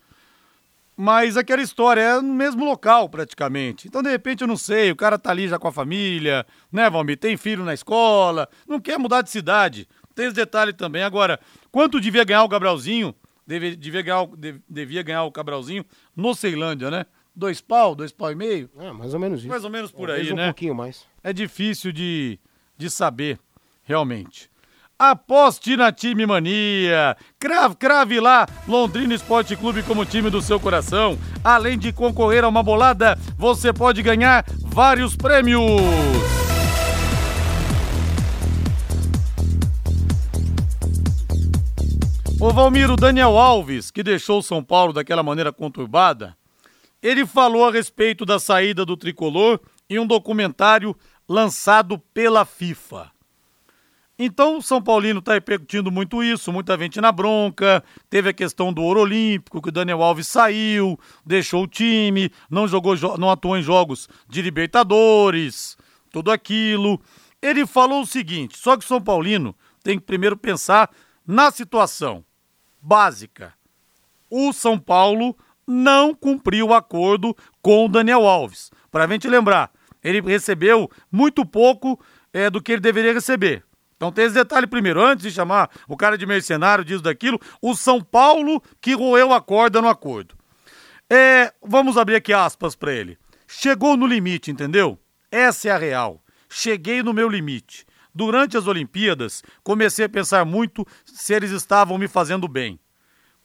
Mas 0.95 1.35
aquela 1.37 1.63
história 1.63 2.01
é 2.01 2.21
no 2.21 2.35
mesmo 2.35 2.63
local, 2.63 3.09
praticamente. 3.09 3.87
Então, 3.87 4.03
de 4.03 4.11
repente, 4.11 4.41
eu 4.41 4.47
não 4.47 4.55
sei, 4.55 4.91
o 4.91 4.95
cara 4.95 5.17
tá 5.17 5.31
ali 5.31 5.47
já 5.47 5.57
com 5.57 5.67
a 5.67 5.71
família, 5.71 6.45
né, 6.71 6.87
Valmir? 6.87 7.17
Tem 7.17 7.35
filho 7.35 7.65
na 7.65 7.73
escola, 7.73 8.47
não 8.67 8.79
quer 8.79 8.99
mudar 8.99 9.23
de 9.23 9.31
cidade. 9.31 9.87
Tem 10.13 10.27
esse 10.27 10.35
detalhe 10.35 10.71
também. 10.71 11.01
Agora, 11.01 11.39
quanto 11.71 11.99
devia 11.99 12.23
ganhar 12.23 12.43
o 12.43 12.47
Gabrielzinho? 12.47 13.15
Deve, 13.47 13.75
devia, 13.75 14.03
ganhar, 14.03 14.27
devia 14.69 15.01
ganhar 15.01 15.23
o 15.23 15.31
Cabralzinho 15.31 15.83
no 16.15 16.35
Ceilândia, 16.35 16.91
né? 16.91 17.07
Dois 17.35 17.59
pau, 17.59 17.95
dois 17.95 18.11
pau 18.11 18.31
e 18.31 18.35
meio? 18.35 18.69
É, 18.77 18.91
mais 18.91 19.15
ou 19.15 19.19
menos 19.19 19.39
isso. 19.39 19.49
Mais 19.49 19.63
ou 19.63 19.71
menos 19.71 19.91
por 19.91 20.09
Talvez 20.09 20.27
aí, 20.27 20.33
um 20.33 20.35
né? 20.35 20.45
pouquinho 20.45 20.75
mais. 20.75 21.07
é 21.23 21.33
difícil 21.33 21.91
de, 21.91 22.39
de 22.77 22.87
saber, 22.87 23.39
realmente. 23.83 24.53
Aposte 24.97 25.75
na 25.75 25.91
Time 25.91 26.25
Mania. 26.25 27.17
Crave, 27.37 27.75
crave 27.75 28.19
lá 28.21 28.47
Londrina 28.65 29.13
Esporte 29.13 29.53
Clube 29.57 29.83
como 29.83 30.05
time 30.05 30.29
do 30.29 30.41
seu 30.41 30.57
coração. 30.57 31.17
Além 31.43 31.77
de 31.77 31.91
concorrer 31.91 32.45
a 32.45 32.47
uma 32.47 32.63
bolada, 32.63 33.17
você 33.37 33.73
pode 33.73 34.01
ganhar 34.01 34.45
vários 34.61 35.13
prêmios. 35.13 35.61
O 42.39 42.53
Valmiro 42.53 42.95
Daniel 42.95 43.37
Alves, 43.37 43.91
que 43.91 44.01
deixou 44.01 44.41
São 44.41 44.63
Paulo 44.63 44.93
daquela 44.93 45.23
maneira 45.23 45.51
conturbada, 45.51 46.37
ele 47.01 47.25
falou 47.25 47.67
a 47.67 47.71
respeito 47.71 48.25
da 48.25 48.39
saída 48.39 48.85
do 48.85 48.95
tricolor 48.95 49.59
em 49.89 49.99
um 49.99 50.07
documentário 50.07 50.95
lançado 51.27 51.99
pela 52.13 52.45
FIFA. 52.45 53.14
Então, 54.17 54.57
o 54.57 54.61
São 54.61 54.81
Paulino 54.81 55.19
está 55.19 55.33
repercutindo 55.33 55.91
muito 55.91 56.23
isso, 56.23 56.51
muita 56.53 56.77
gente 56.77 57.01
na 57.01 57.11
bronca. 57.11 57.83
Teve 58.09 58.29
a 58.29 58.33
questão 58.33 58.71
do 58.71 58.81
ouro 58.81 59.01
olímpico, 59.01 59.61
que 59.61 59.69
o 59.69 59.71
Daniel 59.71 60.01
Alves 60.01 60.27
saiu, 60.27 60.97
deixou 61.25 61.63
o 61.63 61.67
time, 61.67 62.31
não 62.49 62.65
jogou, 62.67 62.95
jo- 62.95 63.17
não 63.17 63.29
atuou 63.29 63.57
em 63.57 63.61
jogos 63.61 64.07
de 64.29 64.41
Libertadores, 64.41 65.77
tudo 66.11 66.31
aquilo. 66.31 66.99
Ele 67.41 67.65
falou 67.65 68.01
o 68.01 68.05
seguinte: 68.07 68.57
só 68.57 68.77
que 68.77 68.85
o 68.85 68.87
São 68.87 69.01
Paulino 69.01 69.53
tem 69.83 69.99
que 69.99 70.05
primeiro 70.05 70.37
pensar 70.37 70.89
na 71.27 71.51
situação 71.51 72.23
básica 72.81 73.53
o 74.29 74.51
São 74.51 74.77
Paulo 74.77 75.35
não 75.67 76.13
cumpriu 76.13 76.67
o 76.67 76.73
acordo 76.73 77.35
com 77.61 77.85
o 77.85 77.89
Daniel 77.89 78.27
Alves. 78.27 78.71
Para 78.91 79.05
a 79.05 79.07
gente 79.07 79.27
lembrar, 79.27 79.71
ele 80.03 80.19
recebeu 80.21 80.89
muito 81.11 81.45
pouco 81.45 81.99
eh, 82.33 82.49
do 82.49 82.61
que 82.61 82.73
ele 82.73 82.81
deveria 82.81 83.13
receber. 83.13 83.63
Então 83.95 84.11
tem 84.11 84.25
esse 84.25 84.35
detalhe 84.35 84.67
primeiro, 84.67 85.01
antes 85.01 85.23
de 85.23 85.31
chamar 85.31 85.69
o 85.87 85.95
cara 85.95 86.17
de 86.17 86.25
mercenário, 86.25 86.83
disso, 86.83 87.01
daquilo, 87.01 87.39
o 87.61 87.75
São 87.75 88.01
Paulo 88.01 88.61
que 88.81 88.93
roeu 88.93 89.33
a 89.33 89.41
corda 89.41 89.81
no 89.81 89.87
acordo. 89.87 90.35
É, 91.09 91.53
vamos 91.63 91.97
abrir 91.97 92.15
aqui 92.15 92.33
aspas 92.33 92.75
para 92.75 92.93
ele. 92.93 93.17
Chegou 93.47 93.95
no 93.95 94.07
limite, 94.07 94.51
entendeu? 94.51 94.99
Essa 95.31 95.69
é 95.69 95.71
a 95.71 95.77
real. 95.77 96.21
Cheguei 96.49 97.03
no 97.03 97.13
meu 97.13 97.29
limite. 97.29 97.85
Durante 98.13 98.57
as 98.57 98.65
Olimpíadas, 98.65 99.43
comecei 99.63 100.05
a 100.05 100.09
pensar 100.09 100.45
muito 100.45 100.85
se 101.05 101.33
eles 101.33 101.51
estavam 101.51 101.97
me 101.97 102.07
fazendo 102.07 102.47
bem. 102.47 102.79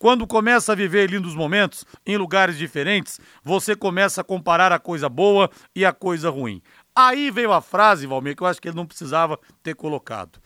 Quando 0.00 0.26
começa 0.26 0.72
a 0.72 0.74
viver 0.74 1.10
lindos 1.10 1.34
momentos 1.34 1.84
em 2.06 2.16
lugares 2.16 2.56
diferentes, 2.56 3.20
você 3.44 3.76
começa 3.76 4.22
a 4.22 4.24
comparar 4.24 4.72
a 4.72 4.78
coisa 4.78 5.10
boa 5.10 5.50
e 5.76 5.84
a 5.84 5.92
coisa 5.92 6.30
ruim. 6.30 6.62
Aí 6.96 7.30
veio 7.30 7.52
a 7.52 7.60
frase, 7.60 8.06
Valmir, 8.06 8.34
que 8.34 8.42
eu 8.42 8.46
acho 8.46 8.62
que 8.62 8.68
ele 8.68 8.76
não 8.78 8.86
precisava 8.86 9.38
ter 9.62 9.74
colocado. 9.74 10.40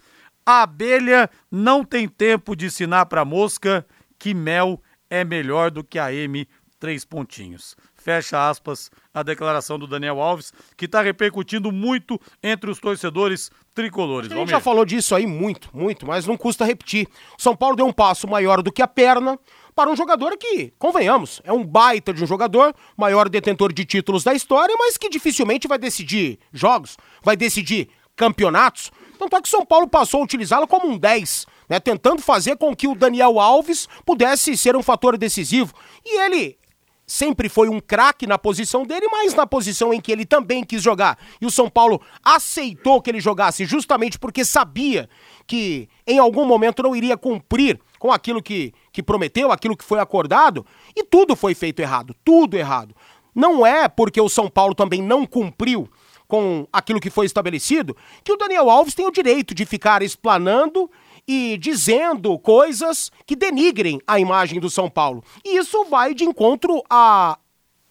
A 0.45 0.63
abelha 0.63 1.31
não 1.53 1.85
tem 1.85 2.09
tempo 2.09 2.57
de 2.57 2.67
ensinar 2.67 3.07
para 3.07 3.21
a 3.21 3.25
mosca 3.25 3.87
que 4.19 4.35
mel 4.35 4.83
é 5.09 5.25
melhor 5.25 5.71
do 5.71 5.85
que 5.85 6.01
a 6.01 6.13
M 6.13 6.49
três 6.81 7.05
pontinhos. 7.05 7.77
Fecha 8.05 8.51
aspas 8.51 8.91
a 9.15 9.23
declaração 9.23 9.79
do 9.79 9.87
Daniel 9.87 10.21
Alves, 10.21 10.53
que 10.77 10.85
está 10.85 11.01
repercutindo 11.01 11.73
muito 11.73 12.21
entre 12.43 12.71
os 12.71 12.79
torcedores 12.79 13.51
tricolores. 13.75 14.31
A 14.31 14.35
gente 14.35 14.51
já 14.51 14.61
falou 14.61 14.85
disso 14.85 15.15
aí 15.15 15.27
muito, 15.27 15.71
muito, 15.73 16.07
mas 16.07 16.27
não 16.27 16.37
custa 16.37 16.67
repetir. 16.67 17.09
São 17.39 17.57
Paulo 17.57 17.77
deu 17.77 17.87
um 17.87 17.93
passo 17.95 18.29
maior 18.29 18.61
do 18.61 18.71
que 18.71 18.83
a 18.83 18.87
perna 18.87 19.39
para 19.75 19.91
um 19.91 19.97
jogador 19.97 20.37
que, 20.37 20.71
convenhamos, 20.79 21.41
é 21.45 21.53
um 21.53 21.65
baita 21.65 22.13
de 22.13 22.23
um 22.23 22.27
jogador, 22.27 22.75
maior 22.95 23.27
detentor 23.27 23.73
de 23.73 23.87
títulos 23.87 24.23
da 24.23 24.35
história, 24.35 24.77
mas 24.79 24.99
que 24.99 25.09
dificilmente 25.09 25.67
vai 25.67 25.79
decidir 25.79 26.39
jogos, 26.53 26.99
vai 27.23 27.39
decidir 27.39 27.89
campeonatos. 28.15 28.93
Tanto 29.19 29.35
é 29.35 29.41
que 29.41 29.49
São 29.49 29.65
Paulo 29.65 29.89
passou 29.89 30.21
a 30.21 30.25
utilizá-lo 30.25 30.69
como 30.69 30.87
um 30.89 30.99
10, 30.99 31.47
né, 31.71 31.81
tentando 31.81 32.21
fazer 32.21 32.59
com 32.59 32.77
que 32.77 32.87
o 32.87 32.95
Daniel 32.95 33.41
Alves 33.41 33.89
pudesse 34.05 34.59
ser 34.59 34.77
um 34.77 34.83
fator 34.83 35.17
decisivo. 35.17 35.73
E 36.05 36.21
ele 36.21 36.59
sempre 37.07 37.49
foi 37.49 37.69
um 37.69 37.81
craque 37.81 38.27
na 38.27 38.39
posição 38.39 38.85
dele, 38.85 39.07
mas 39.11 39.35
na 39.35 39.47
posição 39.47 39.93
em 39.93 40.01
que 40.01 40.11
ele 40.11 40.25
também 40.25 40.65
quis 40.65 40.83
jogar. 40.83 41.19
E 41.41 41.47
o 41.47 41.51
São 41.51 41.69
Paulo 41.69 42.01
aceitou 42.25 43.01
que 43.01 43.11
ele 43.11 43.21
jogasse 43.21 43.65
justamente 43.65 44.19
porque 44.19 44.45
sabia 44.45 45.09
que 45.47 45.89
em 46.07 46.19
algum 46.19 46.45
momento 46.45 46.83
não 46.83 46.97
iria 46.97 47.17
cumprir 47.17 47.79
com 47.99 48.13
aquilo 48.13 48.43
que, 48.43 48.73
que 48.93 49.03
prometeu, 49.03 49.51
aquilo 49.51 49.77
que 49.77 49.85
foi 49.85 49.99
acordado, 49.99 50.67
e 50.95 51.03
tudo 51.05 51.35
foi 51.35 51.55
feito 51.55 51.81
errado, 51.81 52.15
tudo 52.25 52.57
errado. 52.57 52.95
Não 53.35 53.67
é 53.67 53.89
porque 53.89 54.21
o 54.21 54.29
São 54.29 54.49
Paulo 54.49 54.75
também 54.75 55.03
não 55.03 55.27
cumpriu 55.27 55.89
com 56.27 56.67
aquilo 56.73 57.01
que 57.01 57.11
foi 57.11 57.27
estabelecido 57.27 57.97
que 58.23 58.33
o 58.33 58.37
Daniel 58.37 58.71
Alves 58.71 58.95
tem 58.95 59.07
o 59.07 59.11
direito 59.11 59.55
de 59.55 59.65
ficar 59.65 60.03
explanando 60.03 60.91
e 61.27 61.57
dizendo 61.59 62.39
coisas 62.39 63.11
que 63.27 63.35
denigrem 63.37 64.01
a 64.07 64.19
imagem 64.21 64.61
do 64.61 64.71
São 64.71 64.89
Paulo. 64.91 65.23
E 65.45 65.57
isso 65.57 65.85
vai 65.85 66.15
de 66.15 66.25
encontro 66.25 66.83
a, 66.89 67.39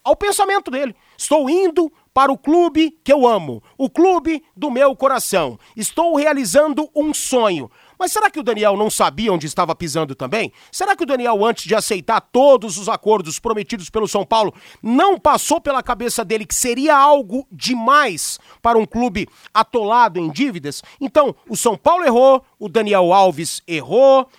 ao 0.04 0.16
pensamento 0.16 0.70
dele. 0.70 0.96
Estou 1.18 1.50
indo 1.50 1.92
para 2.14 2.32
o 2.32 2.38
clube 2.38 2.98
que 3.04 3.12
eu 3.12 3.28
amo, 3.28 3.64
o 3.78 3.90
clube 3.90 4.44
do 4.56 4.70
meu 4.70 4.96
coração. 4.96 5.58
Estou 5.76 6.16
realizando 6.16 6.88
um 6.96 7.14
sonho. 7.14 7.72
Mas 7.98 8.12
será 8.12 8.30
que 8.30 8.40
o 8.40 8.44
Daniel 8.44 8.78
não 8.78 8.90
sabia 8.90 9.32
onde 9.32 9.46
estava 9.46 9.76
pisando 9.76 10.16
também? 10.16 10.52
Será 10.72 10.96
que 10.96 11.04
o 11.04 11.06
Daniel, 11.06 11.46
antes 11.46 11.66
de 11.66 11.76
aceitar 11.76 12.22
todos 12.22 12.78
os 12.78 12.90
acordos 12.90 13.40
prometidos 13.40 13.90
pelo 13.90 14.08
São 14.08 14.26
Paulo, 14.26 14.54
não 14.82 15.20
passou 15.20 15.60
pela 15.62 15.84
cabeça 15.84 16.24
dele 16.24 16.46
que 16.46 16.56
seria 16.56 16.96
algo 16.98 17.48
demais 17.52 18.40
para 18.62 18.78
um 18.78 18.86
clube 18.86 19.28
atolado 19.54 20.20
em 20.20 20.30
dívidas? 20.32 20.82
Então, 21.00 21.36
o 21.48 21.56
São 21.56 21.78
Paulo 21.78 22.04
errou, 22.04 22.44
o 22.60 22.70
Daniel 22.70 23.14
Alves 23.14 23.62
errou, 23.68 24.30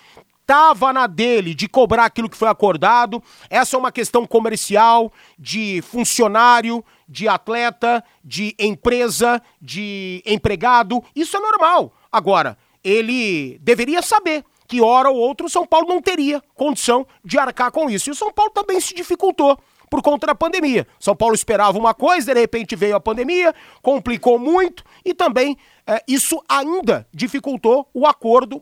Tava 0.45 0.93
na 0.93 1.07
dele 1.07 1.55
de 1.55 1.67
cobrar 1.67 2.05
aquilo 2.05 2.29
que 2.29 2.37
foi 2.37 2.47
acordado. 2.47 3.21
Essa 3.49 3.75
é 3.75 3.79
uma 3.79 3.91
questão 3.91 4.27
comercial, 4.27 5.11
de 5.39 5.81
funcionário, 5.81 6.85
de 7.09 7.27
atleta, 7.27 8.03
de 8.23 8.55
empresa, 8.59 9.41
de 9.59 10.21
empregado. 10.25 11.03
Isso 11.15 11.35
é 11.35 11.39
normal. 11.39 11.91
Agora, 12.11 12.57
ele 12.85 13.57
deveria 13.61 14.03
saber 14.03 14.45
que 14.67 14.79
hora 14.79 15.09
ou 15.09 15.17
outra 15.17 15.47
o 15.47 15.49
São 15.49 15.65
Paulo 15.65 15.87
não 15.87 15.99
teria 15.99 16.41
condição 16.53 17.05
de 17.23 17.37
arcar 17.39 17.71
com 17.71 17.89
isso. 17.89 18.09
E 18.09 18.11
o 18.11 18.15
São 18.15 18.31
Paulo 18.31 18.51
também 18.51 18.79
se 18.79 18.93
dificultou 18.93 19.57
por 19.89 20.03
conta 20.03 20.27
da 20.27 20.35
pandemia. 20.35 20.87
São 20.99 21.15
Paulo 21.15 21.33
esperava 21.33 21.77
uma 21.79 21.95
coisa, 21.95 22.31
de 22.31 22.39
repente 22.39 22.75
veio 22.75 22.95
a 22.95 22.99
pandemia, 22.99 23.53
complicou 23.81 24.37
muito 24.37 24.83
e 25.03 25.13
também 25.13 25.57
é, 25.87 26.03
isso 26.07 26.39
ainda 26.47 27.07
dificultou 27.11 27.89
o 27.91 28.05
acordo 28.05 28.61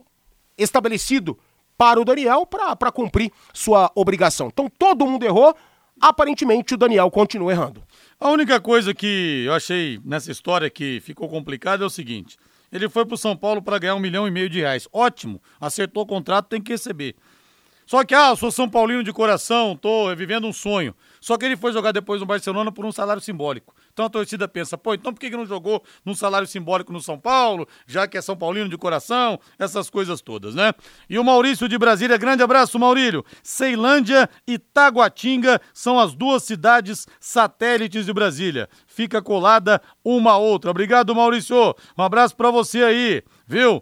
estabelecido 0.57 1.37
para 1.77 1.99
o 1.99 2.05
Daniel 2.05 2.45
para 2.45 2.91
cumprir 2.91 3.31
sua 3.53 3.91
obrigação. 3.93 4.47
Então 4.47 4.69
todo 4.69 5.05
mundo 5.05 5.25
errou, 5.25 5.53
aparentemente 5.99 6.75
o 6.75 6.77
Daniel 6.77 7.11
continua 7.11 7.51
errando. 7.51 7.83
A 8.19 8.29
única 8.29 8.59
coisa 8.61 8.93
que 8.93 9.43
eu 9.47 9.53
achei 9.53 9.99
nessa 10.05 10.31
história 10.31 10.69
que 10.69 11.01
ficou 11.01 11.27
complicada 11.27 11.83
é 11.83 11.87
o 11.87 11.89
seguinte: 11.89 12.37
ele 12.73 12.89
foi 12.89 13.05
para 13.05 13.13
o 13.13 13.17
São 13.17 13.37
Paulo 13.37 13.61
para 13.61 13.77
ganhar 13.77 13.95
um 13.95 13.99
milhão 13.99 14.27
e 14.27 14.31
meio 14.31 14.49
de 14.49 14.59
reais. 14.59 14.87
Ótimo, 14.91 15.39
acertou 15.61 16.03
o 16.03 16.07
contrato, 16.07 16.49
tem 16.49 16.61
que 16.61 16.71
receber. 16.71 17.15
Só 17.85 18.03
que, 18.03 18.15
ah, 18.15 18.35
sou 18.35 18.51
São 18.51 18.69
Paulino 18.69 19.03
de 19.03 19.11
coração, 19.11 19.75
tô 19.75 20.13
vivendo 20.15 20.47
um 20.47 20.53
sonho. 20.53 20.95
Só 21.19 21.37
que 21.37 21.45
ele 21.45 21.55
foi 21.55 21.71
jogar 21.71 21.91
depois 21.91 22.19
no 22.19 22.25
Barcelona 22.25 22.71
por 22.71 22.85
um 22.85 22.91
salário 22.91 23.21
simbólico. 23.21 23.73
Então 23.93 24.05
a 24.05 24.09
torcida 24.09 24.47
pensa, 24.47 24.77
pô, 24.77 24.93
então 24.93 25.13
por 25.13 25.19
que, 25.19 25.29
que 25.29 25.37
não 25.37 25.45
jogou 25.45 25.83
num 26.03 26.13
salário 26.13 26.47
simbólico 26.47 26.91
no 26.91 26.99
São 26.99 27.17
Paulo, 27.17 27.67
já 27.87 28.07
que 28.07 28.17
é 28.17 28.21
São 28.21 28.35
Paulino 28.35 28.67
de 28.67 28.77
coração, 28.77 29.39
essas 29.57 29.89
coisas 29.89 30.21
todas, 30.21 30.53
né? 30.55 30.73
E 31.09 31.17
o 31.17 31.23
Maurício 31.23 31.69
de 31.69 31.77
Brasília, 31.77 32.17
grande 32.17 32.43
abraço, 32.43 32.77
Maurílio. 32.77 33.23
Ceilândia 33.41 34.29
e 34.47 34.57
Taguatinga 34.57 35.61
são 35.73 35.99
as 35.99 36.13
duas 36.13 36.43
cidades 36.43 37.07
satélites 37.19 38.05
de 38.05 38.13
Brasília. 38.13 38.67
Fica 38.87 39.21
colada 39.21 39.81
uma 40.03 40.31
a 40.31 40.37
outra. 40.37 40.71
Obrigado, 40.71 41.15
Maurício. 41.15 41.75
Um 41.97 42.03
abraço 42.03 42.35
para 42.35 42.51
você 42.51 42.83
aí, 42.83 43.23
viu? 43.47 43.81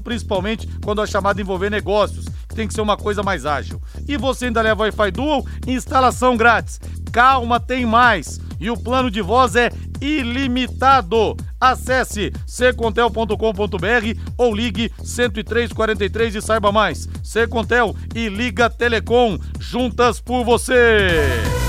principalmente 0.00 0.68
quando 0.84 1.00
a 1.00 1.06
chamada 1.06 1.40
envolver 1.40 1.70
negócios, 1.70 2.26
que 2.48 2.54
tem 2.54 2.66
que 2.66 2.74
ser 2.74 2.80
uma 2.80 2.96
coisa 2.96 3.22
mais 3.22 3.46
ágil. 3.46 3.80
E 4.06 4.16
você 4.16 4.46
ainda 4.46 4.62
leva 4.62 4.82
Wi-Fi 4.82 5.10
Dual, 5.10 5.46
instalação 5.66 6.36
grátis. 6.36 6.80
Calma, 7.12 7.58
tem 7.58 7.86
mais. 7.86 8.40
E 8.60 8.70
o 8.70 8.76
plano 8.76 9.10
de 9.10 9.22
voz 9.22 9.54
é 9.54 9.70
ilimitado. 10.00 11.36
Acesse 11.60 12.32
secontel.com.br 12.46 14.20
ou 14.36 14.54
ligue 14.54 14.92
10343 15.02 16.36
e 16.36 16.42
saiba 16.42 16.70
mais. 16.70 17.08
Secontel 17.22 17.94
e 18.14 18.28
Liga 18.28 18.70
Telecom, 18.70 19.38
juntas 19.58 20.20
por 20.20 20.44
você. 20.44 21.67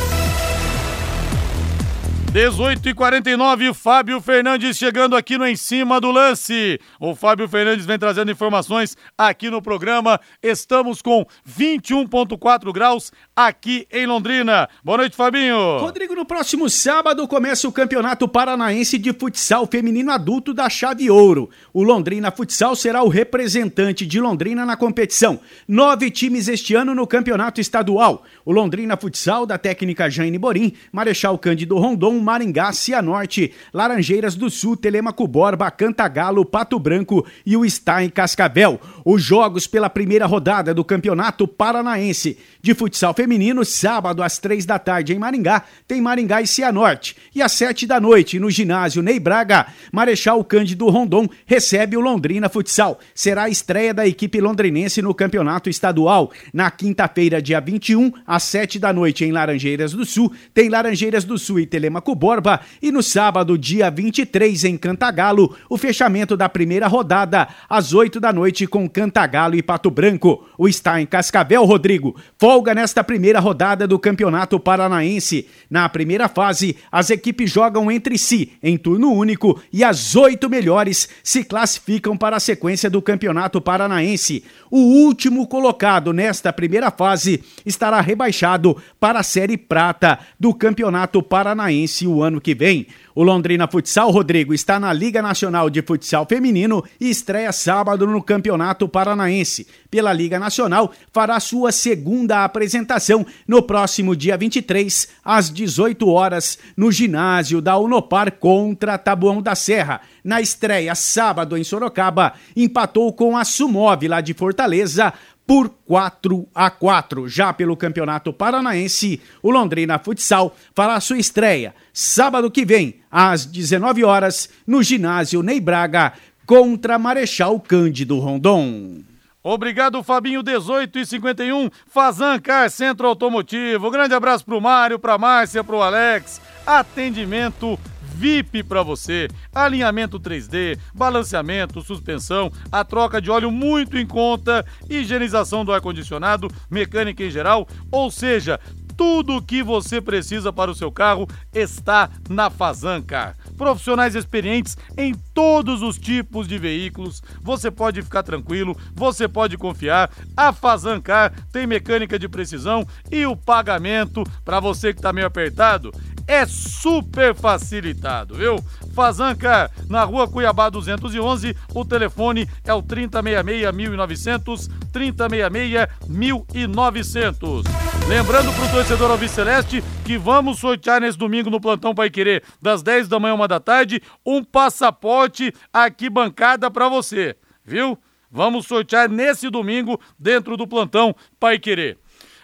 18 2.32 2.88
e 2.88 2.94
49 2.94 3.74
Fábio 3.74 4.22
Fernandes 4.22 4.78
chegando 4.78 5.16
aqui 5.16 5.36
no 5.36 5.48
Em 5.48 5.56
Cima 5.56 6.00
do 6.00 6.12
Lance. 6.12 6.80
O 7.00 7.16
Fábio 7.16 7.50
Fernandes 7.50 7.88
vem 7.88 7.98
trazendo 7.98 8.30
informações 8.30 8.96
aqui 9.18 9.50
no 9.50 9.64
programa. 9.64 10.20
Estamos 10.44 11.02
com 11.02 11.26
21,4 11.48 12.72
graus 12.72 13.12
aqui 13.36 13.88
em 13.92 14.06
Londrina. 14.06 14.70
Boa 14.84 15.00
noite, 15.00 15.16
Fabinho. 15.16 15.80
Rodrigo, 15.80 16.14
no 16.14 16.24
próximo 16.24 16.70
sábado 16.70 17.28
começa 17.28 17.68
o 17.68 17.72
Campeonato 17.72 18.28
Paranaense 18.28 19.00
de 19.00 19.12
Futsal 19.12 19.66
Feminino 19.66 20.12
Adulto 20.12 20.54
da 20.54 20.70
Chave 20.70 21.10
Ouro. 21.10 21.50
O 21.74 21.82
Londrina 21.82 22.30
Futsal 22.30 22.76
será 22.76 23.02
o 23.02 23.10
representante 23.10 24.06
de 24.06 24.22
Londrina 24.22 24.68
na 24.68 24.78
competição. 24.78 25.40
Nove 25.68 26.12
times 26.12 26.48
este 26.48 26.76
ano 26.76 26.94
no 26.94 27.08
Campeonato 27.08 27.60
Estadual. 27.60 28.24
O 28.46 28.52
Londrina 28.52 28.96
Futsal, 28.96 29.48
da 29.48 29.58
técnica 29.58 30.08
Jane 30.12 30.38
Borim, 30.38 30.74
Marechal 30.92 31.36
Cândido 31.40 31.76
Rondon, 31.80 32.18
Maringá, 32.22 32.72
Cianorte, 32.72 33.53
Laranjeiras 33.74 34.36
do 34.36 34.49
Sul, 34.49 34.76
Telemaco 34.76 35.28
Borba, 35.28 35.70
Cantagalo, 35.72 36.45
Pato 36.45 36.80
Branco 36.80 37.26
e 37.45 37.55
o 37.55 37.70
Stein 37.70 38.09
Cascavel. 38.09 38.80
Os 39.05 39.22
jogos 39.22 39.67
pela 39.67 39.89
primeira 39.89 40.26
rodada 40.26 40.74
do 40.74 40.84
Campeonato 40.84 41.47
Paranaense 41.47 42.38
de 42.61 42.74
Futsal 42.74 43.13
Feminino, 43.13 43.63
sábado 43.63 44.22
às 44.22 44.38
três 44.38 44.65
da 44.65 44.78
tarde 44.78 45.13
em 45.13 45.20
Maringá, 45.20 45.63
tem 45.88 46.01
Maringá 46.01 46.41
e 46.41 46.47
Cianorte. 46.47 47.15
E 47.34 47.41
às 47.41 47.51
sete 47.51 47.88
da 47.88 47.99
noite, 47.99 48.39
no 48.39 48.49
ginásio 48.49 49.01
Ney 49.01 49.20
Braga, 49.20 49.67
Marechal 49.91 50.43
Cândido 50.43 50.89
Rondon 50.89 51.28
recebe 51.45 51.95
o 51.95 52.01
Londrina 52.01 52.49
Futsal. 52.49 52.99
Será 53.13 53.43
a 53.43 53.49
estreia 53.49 53.93
da 53.93 54.07
equipe 54.07 54.41
londrinense 54.41 55.01
no 55.01 55.13
Campeonato 55.13 55.70
Estadual. 55.70 56.32
Na 56.53 56.70
quinta-feira, 56.70 57.41
dia 57.41 57.59
21, 57.59 58.11
às 58.26 58.43
sete 58.43 58.80
da 58.80 58.91
noite 58.91 59.24
em 59.24 59.32
Laranjeiras 59.32 59.93
do 59.93 60.05
Sul, 60.05 60.32
tem 60.53 60.70
Laranjeiras 60.70 61.24
do 61.24 61.38
Sul 61.38 61.59
e 61.59 61.65
Telemaco 61.65 62.09
Borba. 62.16 62.62
E 62.82 62.91
no 62.91 63.01
sábado, 63.01 63.57
dia 63.57 63.89
23, 63.89 64.64
em 64.66 64.78
Cantagalo, 64.78 65.55
o 65.70 65.78
fechamento 65.78 66.36
da 66.36 66.49
primeira 66.49 66.88
rodada, 66.88 67.47
às 67.70 67.93
8 67.93 68.20
da 68.20 68.32
noite, 68.32 68.68
com 68.68 68.89
Cantagalo 68.89 69.55
e 69.55 69.64
Pato 69.64 69.89
Branco. 69.89 70.47
O 70.57 70.68
está 70.68 71.01
em 71.01 71.05
Cascavel, 71.05 71.64
Rodrigo. 71.66 72.16
Folga 72.38 72.74
nesta 72.74 73.03
primeira 73.03 73.39
rodada 73.39 73.88
do 73.88 73.99
Campeonato 73.99 74.60
Paranaense. 74.60 75.47
Na 75.70 75.88
primeira 75.89 76.28
fase, 76.28 76.78
as 76.91 77.10
equipes 77.10 77.51
jogam 77.51 77.91
entre 77.91 78.18
si, 78.18 78.53
em 78.62 78.78
turno 78.78 79.12
único, 79.12 79.62
e 79.72 79.84
as 79.84 80.16
oito 80.16 80.49
melhores 80.49 81.10
se 81.24 81.43
classificam 81.43 82.16
para 82.16 82.38
a 82.38 82.39
sequência 82.39 82.89
do 82.89 83.01
Campeonato 83.01 83.62
Paranaense. 83.62 84.43
O 84.72 84.80
último 84.80 85.47
colocado 85.47 86.14
nesta 86.14 86.53
primeira 86.53 86.91
fase 86.91 87.43
estará 87.66 88.01
rebaixado 88.01 88.78
para 88.99 89.20
a 89.20 89.24
Série 89.24 89.57
Prata 89.57 90.20
do 90.39 90.53
Campeonato 90.53 91.22
Paranaense 91.22 91.99
o 92.08 92.24
ano 92.24 92.39
que 92.41 92.54
vem. 92.54 92.88
O 93.16 93.24
Londrina 93.24 93.68
Futsal, 93.68 94.12
Rodrigo, 94.12 94.54
está 94.54 94.80
na 94.80 94.93
Liga 94.93 95.22
Nacional 95.22 95.70
de 95.70 95.82
Futsal 95.82 96.26
Feminino 96.26 96.84
e 97.00 97.10
estreia 97.10 97.52
sábado 97.52 98.08
no 98.08 98.24
Campeonato 98.24 98.88
Paranaense. 98.88 99.68
Pela 99.91 100.14
Liga 100.14 100.39
Nacional, 100.39 100.93
fará 101.12 101.39
sua 101.39 101.72
segunda 101.72 102.43
apresentação 102.43 103.26
no 103.47 103.62
próximo 103.62 104.16
dia 104.16 104.38
23, 104.38 105.10
às 105.24 105.50
18 105.50 106.08
horas, 106.08 106.58
no 106.78 106.91
ginásio 106.91 107.62
da 107.62 107.78
Unopar 107.78 108.32
contra 108.32 108.97
Tabuão 108.97 109.41
da 109.41 109.56
Serra. 109.56 110.02
Na 110.24 110.39
estreia, 110.39 110.95
sábado, 110.95 111.58
em 111.58 111.64
Sorocaba, 111.64 112.34
empatou 112.56 113.12
com 113.12 113.36
a 113.36 113.43
Sumov 113.43 114.08
lá 114.08 114.22
de 114.22 114.34
Fortaleza 114.34 115.14
por 115.50 115.68
4 115.84 116.47
a 116.54 116.70
4. 116.70 117.28
Já 117.28 117.52
pelo 117.52 117.76
Campeonato 117.76 118.32
Paranaense, 118.32 119.20
o 119.41 119.50
Londrina 119.50 119.97
Futsal 119.97 120.56
fará 120.76 121.00
sua 121.00 121.18
estreia 121.18 121.74
sábado 121.91 122.52
que 122.52 122.64
vem, 122.64 123.02
às 123.10 123.47
19 123.47 124.04
horas, 124.04 124.47
no 124.68 124.84
ginásio 124.84 125.41
Ney 125.41 125.60
Braga, 125.60 126.14
contra 126.45 127.00
Marechal 127.00 127.60
Cândido 127.60 128.20
Rondon. 128.20 129.00
Obrigado, 129.41 130.04
Fabinho, 130.04 130.43
18 130.43 131.00
e 131.00 131.06
51 131.08 131.72
Fazan 131.88 132.38
Car 132.38 132.70
Centro 132.70 133.08
Automotivo. 133.08 133.89
Grande 133.89 134.14
abraço 134.14 134.45
pro 134.45 134.62
Mário, 134.62 135.00
pra 135.00 135.18
Márcia, 135.18 135.64
pro 135.64 135.82
Alex. 135.82 136.39
Atendimento 136.64 137.80
VIP 138.20 138.63
para 138.63 138.84
você. 138.84 139.30
Alinhamento 139.55 140.20
3D, 140.20 140.78
balanceamento, 140.93 141.82
suspensão, 141.82 142.51
a 142.70 142.84
troca 142.84 143.22
de 143.22 143.32
óleo 143.32 143.49
muito 143.49 143.97
em 143.97 144.05
conta, 144.05 144.65
higienização 144.89 145.63
do 145.63 145.72
ar-condicionado, 145.72 146.49
mecânica 146.70 147.24
em 147.24 147.32
geral, 147.32 147.65
ou 147.89 148.11
seja, 148.11 148.59
tudo 148.99 149.38
o 149.38 149.41
que 149.41 149.63
você 149.63 150.01
precisa 150.01 150.51
para 150.51 150.70
o 150.70 150.76
seu 150.76 150.91
carro 150.91 151.26
está 151.53 152.09
na 152.30 152.49
Fazancar. 152.49 153.38
Profissionais 153.55 154.13
experientes 154.13 154.76
em 154.97 155.13
todos 155.34 155.82
os 155.82 155.97
tipos 155.97 156.49
de 156.49 156.57
veículos. 156.57 157.24
Você 157.41 157.72
pode 157.72 158.01
ficar 158.01 158.24
tranquilo, 158.24 158.76
você 158.93 159.26
pode 159.26 159.57
confiar. 159.57 160.11
A 160.36 160.51
Fazancar 160.51 161.32
tem 161.49 161.65
mecânica 161.65 162.20
de 162.20 162.28
precisão 162.28 162.86
e 163.09 163.26
o 163.26 163.38
pagamento 163.38 164.22
para 164.43 164.59
você 164.59 164.91
que 164.91 164.99
está 164.99 165.13
meio 165.13 165.28
apertado 165.28 165.93
é 166.30 166.46
super 166.46 167.34
facilitado, 167.34 168.36
viu? 168.36 168.64
Fazanca, 168.94 169.72
na 169.90 170.04
rua 170.04 170.28
Cuiabá 170.28 170.70
211, 170.70 171.58
o 171.74 171.84
telefone 171.84 172.48
é 172.64 172.72
o 172.72 172.84
3066-1900, 172.84 174.70
3066-1900. 174.94 177.64
Lembrando 178.08 178.54
pro 178.54 178.70
torcedor 178.70 179.10
Alves 179.10 179.32
Celeste 179.32 179.84
que 180.06 180.20
vamos 180.20 180.60
sortear 180.60 181.02
nesse 181.02 181.18
domingo 181.18 181.50
no 181.50 181.60
Plantão 181.60 181.96
Pai 181.96 182.12
Querer, 182.12 182.44
das 182.62 182.84
10 182.84 183.08
da 183.08 183.20
manhã, 183.20 183.34
uma 183.34 183.48
da 183.48 183.60
tarde, 183.60 184.00
um 184.24 184.44
passaporte 184.44 185.52
aqui 185.74 186.12
bancada 186.12 186.70
para 186.70 186.88
você, 186.88 187.36
viu? 187.66 187.98
Vamos 188.32 188.68
sortear 188.68 189.10
nesse 189.10 189.50
domingo 189.50 190.00
dentro 190.20 190.56
do 190.56 190.68
plantão 190.68 191.16
Pai 191.40 191.58
Querer. 191.58 191.98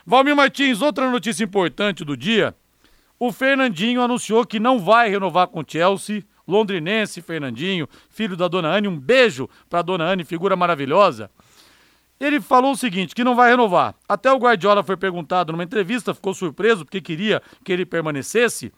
Valmir 0.04 0.36
Martins, 0.36 0.82
outra 0.82 1.12
notícia 1.12 1.44
importante 1.44 2.04
do 2.04 2.18
dia. 2.18 2.56
O 3.20 3.32
Fernandinho 3.32 4.02
anunciou 4.02 4.46
que 4.46 4.60
não 4.60 4.80
vai 4.80 5.10
renovar 5.10 5.48
com 5.48 5.62
o 5.62 5.66
Chelsea. 5.66 6.24
Londrinense, 6.48 7.22
Fernandinho, 7.22 7.88
filho 8.10 8.38
da 8.38 8.48
dona 8.48 8.70
Anne. 8.70 8.88
Um 8.88 9.00
beijo 9.00 9.50
pra 9.70 9.82
dona 9.82 10.06
Anne, 10.06 10.24
figura 10.24 10.56
maravilhosa. 10.56 11.30
Ele 12.20 12.40
falou 12.40 12.72
o 12.72 12.78
seguinte, 12.78 13.16
que 13.16 13.24
não 13.24 13.36
vai 13.36 13.50
renovar. 13.50 13.96
Até 14.08 14.32
o 14.32 14.38
Guardiola 14.38 14.84
foi 14.84 14.96
perguntado 14.96 15.52
numa 15.52 15.64
entrevista, 15.64 16.14
ficou 16.14 16.34
surpreso 16.34 16.86
porque 16.86 17.02
queria 17.02 17.42
que 17.64 17.72
ele 17.74 17.86
permanecesse. 17.86 18.72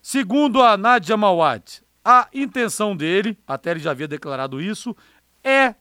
Segundo 0.00 0.62
a 0.62 0.76
Nadia 0.76 1.16
Mawad, 1.16 1.82
a 2.04 2.28
intenção 2.32 2.94
dele, 2.94 3.36
até 3.46 3.72
ele 3.72 3.80
já 3.80 3.90
havia 3.90 4.06
declarado 4.06 4.60
isso, 4.60 4.94
é 5.42 5.74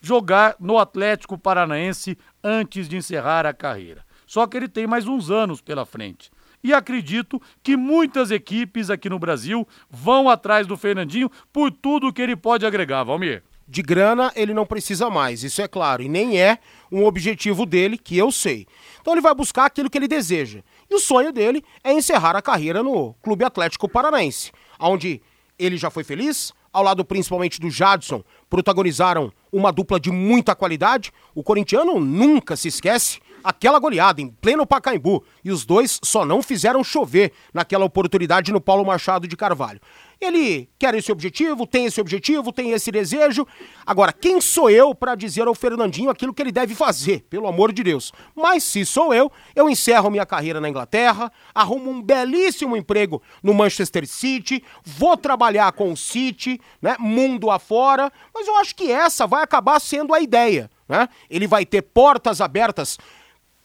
jogar 0.00 0.56
no 0.58 0.78
Atlético 0.78 1.36
Paranaense 1.36 2.16
antes 2.42 2.88
de 2.88 2.96
encerrar 2.96 3.44
a 3.44 3.52
carreira. 3.52 4.06
Só 4.26 4.46
que 4.46 4.56
ele 4.56 4.68
tem 4.68 4.86
mais 4.86 5.06
uns 5.06 5.30
anos 5.30 5.60
pela 5.60 5.84
frente. 5.84 6.30
E 6.62 6.72
acredito 6.72 7.40
que 7.62 7.76
muitas 7.76 8.30
equipes 8.30 8.90
aqui 8.90 9.08
no 9.08 9.18
Brasil 9.18 9.66
vão 9.90 10.28
atrás 10.28 10.66
do 10.66 10.76
Fernandinho 10.76 11.30
por 11.52 11.70
tudo 11.70 12.12
que 12.12 12.20
ele 12.20 12.36
pode 12.36 12.66
agregar, 12.66 13.04
Valmir. 13.04 13.42
De 13.66 13.82
grana 13.82 14.32
ele 14.34 14.54
não 14.54 14.64
precisa 14.64 15.10
mais, 15.10 15.44
isso 15.44 15.60
é 15.60 15.68
claro, 15.68 16.02
e 16.02 16.08
nem 16.08 16.40
é 16.40 16.58
um 16.90 17.04
objetivo 17.04 17.66
dele, 17.66 17.98
que 17.98 18.16
eu 18.16 18.32
sei. 18.32 18.66
Então 19.00 19.12
ele 19.12 19.20
vai 19.20 19.34
buscar 19.34 19.66
aquilo 19.66 19.90
que 19.90 19.98
ele 19.98 20.08
deseja. 20.08 20.62
E 20.88 20.94
o 20.94 20.98
sonho 20.98 21.32
dele 21.32 21.62
é 21.84 21.92
encerrar 21.92 22.34
a 22.34 22.40
carreira 22.40 22.82
no 22.82 23.12
Clube 23.22 23.44
Atlético 23.44 23.86
Paranaense, 23.86 24.52
onde 24.80 25.20
ele 25.58 25.76
já 25.76 25.90
foi 25.90 26.02
feliz, 26.02 26.54
ao 26.72 26.82
lado 26.82 27.04
principalmente 27.04 27.60
do 27.60 27.70
Jadson, 27.70 28.22
protagonizaram 28.48 29.32
uma 29.52 29.70
dupla 29.70 29.98
de 29.98 30.10
muita 30.10 30.54
qualidade. 30.54 31.12
O 31.34 31.42
corintiano 31.42 31.98
nunca 32.00 32.56
se 32.56 32.68
esquece 32.68 33.20
aquela 33.48 33.78
goleada 33.78 34.20
em 34.20 34.28
pleno 34.28 34.66
Pacaembu 34.66 35.24
e 35.42 35.50
os 35.50 35.64
dois 35.64 35.98
só 36.04 36.22
não 36.22 36.42
fizeram 36.42 36.84
chover 36.84 37.32
naquela 37.54 37.86
oportunidade 37.86 38.52
no 38.52 38.60
Paulo 38.60 38.84
Machado 38.84 39.26
de 39.26 39.38
Carvalho. 39.38 39.80
Ele 40.20 40.68
quer 40.78 40.94
esse 40.94 41.10
objetivo, 41.10 41.66
tem 41.66 41.86
esse 41.86 41.98
objetivo, 41.98 42.52
tem 42.52 42.72
esse 42.72 42.90
desejo. 42.90 43.46
Agora, 43.86 44.12
quem 44.12 44.38
sou 44.38 44.68
eu 44.68 44.94
para 44.94 45.14
dizer 45.14 45.46
ao 45.46 45.54
Fernandinho 45.54 46.10
aquilo 46.10 46.34
que 46.34 46.42
ele 46.42 46.52
deve 46.52 46.74
fazer, 46.74 47.24
pelo 47.30 47.46
amor 47.46 47.72
de 47.72 47.82
Deus? 47.82 48.12
Mas 48.34 48.64
se 48.64 48.84
sou 48.84 49.14
eu, 49.14 49.32
eu 49.56 49.70
encerro 49.70 50.10
minha 50.10 50.26
carreira 50.26 50.60
na 50.60 50.68
Inglaterra, 50.68 51.32
arrumo 51.54 51.90
um 51.90 52.02
belíssimo 52.02 52.76
emprego 52.76 53.22
no 53.42 53.54
Manchester 53.54 54.06
City, 54.06 54.62
vou 54.84 55.16
trabalhar 55.16 55.72
com 55.72 55.90
o 55.92 55.96
City, 55.96 56.60
né, 56.82 56.96
mundo 56.98 57.50
afora, 57.50 58.12
mas 58.34 58.46
eu 58.46 58.56
acho 58.56 58.74
que 58.74 58.90
essa 58.90 59.26
vai 59.26 59.42
acabar 59.42 59.80
sendo 59.80 60.12
a 60.12 60.20
ideia, 60.20 60.68
né? 60.88 61.08
Ele 61.30 61.46
vai 61.46 61.64
ter 61.64 61.82
portas 61.82 62.40
abertas 62.40 62.98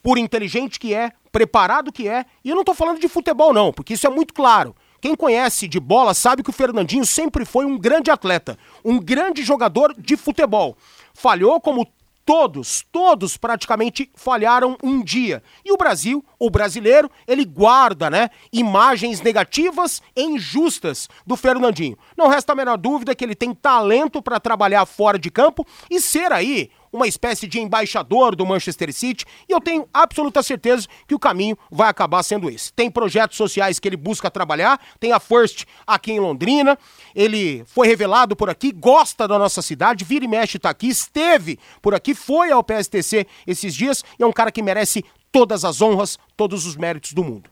por 0.04 0.18
inteligente 0.18 0.80
que 0.80 0.94
é, 0.94 1.14
preparado 1.32 1.92
que 1.92 2.08
é, 2.08 2.26
e 2.44 2.50
eu 2.50 2.56
não 2.56 2.64
tô 2.64 2.76
falando 2.76 3.00
de 3.00 3.08
futebol 3.08 3.54
não, 3.54 3.72
porque 3.72 3.94
isso 3.94 4.06
é 4.06 4.10
muito 4.10 4.34
claro. 4.34 4.76
Quem 5.02 5.16
conhece 5.16 5.68
de 5.68 5.80
bola 5.80 6.14
sabe 6.14 6.44
que 6.44 6.50
o 6.50 6.54
Fernandinho 6.54 7.06
sempre 7.06 7.44
foi 7.44 7.66
um 7.66 7.78
grande 7.78 8.12
atleta, 8.12 8.58
um 8.86 9.00
grande 9.00 9.44
jogador 9.44 9.94
de 9.98 10.16
futebol. 10.16 10.78
Falhou 11.14 11.60
como 11.60 11.88
todos, 12.26 12.86
todos 12.92 13.36
praticamente 13.38 14.10
falharam 14.16 14.78
um 14.82 15.04
dia. 15.04 15.44
E 15.66 15.72
o 15.72 15.78
Brasil, 15.78 16.24
o 16.40 16.50
brasileiro, 16.50 17.12
ele 17.28 17.44
guarda, 17.44 18.10
né, 18.10 18.30
imagens 18.52 19.22
negativas 19.22 20.02
e 20.16 20.24
injustas 20.24 21.10
do 21.26 21.36
Fernandinho. 21.36 21.98
Não 22.18 22.28
resta 22.28 22.54
a 22.54 22.56
menor 22.56 22.78
dúvida 22.78 23.14
que 23.14 23.24
ele 23.24 23.36
tem 23.36 23.54
talento 23.54 24.22
para 24.22 24.40
trabalhar 24.40 24.86
fora 24.86 25.20
de 25.20 25.30
campo 25.30 25.66
e 25.90 26.00
ser 26.00 26.32
aí 26.32 26.70
uma 26.94 27.08
espécie 27.08 27.48
de 27.48 27.60
embaixador 27.60 28.36
do 28.36 28.46
Manchester 28.46 28.94
City, 28.94 29.26
e 29.50 29.52
eu 29.52 29.60
tenho 29.60 29.88
absoluta 29.92 30.44
certeza 30.44 30.88
que 31.08 31.16
o 31.16 31.20
caminho 31.20 31.58
vai 31.72 31.90
acabar 31.90 32.22
sendo 32.22 32.50
esse. 32.50 32.72
Tem 32.72 32.90
projetos 32.90 33.36
sociais 33.36 33.80
que 33.80 33.88
ele 33.88 33.98
busca 33.98 34.30
trabalhar, 34.30 34.80
tem 35.00 35.12
a 35.12 35.20
First 35.20 35.66
aqui 35.88 36.12
em 36.12 36.20
Londrina, 36.20 36.78
ele 37.16 37.66
foi 37.66 37.88
revelado 37.88 38.36
por 38.36 38.50
aqui, 38.50 38.72
gosta 38.72 39.28
da 39.28 39.40
nossa 39.40 39.62
cidade, 39.62 40.06
vira 40.06 40.24
e 40.24 40.28
mexe 40.28 40.60
tá 40.60 40.70
aqui, 40.70 40.88
esteve 40.88 41.60
por 41.82 41.96
aqui, 41.96 42.14
foi 42.14 42.52
ao 42.52 42.64
PSTC 42.64 43.26
esses 43.48 43.74
dias, 43.74 44.04
e 44.20 44.24
é 44.24 44.26
um 44.26 44.32
cara 44.32 44.52
que 44.52 44.62
merece 44.62 45.04
todas 45.32 45.66
as 45.66 45.82
honras, 45.82 46.20
todos 46.38 46.66
os 46.66 46.76
méritos 46.76 47.14
do 47.14 47.24
mundo. 47.24 47.50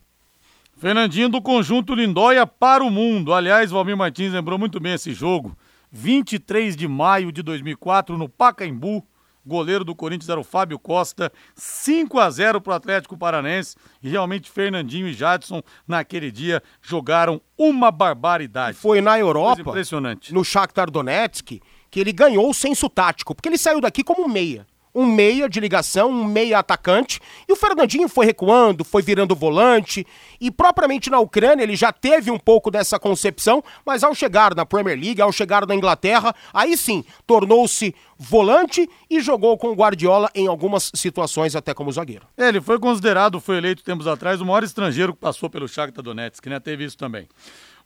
Fernandinho 0.77 1.29
do 1.29 1.41
Conjunto 1.41 1.93
Lindóia 1.93 2.45
para 2.47 2.83
o 2.83 2.89
mundo. 2.89 3.33
Aliás, 3.33 3.69
Valmir 3.69 3.95
Martins 3.95 4.33
lembrou 4.33 4.57
muito 4.57 4.79
bem 4.79 4.93
esse 4.93 5.13
jogo. 5.13 5.55
23 5.91 6.75
de 6.75 6.87
maio 6.87 7.31
de 7.31 7.43
2004, 7.43 8.17
no 8.17 8.29
Pacaembu, 8.29 9.05
goleiro 9.45 9.83
do 9.83 9.95
Corinthians 9.95 10.29
era 10.29 10.39
o 10.39 10.43
Fábio 10.43 10.77
Costa, 10.79 11.31
5 11.55 12.19
a 12.19 12.29
0 12.29 12.61
para 12.61 12.71
o 12.71 12.75
Atlético 12.75 13.17
Paranense. 13.17 13.75
E 14.01 14.09
realmente 14.09 14.49
Fernandinho 14.49 15.07
e 15.07 15.13
Jadson 15.13 15.61
naquele 15.87 16.31
dia 16.31 16.61
jogaram 16.81 17.41
uma 17.57 17.91
barbaridade. 17.91 18.77
Foi 18.77 19.01
na 19.01 19.17
Europa, 19.19 19.61
impressionante. 19.61 20.33
no 20.33 20.43
Shakhtar 20.43 20.89
Donetsk, 20.89 21.61
que 21.89 21.99
ele 21.99 22.11
ganhou 22.11 22.49
o 22.49 22.53
senso 22.53 22.89
tático, 22.89 23.35
porque 23.35 23.49
ele 23.49 23.57
saiu 23.57 23.81
daqui 23.81 24.03
como 24.03 24.27
meia 24.27 24.65
um 24.93 25.05
meia 25.05 25.49
de 25.49 25.59
ligação, 25.59 26.09
um 26.09 26.23
meia 26.23 26.59
atacante, 26.59 27.19
e 27.47 27.53
o 27.53 27.55
Fernandinho 27.55 28.09
foi 28.09 28.25
recuando, 28.25 28.83
foi 28.83 29.01
virando 29.01 29.35
volante, 29.35 30.05
e 30.39 30.51
propriamente 30.51 31.09
na 31.09 31.19
Ucrânia 31.19 31.63
ele 31.63 31.75
já 31.75 31.91
teve 31.91 32.29
um 32.29 32.39
pouco 32.39 32.69
dessa 32.69 32.99
concepção, 32.99 33.63
mas 33.85 34.03
ao 34.03 34.13
chegar 34.13 34.55
na 34.55 34.65
Premier 34.65 34.99
League, 34.99 35.21
ao 35.21 35.31
chegar 35.31 35.65
na 35.65 35.75
Inglaterra, 35.75 36.35
aí 36.53 36.77
sim, 36.77 37.03
tornou-se 37.25 37.95
volante 38.17 38.87
e 39.09 39.19
jogou 39.19 39.57
com 39.57 39.69
o 39.69 39.75
Guardiola 39.75 40.29
em 40.35 40.47
algumas 40.47 40.91
situações 40.93 41.55
até 41.55 41.73
como 41.73 41.91
zagueiro. 41.91 42.27
É, 42.37 42.49
ele 42.49 42.61
foi 42.61 42.79
considerado, 42.79 43.39
foi 43.39 43.57
eleito 43.57 43.83
tempos 43.83 44.05
atrás, 44.05 44.39
o 44.41 44.45
maior 44.45 44.63
estrangeiro 44.63 45.13
que 45.13 45.19
passou 45.19 45.49
pelo 45.49 45.67
Shakhtar 45.67 46.03
Donetsk, 46.03 46.45
né? 46.47 46.59
Teve 46.59 46.85
isso 46.85 46.97
também. 46.97 47.27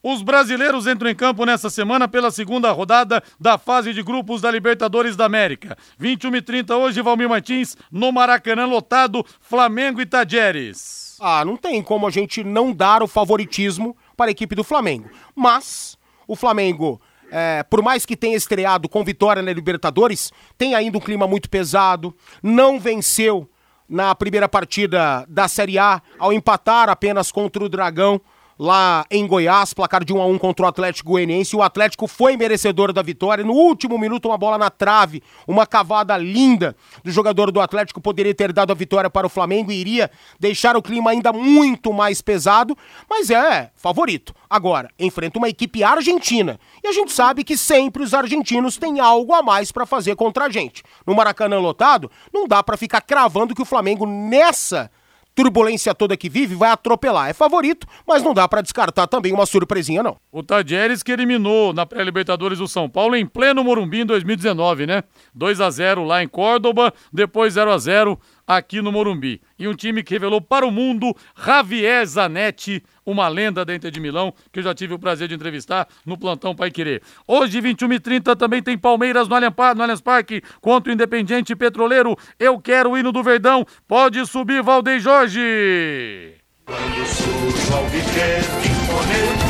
Os 0.08 0.22
brasileiros 0.22 0.86
entram 0.86 1.10
em 1.10 1.16
campo 1.16 1.44
nessa 1.48 1.68
semana 1.68 2.08
pela 2.08 2.30
segunda 2.30 2.72
rodada 2.72 3.24
da 3.40 3.58
fase 3.58 3.92
de 3.92 4.04
grupos 4.04 4.40
da 4.40 4.52
Libertadores 4.52 5.16
da 5.16 5.26
América. 5.26 5.76
21 5.98 6.36
e 6.36 6.42
30 6.44 6.78
hoje, 6.78 7.02
Valmir 7.02 7.28
Martins, 7.28 7.76
no 7.92 8.12
Maracanã 8.12 8.68
lotado, 8.68 9.26
Flamengo 9.42 10.00
e 10.00 10.06
Tajeres. 10.06 11.18
Ah, 11.20 11.44
não 11.44 11.58
tem 11.58 11.82
como 11.82 12.06
a 12.06 12.12
gente 12.12 12.44
não 12.44 12.72
dar 12.72 13.02
o 13.02 13.08
favoritismo 13.08 13.98
para 14.16 14.30
a 14.30 14.32
equipe 14.32 14.54
do 14.54 14.64
Flamengo. 14.64 15.10
Mas 15.36 15.98
o 16.28 16.36
Flamengo 16.36 17.02
é, 17.32 17.64
por 17.64 17.82
mais 17.82 18.06
que 18.06 18.16
tenha 18.16 18.38
estreado 18.38 18.88
com 18.88 19.04
vitória 19.04 19.42
na 19.42 19.52
Libertadores, 19.52 20.32
tem 20.56 20.76
ainda 20.76 21.00
um 21.00 21.02
clima 21.02 21.26
muito 21.26 21.50
pesado, 21.50 22.16
não 22.44 22.80
venceu 22.80 23.50
na 23.90 24.14
primeira 24.14 24.48
partida 24.48 25.26
da 25.28 25.48
Série 25.48 25.80
A 25.80 26.00
ao 26.20 26.32
empatar 26.32 26.90
apenas 26.90 27.32
contra 27.32 27.64
o 27.64 27.70
Dragão 27.70 28.22
lá 28.58 29.06
em 29.12 29.28
Goiás, 29.28 29.74
placar 29.74 30.04
de 30.04 30.14
1 30.14 30.22
a 30.22 30.26
1 30.26 30.38
contra 30.38 30.66
o 30.66 30.70
Atlético 30.70 31.12
Goianiense. 31.12 31.56
O 31.56 31.62
Atlético 31.62 32.08
foi 32.08 32.38
merecedor 32.38 32.94
da 32.94 33.02
vitória. 33.02 33.44
No 33.44 33.54
último 33.54 33.98
minuto, 33.98 34.28
uma 34.28 34.38
bola 34.38 34.58
na 34.58 34.70
trave, 34.70 35.22
uma 35.48 35.66
cavada 35.66 36.16
linda 36.18 36.76
do 37.04 37.12
jogador 37.12 37.52
do 37.52 37.60
Atlético 37.60 38.02
poderia 38.02 38.34
ter 38.34 38.54
dado 38.54 38.72
a 38.72 38.76
vitória 38.76 39.10
para 39.10 39.28
o 39.28 39.30
Flamengo 39.30 39.72
e 39.72 39.76
iria 39.76 40.10
deixar 40.40 40.76
o 40.76 40.82
clima 40.82 41.12
ainda 41.12 41.32
muito 41.34 41.94
mais 41.94 42.22
pesado, 42.22 42.78
mas 43.10 43.30
é 43.30 43.72
favorito. 43.76 44.34
Agora, 44.50 44.90
enfrenta 44.98 45.38
uma 45.38 45.50
equipe 45.50 45.84
argentina. 45.84 46.60
E 46.84 46.88
a 46.88 46.92
gente 46.92 47.12
sabe 47.12 47.44
que 47.44 47.58
sempre 47.58 48.04
os 48.04 48.14
argentinos 48.14 48.78
têm 48.78 49.00
algo 49.00 49.34
a 49.34 49.44
mais 49.44 49.72
para 49.72 49.86
fazer 49.86 50.16
contra 50.16 50.46
a 50.46 50.50
gente. 50.50 50.84
No 51.06 51.16
Maracanã 51.16 51.60
lotado, 51.60 52.10
não 52.34 52.48
dá 52.48 52.64
para 52.64 52.78
ficar 52.78 53.02
cravando 53.02 53.54
que 53.54 53.62
o 53.62 53.66
Flamengo 53.66 54.06
nessa 54.06 54.90
turbulência 55.36 55.94
toda 55.94 56.16
que 56.16 56.30
vive, 56.30 56.56
vai 56.56 56.72
atropelar. 56.72 57.30
É 57.30 57.34
favorito, 57.34 57.86
mas 58.08 58.24
não 58.24 58.34
dá 58.34 58.48
para 58.48 58.62
descartar 58.62 59.06
também 59.06 59.34
uma 59.34 59.46
surpresinha, 59.46 60.02
não. 60.02 60.18
O 60.32 60.42
Tadieres 60.42 61.04
que 61.04 61.12
eliminou 61.12 61.74
na 61.74 61.86
pré-Libertadores 61.86 62.60
o 62.60 62.68
São 62.68 62.90
Paulo 62.90 63.16
em 63.16 63.26
pleno 63.26 63.64
Morumbi 63.64 64.00
em 64.00 64.06
2019, 64.06 64.88
né? 64.88 65.04
2 65.34 65.60
a 65.60 65.70
0 65.70 66.06
lá 66.06 66.24
em 66.24 66.28
Córdoba, 66.28 66.94
depois 67.12 67.54
0 67.54 67.72
a 67.72 67.78
0 67.78 68.20
aqui 68.48 68.82
no 68.82 68.92
Morumbi. 68.92 69.42
E 69.60 69.68
um 69.68 69.74
time 69.74 70.04
que 70.04 70.14
revelou 70.14 70.40
para 70.40 70.66
o 70.66 70.72
mundo 70.72 71.14
Javier 71.38 72.06
Zanetti, 72.06 72.82
uma 73.06 73.28
lenda 73.28 73.64
dentro 73.64 73.92
de 73.92 74.00
Milão, 74.00 74.34
que 74.52 74.60
eu 74.60 74.64
já 74.64 74.74
tive 74.74 74.94
o 74.94 75.00
prazer 75.00 75.28
de 75.28 75.36
entrevistar 75.36 75.88
no 76.06 76.18
Plantão 76.18 76.56
Pai 76.56 76.72
Querer. 76.72 77.02
Hoje, 77.28 77.62
21h30, 77.62 78.36
também 78.36 78.64
tem 78.64 78.78
Palmeiras 78.78 79.28
no 79.28 79.36
Allianz 79.36 80.02
Parque 80.02 80.42
contra 80.60 80.92
o 80.92 80.94
Independiente 80.94 81.56
Petroleiro. 81.56 82.18
Eu 82.40 82.60
quero 82.60 82.92
o 82.92 82.98
hino 82.98 83.12
do 83.12 83.22
Verdão. 83.24 83.66
Pode 83.88 84.26
subir, 84.26 84.64
Valdeir 84.64 85.00
Jorge! 85.00 86.36
Quando 86.66 87.06
surge 87.06 87.66
viver 87.92 88.40
imponente. 88.66 89.46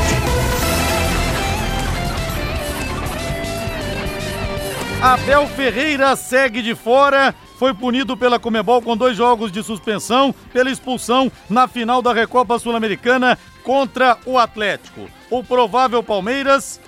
Abel 5.01 5.47
Ferreira 5.47 6.15
segue 6.15 6.61
de 6.61 6.73
fora 6.73 7.35
foi 7.57 7.73
punido 7.73 8.17
pela 8.17 8.39
Comebol 8.39 8.81
com 8.81 8.95
dois 8.95 9.17
jogos 9.17 9.51
de 9.51 9.63
suspensão 9.63 10.33
pela 10.51 10.69
expulsão 10.69 11.31
na 11.49 11.67
final 11.67 12.01
da 12.01 12.13
Recopa 12.13 12.59
Sul-Americana 12.59 13.37
contra 13.63 14.17
o 14.25 14.37
Atlético. 14.37 15.09
O 15.29 15.43
provável 15.43 16.03
Palmeiras, 16.03 16.79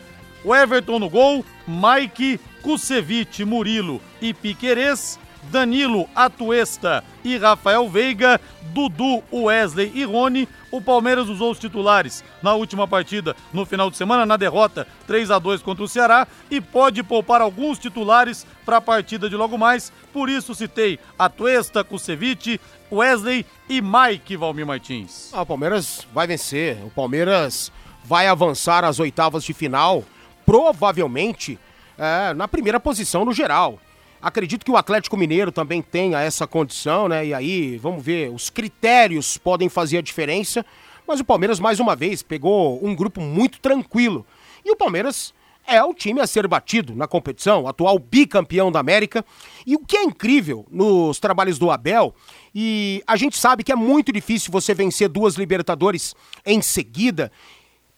O 0.43 0.55
Everton 0.55 0.99
no 0.99 1.09
gol, 1.09 1.43
Mike, 1.67 2.39
Kusevich, 2.61 3.43
Murilo 3.43 4.01
e 4.21 4.33
Piquerez, 4.33 5.19
Danilo, 5.51 6.07
Atuesta 6.15 7.03
e 7.23 7.37
Rafael 7.37 7.89
Veiga, 7.89 8.39
Dudu, 8.73 9.23
Wesley 9.31 9.91
e 9.95 10.03
Rony. 10.03 10.47
O 10.71 10.81
Palmeiras 10.81 11.29
usou 11.29 11.51
os 11.51 11.59
titulares 11.59 12.23
na 12.41 12.53
última 12.53 12.87
partida 12.87 13.35
no 13.53 13.65
final 13.65 13.89
de 13.89 13.97
semana, 13.97 14.25
na 14.25 14.37
derrota 14.37 14.87
3 15.07 15.31
a 15.31 15.39
2 15.39 15.61
contra 15.61 15.83
o 15.83 15.87
Ceará, 15.87 16.27
e 16.51 16.59
pode 16.59 17.01
poupar 17.03 17.41
alguns 17.41 17.79
titulares 17.79 18.45
para 18.65 18.77
a 18.77 18.81
partida 18.81 19.29
de 19.29 19.35
logo 19.35 19.57
mais. 19.57 19.91
Por 20.13 20.29
isso 20.29 20.53
citei 20.53 20.99
Atuesta, 21.17 21.83
Kusevich, 21.83 22.59
Wesley 22.91 23.45
e 23.69 23.81
Mike 23.81 24.35
Valmir 24.37 24.65
Martins. 24.65 25.31
Ah, 25.33 25.41
o 25.41 25.45
Palmeiras 25.45 26.05
vai 26.13 26.27
vencer. 26.27 26.77
O 26.85 26.89
Palmeiras 26.89 27.71
vai 28.03 28.27
avançar 28.27 28.83
às 28.83 28.99
oitavas 28.99 29.43
de 29.43 29.53
final, 29.53 30.03
provavelmente 30.45 31.59
é, 31.97 32.33
na 32.33 32.47
primeira 32.47 32.79
posição 32.79 33.25
no 33.25 33.33
geral. 33.33 33.79
Acredito 34.21 34.65
que 34.65 34.71
o 34.71 34.77
Atlético 34.77 35.15
Mineiro 35.15 35.51
também 35.51 35.81
tenha 35.81 36.19
essa 36.19 36.47
condição, 36.47 37.07
né? 37.07 37.25
E 37.25 37.33
aí, 37.33 37.77
vamos 37.77 38.03
ver, 38.03 38.31
os 38.31 38.49
critérios 38.49 39.37
podem 39.37 39.69
fazer 39.69 39.99
a 39.99 40.01
diferença. 40.01 40.65
Mas 41.07 41.19
o 41.19 41.25
Palmeiras, 41.25 41.59
mais 41.59 41.79
uma 41.79 41.95
vez, 41.95 42.21
pegou 42.21 42.83
um 42.85 42.93
grupo 42.95 43.21
muito 43.21 43.59
tranquilo. 43.59 44.25
E 44.65 44.71
o 44.71 44.75
Palmeiras 44.75 45.33
é 45.67 45.83
o 45.83 45.93
time 45.93 46.21
a 46.21 46.27
ser 46.27 46.47
batido 46.47 46.95
na 46.95 47.07
competição, 47.07 47.67
atual 47.67 47.99
bicampeão 47.99 48.71
da 48.71 48.79
América. 48.79 49.23
E 49.65 49.75
o 49.75 49.79
que 49.79 49.97
é 49.97 50.03
incrível 50.03 50.65
nos 50.71 51.19
trabalhos 51.19 51.59
do 51.59 51.69
Abel, 51.69 52.15
e 52.55 53.03
a 53.05 53.17
gente 53.17 53.37
sabe 53.37 53.63
que 53.63 53.71
é 53.71 53.75
muito 53.75 54.11
difícil 54.11 54.51
você 54.51 54.73
vencer 54.73 55.09
duas 55.09 55.35
Libertadores 55.35 56.15
em 56.45 56.61
seguida, 56.61 57.31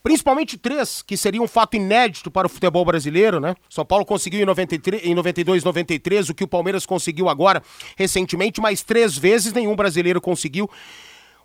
principalmente 0.01 0.57
três, 0.57 1.01
que 1.01 1.17
seria 1.17 1.41
um 1.41 1.47
fato 1.47 1.75
inédito 1.75 2.31
para 2.31 2.47
o 2.47 2.49
futebol 2.49 2.85
brasileiro, 2.85 3.39
né? 3.39 3.55
São 3.69 3.85
Paulo 3.85 4.05
conseguiu 4.05 4.41
em, 4.41 4.45
93, 4.45 5.05
em 5.05 5.13
92, 5.13 5.63
93, 5.63 6.29
o 6.29 6.33
que 6.33 6.43
o 6.43 6.47
Palmeiras 6.47 6.85
conseguiu 6.85 7.27
agora 7.27 7.61
recentemente, 7.97 8.61
mas 8.61 8.81
três 8.81 9.17
vezes 9.17 9.53
nenhum 9.53 9.75
brasileiro 9.75 10.21
conseguiu. 10.21 10.69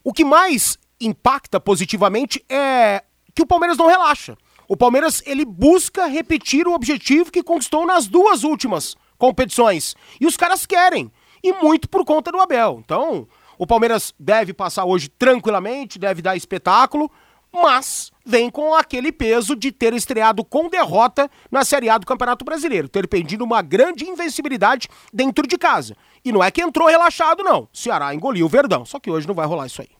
O 0.02 0.12
que 0.12 0.24
mais 0.24 0.78
impacta 1.00 1.59
positivamente 1.59 2.44
é 2.48 3.02
que 3.34 3.42
o 3.42 3.46
Palmeiras 3.46 3.76
não 3.76 3.86
relaxa. 3.86 4.36
O 4.68 4.76
Palmeiras 4.76 5.22
ele 5.26 5.44
busca 5.44 6.07
repetir 6.07 6.66
o 6.66 6.74
objetivo 6.74 7.30
que 7.30 7.42
conquistou 7.42 7.84
nas 7.84 8.07
duas 8.07 8.44
últimas 8.44 8.96
competições. 9.18 9.94
E 10.20 10.26
os 10.26 10.36
caras 10.36 10.64
querem. 10.64 11.11
E 11.42 11.52
muito 11.52 11.88
por 11.88 12.05
conta 12.05 12.32
do 12.32 12.40
Abel. 12.40 12.80
Então, 12.82 13.28
o 13.59 13.66
Palmeiras 13.66 14.14
deve 14.18 14.55
passar 14.55 14.84
hoje 14.84 15.09
tranquilamente, 15.09 15.98
deve 15.98 16.22
dar 16.22 16.36
espetáculo, 16.36 17.11
mas 17.55 18.11
vem 18.26 18.50
com 18.50 18.74
aquele 18.74 19.12
peso 19.12 19.55
de 19.55 19.70
ter 19.70 19.92
estreado 19.92 20.44
com 20.44 20.68
derrota 20.68 21.30
na 21.50 21.64
Série 21.64 21.88
A 21.88 21.96
do 21.96 22.07
Campeonato 22.07 22.44
Brasileiro, 22.44 22.88
ter 22.88 23.07
perdido 23.07 23.44
uma 23.44 23.62
grande 23.62 24.05
invencibilidade 24.05 24.88
dentro 25.12 25.46
de 25.46 25.57
casa. 25.57 25.96
E 26.24 26.32
não 26.32 26.42
é 26.42 26.50
que 26.50 26.61
entrou 26.61 26.88
relaxado, 26.88 27.44
não. 27.44 27.68
Ceará 27.72 28.14
engoliu 28.14 28.46
o 28.46 28.48
Verdão, 28.48 28.84
só 28.84 28.98
que 28.98 29.11
hoje 29.11 29.28
não 29.28 29.34
vai 29.34 29.46
rolar 29.46 29.66
isso 29.66 29.80
aí. 29.80 29.90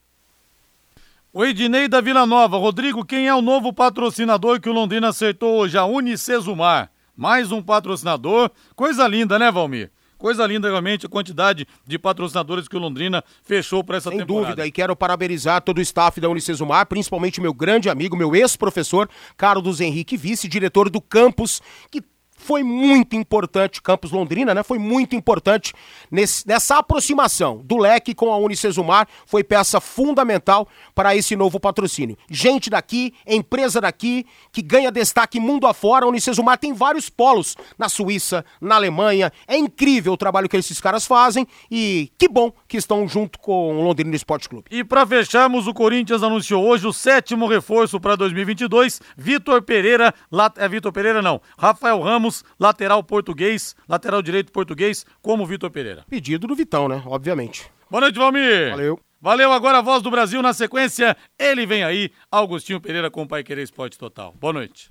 O 1.33 1.45
Ednei 1.45 1.89
da 1.89 2.01
Vila 2.01 2.27
Nova. 2.27 2.57
Rodrigo, 2.57 3.05
quem 3.05 3.27
é 3.27 3.35
o 3.35 3.43
novo 3.43 3.73
patrocinador 3.73 4.61
que 4.61 4.69
o 4.69 4.73
Londrina 4.73 5.09
acertou 5.09 5.57
hoje? 5.57 5.77
A 5.77 5.85
Unicesumar. 5.85 6.91
Mais 7.17 7.53
um 7.53 7.63
patrocinador. 7.63 8.51
Coisa 8.77 9.07
linda, 9.07 9.39
né, 9.39 9.51
Valmir? 9.51 9.91
Coisa 10.25 10.47
linda 10.47 10.69
realmente 10.69 11.05
a 11.05 11.09
quantidade 11.11 11.69
de 11.87 11.99
patrocinadores 11.99 12.67
que 12.67 12.75
o 12.75 12.79
Londrina 12.79 13.23
fechou 13.43 13.85
para 13.85 13.99
essa 13.99 14.09
Sem 14.09 14.21
temporada. 14.21 14.47
dúvida, 14.47 14.67
e 14.67 14.73
quero 14.73 14.97
parabenizar 14.97 15.61
todo 15.61 15.77
o 15.77 15.83
staff 15.83 16.19
da 16.19 16.31
Unicesumar, 16.31 16.87
principalmente 16.87 17.43
meu 17.43 17.53
grande 17.53 17.91
amigo, 17.91 18.17
meu 18.17 18.35
ex-professor, 18.35 19.07
Carlos 19.37 19.83
Henrique 19.83 20.17
Vice, 20.17 20.49
diretor 20.49 20.89
do 20.89 20.99
campus, 20.99 21.61
que 21.91 22.03
foi 22.37 22.63
muito 22.63 23.17
importante, 23.17 23.81
Campos 23.81 24.11
Londrina, 24.11 24.55
né? 24.55 24.63
Foi 24.63 24.79
muito 24.79 25.15
importante 25.17 25.73
nesse, 26.11 26.47
nessa 26.47 26.79
aproximação 26.79 27.63
do 27.65 27.77
leque 27.77 28.15
com 28.15 28.33
a 28.33 28.37
Unicesumar, 28.37 29.09
foi 29.27 29.43
peça 29.43 29.81
fundamental 29.81 30.69
para 30.95 31.17
esse 31.17 31.37
novo 31.37 31.59
patrocínio. 31.59 32.17
Gente 32.29 32.69
daqui, 32.69 33.15
empresa 33.27 33.81
daqui, 33.81 34.27
que 34.53 34.61
ganha 34.63 34.91
destaque 34.91 35.41
mundo 35.41 35.67
afora. 35.67 36.05
A 36.05 36.09
Unicesumar 36.09 36.59
tem 36.59 36.73
vários 36.73 37.09
polos 37.09 37.57
na 37.79 37.89
Suíça, 37.89 38.45
na 38.61 38.75
Alemanha. 38.75 39.33
É 39.47 39.57
incrível 39.57 40.13
o 40.13 40.17
trabalho 40.17 40.49
que 40.49 40.57
esses 40.57 40.81
caras 40.81 41.07
fazem 41.07 41.47
e 41.71 42.11
que 42.19 42.29
bom 42.29 42.53
que 42.69 42.77
estão 42.77 43.07
junto 43.09 43.39
com 43.39 43.79
o 43.79 43.83
Londrina 43.83 44.15
Esporte 44.15 44.49
Clube. 44.49 44.67
E 44.71 44.85
para 44.85 45.07
fecharmos, 45.07 45.67
o 45.67 45.75
Corinthians 45.75 46.23
anunciou 46.23 46.65
hoje 46.65 46.87
o 46.87 46.93
sétimo 46.93 47.47
reforço 47.47 48.01
para 48.01 48.17
2022. 48.17 49.01
Vitor 49.17 49.63
Pereira, 49.63 50.13
lat... 50.31 50.59
é 50.59 50.69
Vitor 50.69 50.93
Pereira 50.93 51.23
não, 51.23 51.41
Rafael 51.57 52.01
Ramos, 52.01 52.24
lateral 52.59 53.03
português, 53.03 53.75
lateral 53.89 54.23
direito 54.23 54.53
português, 54.53 55.05
como 55.21 55.47
Vitor 55.47 55.71
Pereira. 55.71 56.05
Pedido 56.09 56.47
do 56.47 56.55
Vitão, 56.55 56.89
né? 56.89 57.03
Obviamente. 57.07 57.71
Boa 57.91 58.03
noite, 58.03 58.19
Valmir. 58.19 58.71
Valeu. 58.71 59.01
Valeu 59.21 59.53
agora 59.53 59.79
a 59.79 59.83
voz 59.83 60.03
do 60.03 60.11
Brasil 60.11 60.43
na 60.43 60.53
sequência. 60.53 61.17
Ele 61.39 61.65
vem 61.65 61.83
aí, 61.83 62.11
Augustinho 62.31 62.81
Pereira 62.81 63.11
com 63.11 63.23
o 63.23 63.27
Pai 63.27 63.43
Querer 63.43 63.63
Esporte 63.63 63.99
Total. 63.99 64.35
Boa 64.39 64.53
noite. 64.53 64.91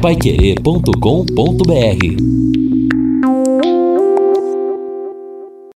Paiquerê.com.br 0.00 2.61